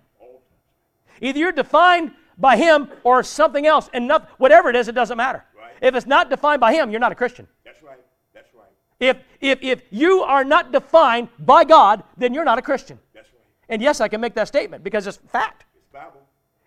Either 1.21 1.39
you're 1.39 1.51
defined 1.51 2.11
by 2.38 2.57
Him 2.57 2.89
or 3.03 3.23
something 3.23 3.65
else, 3.65 3.89
and 3.93 4.11
whatever 4.38 4.69
it 4.69 4.75
is, 4.75 4.88
it 4.88 4.95
doesn't 4.95 5.17
matter. 5.17 5.45
Right. 5.57 5.71
If 5.81 5.95
it's 5.95 6.07
not 6.07 6.29
defined 6.29 6.59
by 6.59 6.73
Him, 6.73 6.89
you're 6.89 6.99
not 6.99 7.11
a 7.11 7.15
Christian. 7.15 7.47
That's 7.63 7.81
right. 7.81 7.99
That's 8.33 8.53
right. 8.53 8.67
If, 8.99 9.17
if, 9.39 9.59
if 9.61 9.83
you 9.91 10.21
are 10.21 10.43
not 10.43 10.71
defined 10.71 11.29
by 11.39 11.63
God, 11.63 12.03
then 12.17 12.33
you're 12.33 12.43
not 12.43 12.57
a 12.57 12.61
Christian. 12.61 12.99
That's 13.13 13.29
right. 13.29 13.41
And 13.69 13.81
yes, 13.81 14.01
I 14.01 14.07
can 14.07 14.19
make 14.19 14.33
that 14.33 14.47
statement 14.47 14.83
because 14.83 15.07
it's 15.07 15.17
fact. 15.17 15.65
It's 15.77 15.88
Bible. 15.93 16.24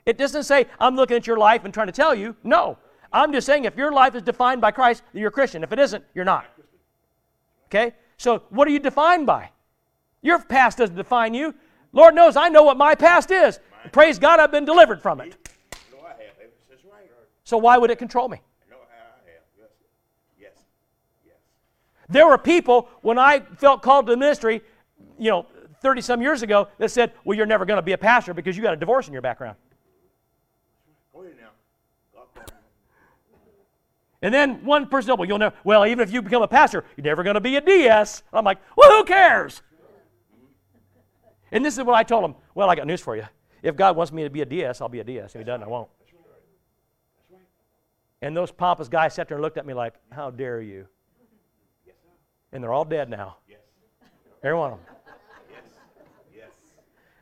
It 0.09 0.17
doesn't 0.17 0.45
say, 0.45 0.65
I'm 0.81 0.97
looking 0.97 1.19
at 1.19 1.27
your 1.27 1.37
life 1.37 1.67
and 1.67 1.75
trying 1.75 1.89
to 1.89 1.93
tell 1.93 2.15
you. 2.15 2.35
No. 2.43 2.79
I'm 3.13 3.31
just 3.31 3.47
saying, 3.47 3.67
if 3.67 3.77
your 3.77 3.93
life 3.93 4.15
is 4.15 4.23
defined 4.23 4.59
by 4.59 4.71
Christ, 4.71 5.03
you're 5.13 5.29
a 5.29 5.31
Christian. 5.31 5.63
If 5.63 5.71
it 5.71 5.79
isn't, 5.79 6.03
you're 6.15 6.25
not. 6.25 6.47
Okay? 7.67 7.95
So, 8.17 8.43
what 8.49 8.67
are 8.67 8.71
you 8.71 8.79
defined 8.79 9.27
by? 9.27 9.51
Your 10.23 10.39
past 10.39 10.79
doesn't 10.79 10.97
define 10.97 11.35
you. 11.35 11.55
Lord 11.93 12.15
knows 12.15 12.37
I 12.37 12.49
know 12.49 12.63
what 12.63 12.79
my 12.79 12.95
past 12.95 13.31
is. 13.31 13.61
Praise 13.93 14.19
God, 14.19 14.41
I've 14.41 14.51
been 14.51 14.65
delivered 14.65 15.03
from 15.03 15.21
it. 15.21 15.37
No, 15.93 15.99
I 16.01 16.09
have. 16.11 16.19
That's 16.71 16.85
right. 16.87 17.05
So, 17.45 17.59
why 17.59 17.77
would 17.77 17.91
it 17.91 17.99
control 17.99 18.31
me? 18.31 18.41
No, 18.71 18.77
I 18.77 18.97
have. 18.97 19.13
Yes. 19.59 19.69
Yes. 20.41 20.53
Yes. 21.27 21.37
There 22.09 22.27
were 22.27 22.39
people, 22.39 22.89
when 23.03 23.19
I 23.19 23.41
felt 23.57 23.83
called 23.83 24.07
to 24.07 24.13
the 24.13 24.17
ministry, 24.17 24.63
you 25.19 25.31
know, 25.31 25.47
30 25.83 26.01
some 26.01 26.23
years 26.23 26.41
ago, 26.41 26.69
that 26.79 26.91
said, 26.91 27.13
Well, 27.25 27.37
you're 27.37 27.45
never 27.45 27.67
going 27.67 27.77
to 27.77 27.83
be 27.83 27.93
a 27.93 27.99
pastor 27.99 28.33
because 28.33 28.57
you 28.57 28.63
got 28.63 28.73
a 28.73 28.79
divorce 28.79 29.07
in 29.07 29.13
your 29.13 29.23
background. 29.23 29.57
Go 31.19 31.25
ahead 31.25 31.37
now. 31.41 31.51
God 32.15 32.27
called 32.33 32.49
me. 32.51 32.55
And 34.23 34.35
then 34.35 34.65
one 34.65 34.87
person 34.87 35.17
Well, 35.17 35.29
you'll 35.29 35.39
never, 35.39 35.55
well, 35.65 35.87
even 35.87 36.01
if 36.01 36.13
you 36.13 36.23
become 36.23 36.43
a 36.43 36.49
pastor, 36.49 36.85
you're 36.97 37.05
never 37.05 37.23
going 37.23 37.35
to 37.35 37.41
be 37.41 37.57
a 37.57 37.61
DS. 37.61 38.23
I'm 38.33 38.45
like, 38.45 38.59
Well, 38.77 38.91
who 38.91 39.05
cares? 39.05 39.63
And 41.51 41.65
this 41.65 41.79
is 41.79 41.85
what 41.85 41.95
I 41.95 42.03
told 42.03 42.25
him. 42.25 42.35
Well, 42.55 42.69
I 42.69 42.75
got 42.75 42.87
news 42.87 43.01
for 43.01 43.17
you. 43.17 43.25
If 43.63 43.77
God 43.77 43.97
wants 43.97 44.13
me 44.13 44.23
to 44.25 44.31
be 44.31 44.43
a 44.43 44.47
DS, 44.47 44.81
I'll 44.81 44.89
be 44.89 45.01
a 45.01 45.05
DS. 45.05 45.35
If 45.35 45.41
He 45.41 45.45
doesn't, 45.45 45.63
I 45.63 45.69
won't. 45.69 45.89
And 48.21 48.37
those 48.37 48.51
pompous 48.51 48.89
guys 48.89 49.15
sat 49.15 49.29
there 49.29 49.37
and 49.37 49.43
looked 49.43 49.59
at 49.59 49.67
me 49.67 49.75
like, 49.75 49.95
How 50.11 50.31
dare 50.31 50.61
you? 50.61 50.87
And 52.53 52.63
they're 52.63 52.73
all 52.73 52.85
dead 52.85 53.09
now. 53.11 53.37
Every 54.43 54.59
one 54.59 54.73
of 54.73 54.79
them. 54.79 54.95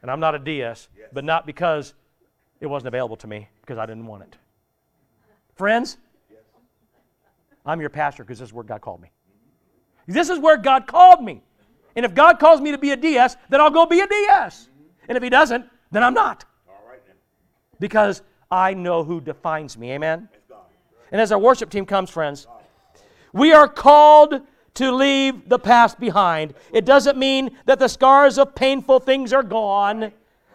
And 0.02 0.10
I'm 0.10 0.20
not 0.20 0.34
a 0.34 0.38
DS, 0.38 0.88
but 1.12 1.24
not 1.24 1.46
because 1.46 1.94
it 2.60 2.66
wasn't 2.66 2.88
available 2.88 3.16
to 3.16 3.26
me, 3.26 3.48
because 3.60 3.76
I 3.76 3.86
didn't 3.86 4.06
want 4.06 4.22
it. 4.22 4.36
Friends, 5.56 5.96
I'm 7.66 7.80
your 7.80 7.90
pastor 7.90 8.24
because 8.24 8.38
this 8.38 8.48
is 8.48 8.52
where 8.52 8.64
God 8.64 8.80
called 8.80 9.00
me. 9.00 9.10
This 10.06 10.28
is 10.28 10.38
where 10.38 10.56
God 10.56 10.86
called 10.86 11.22
me. 11.22 11.42
And 11.96 12.04
if 12.04 12.14
God 12.14 12.38
calls 12.38 12.60
me 12.60 12.70
to 12.70 12.78
be 12.78 12.92
a 12.92 12.96
DS, 12.96 13.36
then 13.48 13.60
I'll 13.60 13.70
go 13.70 13.86
be 13.86 14.00
a 14.00 14.06
DS. 14.06 14.68
And 15.08 15.16
if 15.16 15.22
He 15.22 15.30
doesn't, 15.30 15.64
then 15.90 16.02
I'm 16.02 16.14
not. 16.14 16.44
Because 17.80 18.22
I 18.50 18.74
know 18.74 19.02
who 19.02 19.20
defines 19.20 19.76
me. 19.76 19.92
Amen? 19.92 20.28
And 21.10 21.20
as 21.20 21.32
our 21.32 21.38
worship 21.38 21.70
team 21.70 21.86
comes, 21.86 22.10
friends, 22.10 22.46
we 23.32 23.52
are 23.52 23.68
called 23.68 24.40
to 24.74 24.92
leave 24.92 25.48
the 25.48 25.58
past 25.58 25.98
behind. 25.98 26.54
It 26.72 26.84
doesn't 26.84 27.18
mean 27.18 27.56
that 27.64 27.78
the 27.78 27.88
scars 27.88 28.38
of 28.38 28.54
painful 28.54 29.00
things 29.00 29.32
are 29.32 29.42
gone 29.42 30.12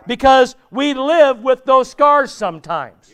because 0.07 0.55
we 0.69 0.93
live 0.93 1.43
with 1.43 1.65
those 1.65 1.89
scars 1.89 2.31
sometimes. 2.31 3.13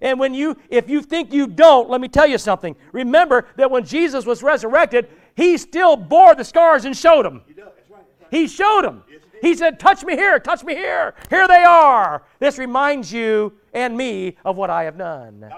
Yes, 0.00 0.02
we 0.02 0.06
do. 0.06 0.10
And 0.10 0.20
when 0.20 0.34
you 0.34 0.56
if 0.70 0.88
you 0.88 1.02
think 1.02 1.32
you 1.32 1.46
don't, 1.46 1.88
let 1.88 2.00
me 2.00 2.08
tell 2.08 2.26
you 2.26 2.38
something. 2.38 2.76
Remember 2.92 3.46
that 3.56 3.70
when 3.70 3.84
Jesus 3.84 4.26
was 4.26 4.42
resurrected, 4.42 5.08
he 5.34 5.56
still 5.58 5.96
bore 5.96 6.34
the 6.34 6.44
scars 6.44 6.84
and 6.84 6.96
showed 6.96 7.24
them. 7.24 7.42
He 7.46 7.54
does. 7.54 7.72
That's 7.76 7.90
right. 7.90 8.04
That's 8.20 8.32
right. 8.32 8.40
He 8.40 8.48
showed 8.48 8.82
them. 8.82 9.02
He 9.42 9.48
He 9.48 9.54
said, 9.54 9.78
Touch 9.78 10.04
me 10.04 10.14
here, 10.14 10.38
touch 10.38 10.64
me 10.64 10.74
here. 10.74 11.14
Here 11.30 11.46
they 11.46 11.62
are. 11.62 12.22
This 12.38 12.58
reminds 12.58 13.12
you 13.12 13.52
and 13.72 13.96
me 13.96 14.36
of 14.44 14.56
what 14.56 14.70
I 14.70 14.84
have 14.84 14.96
done. 14.96 15.52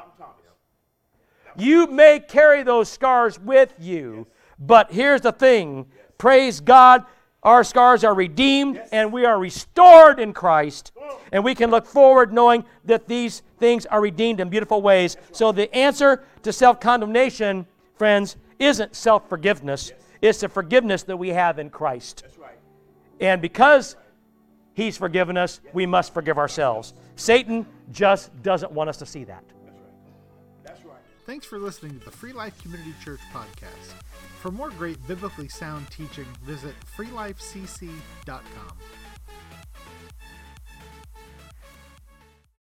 You 1.57 1.89
may 1.89 2.21
carry 2.21 2.63
those 2.63 2.89
scars 2.89 3.39
with 3.41 3.75
you, 3.81 4.29
but 4.59 4.93
here's 4.93 5.23
the 5.23 5.33
thing 5.33 5.87
praise 6.17 6.61
God, 6.61 7.05
our 7.49 7.65
scars 7.65 8.05
are 8.05 8.13
redeemed 8.13 8.79
and 8.93 9.11
we 9.11 9.25
are 9.25 9.39
restored 9.39 10.21
in 10.21 10.35
Christ. 10.35 10.93
And 11.33 11.43
we 11.43 11.55
can 11.55 11.71
look 11.71 11.87
forward 11.87 12.31
knowing 12.31 12.63
that 12.85 13.09
these 13.09 13.43
things 13.59 13.87
are 13.87 14.03
redeemed 14.03 14.39
in 14.41 14.51
beautiful 14.51 14.83
ways. 14.83 15.17
So 15.33 15.51
the 15.51 15.75
answer 15.75 16.25
to 16.43 16.53
self 16.53 16.79
condemnation, 16.79 17.67
friends, 17.95 18.37
isn't 18.59 18.95
self 18.95 19.31
forgiveness, 19.31 19.93
it's 20.21 20.41
the 20.41 20.51
forgiveness 20.51 21.05
that 21.05 21.17
we 21.17 21.31
have 21.31 21.59
in 21.59 21.71
Christ. 21.71 22.21
That's 22.23 22.37
right. 22.37 22.59
And 23.19 23.41
because 23.41 23.97
He's 24.75 24.99
forgiven 24.99 25.39
us, 25.39 25.61
we 25.73 25.87
must 25.87 26.13
forgive 26.13 26.37
ourselves. 26.37 26.93
Satan 27.17 27.67
just 27.91 28.31
doesn't 28.43 28.73
want 28.73 28.91
us 28.91 28.99
to 28.99 29.07
see 29.07 29.25
that. 29.25 29.43
Thanks 31.29 31.45
for 31.45 31.59
listening 31.59 31.99
to 31.99 32.05
the 32.07 32.11
Free 32.11 32.33
Life 32.33 32.59
Community 32.63 32.95
Church 33.05 33.21
podcast. 33.35 33.93
For 34.41 34.51
more 34.51 34.71
great 34.71 34.97
biblically 35.07 35.47
sound 35.47 35.91
teaching, 35.91 36.25
visit 36.43 36.75
freelifecc.com. 36.97 38.79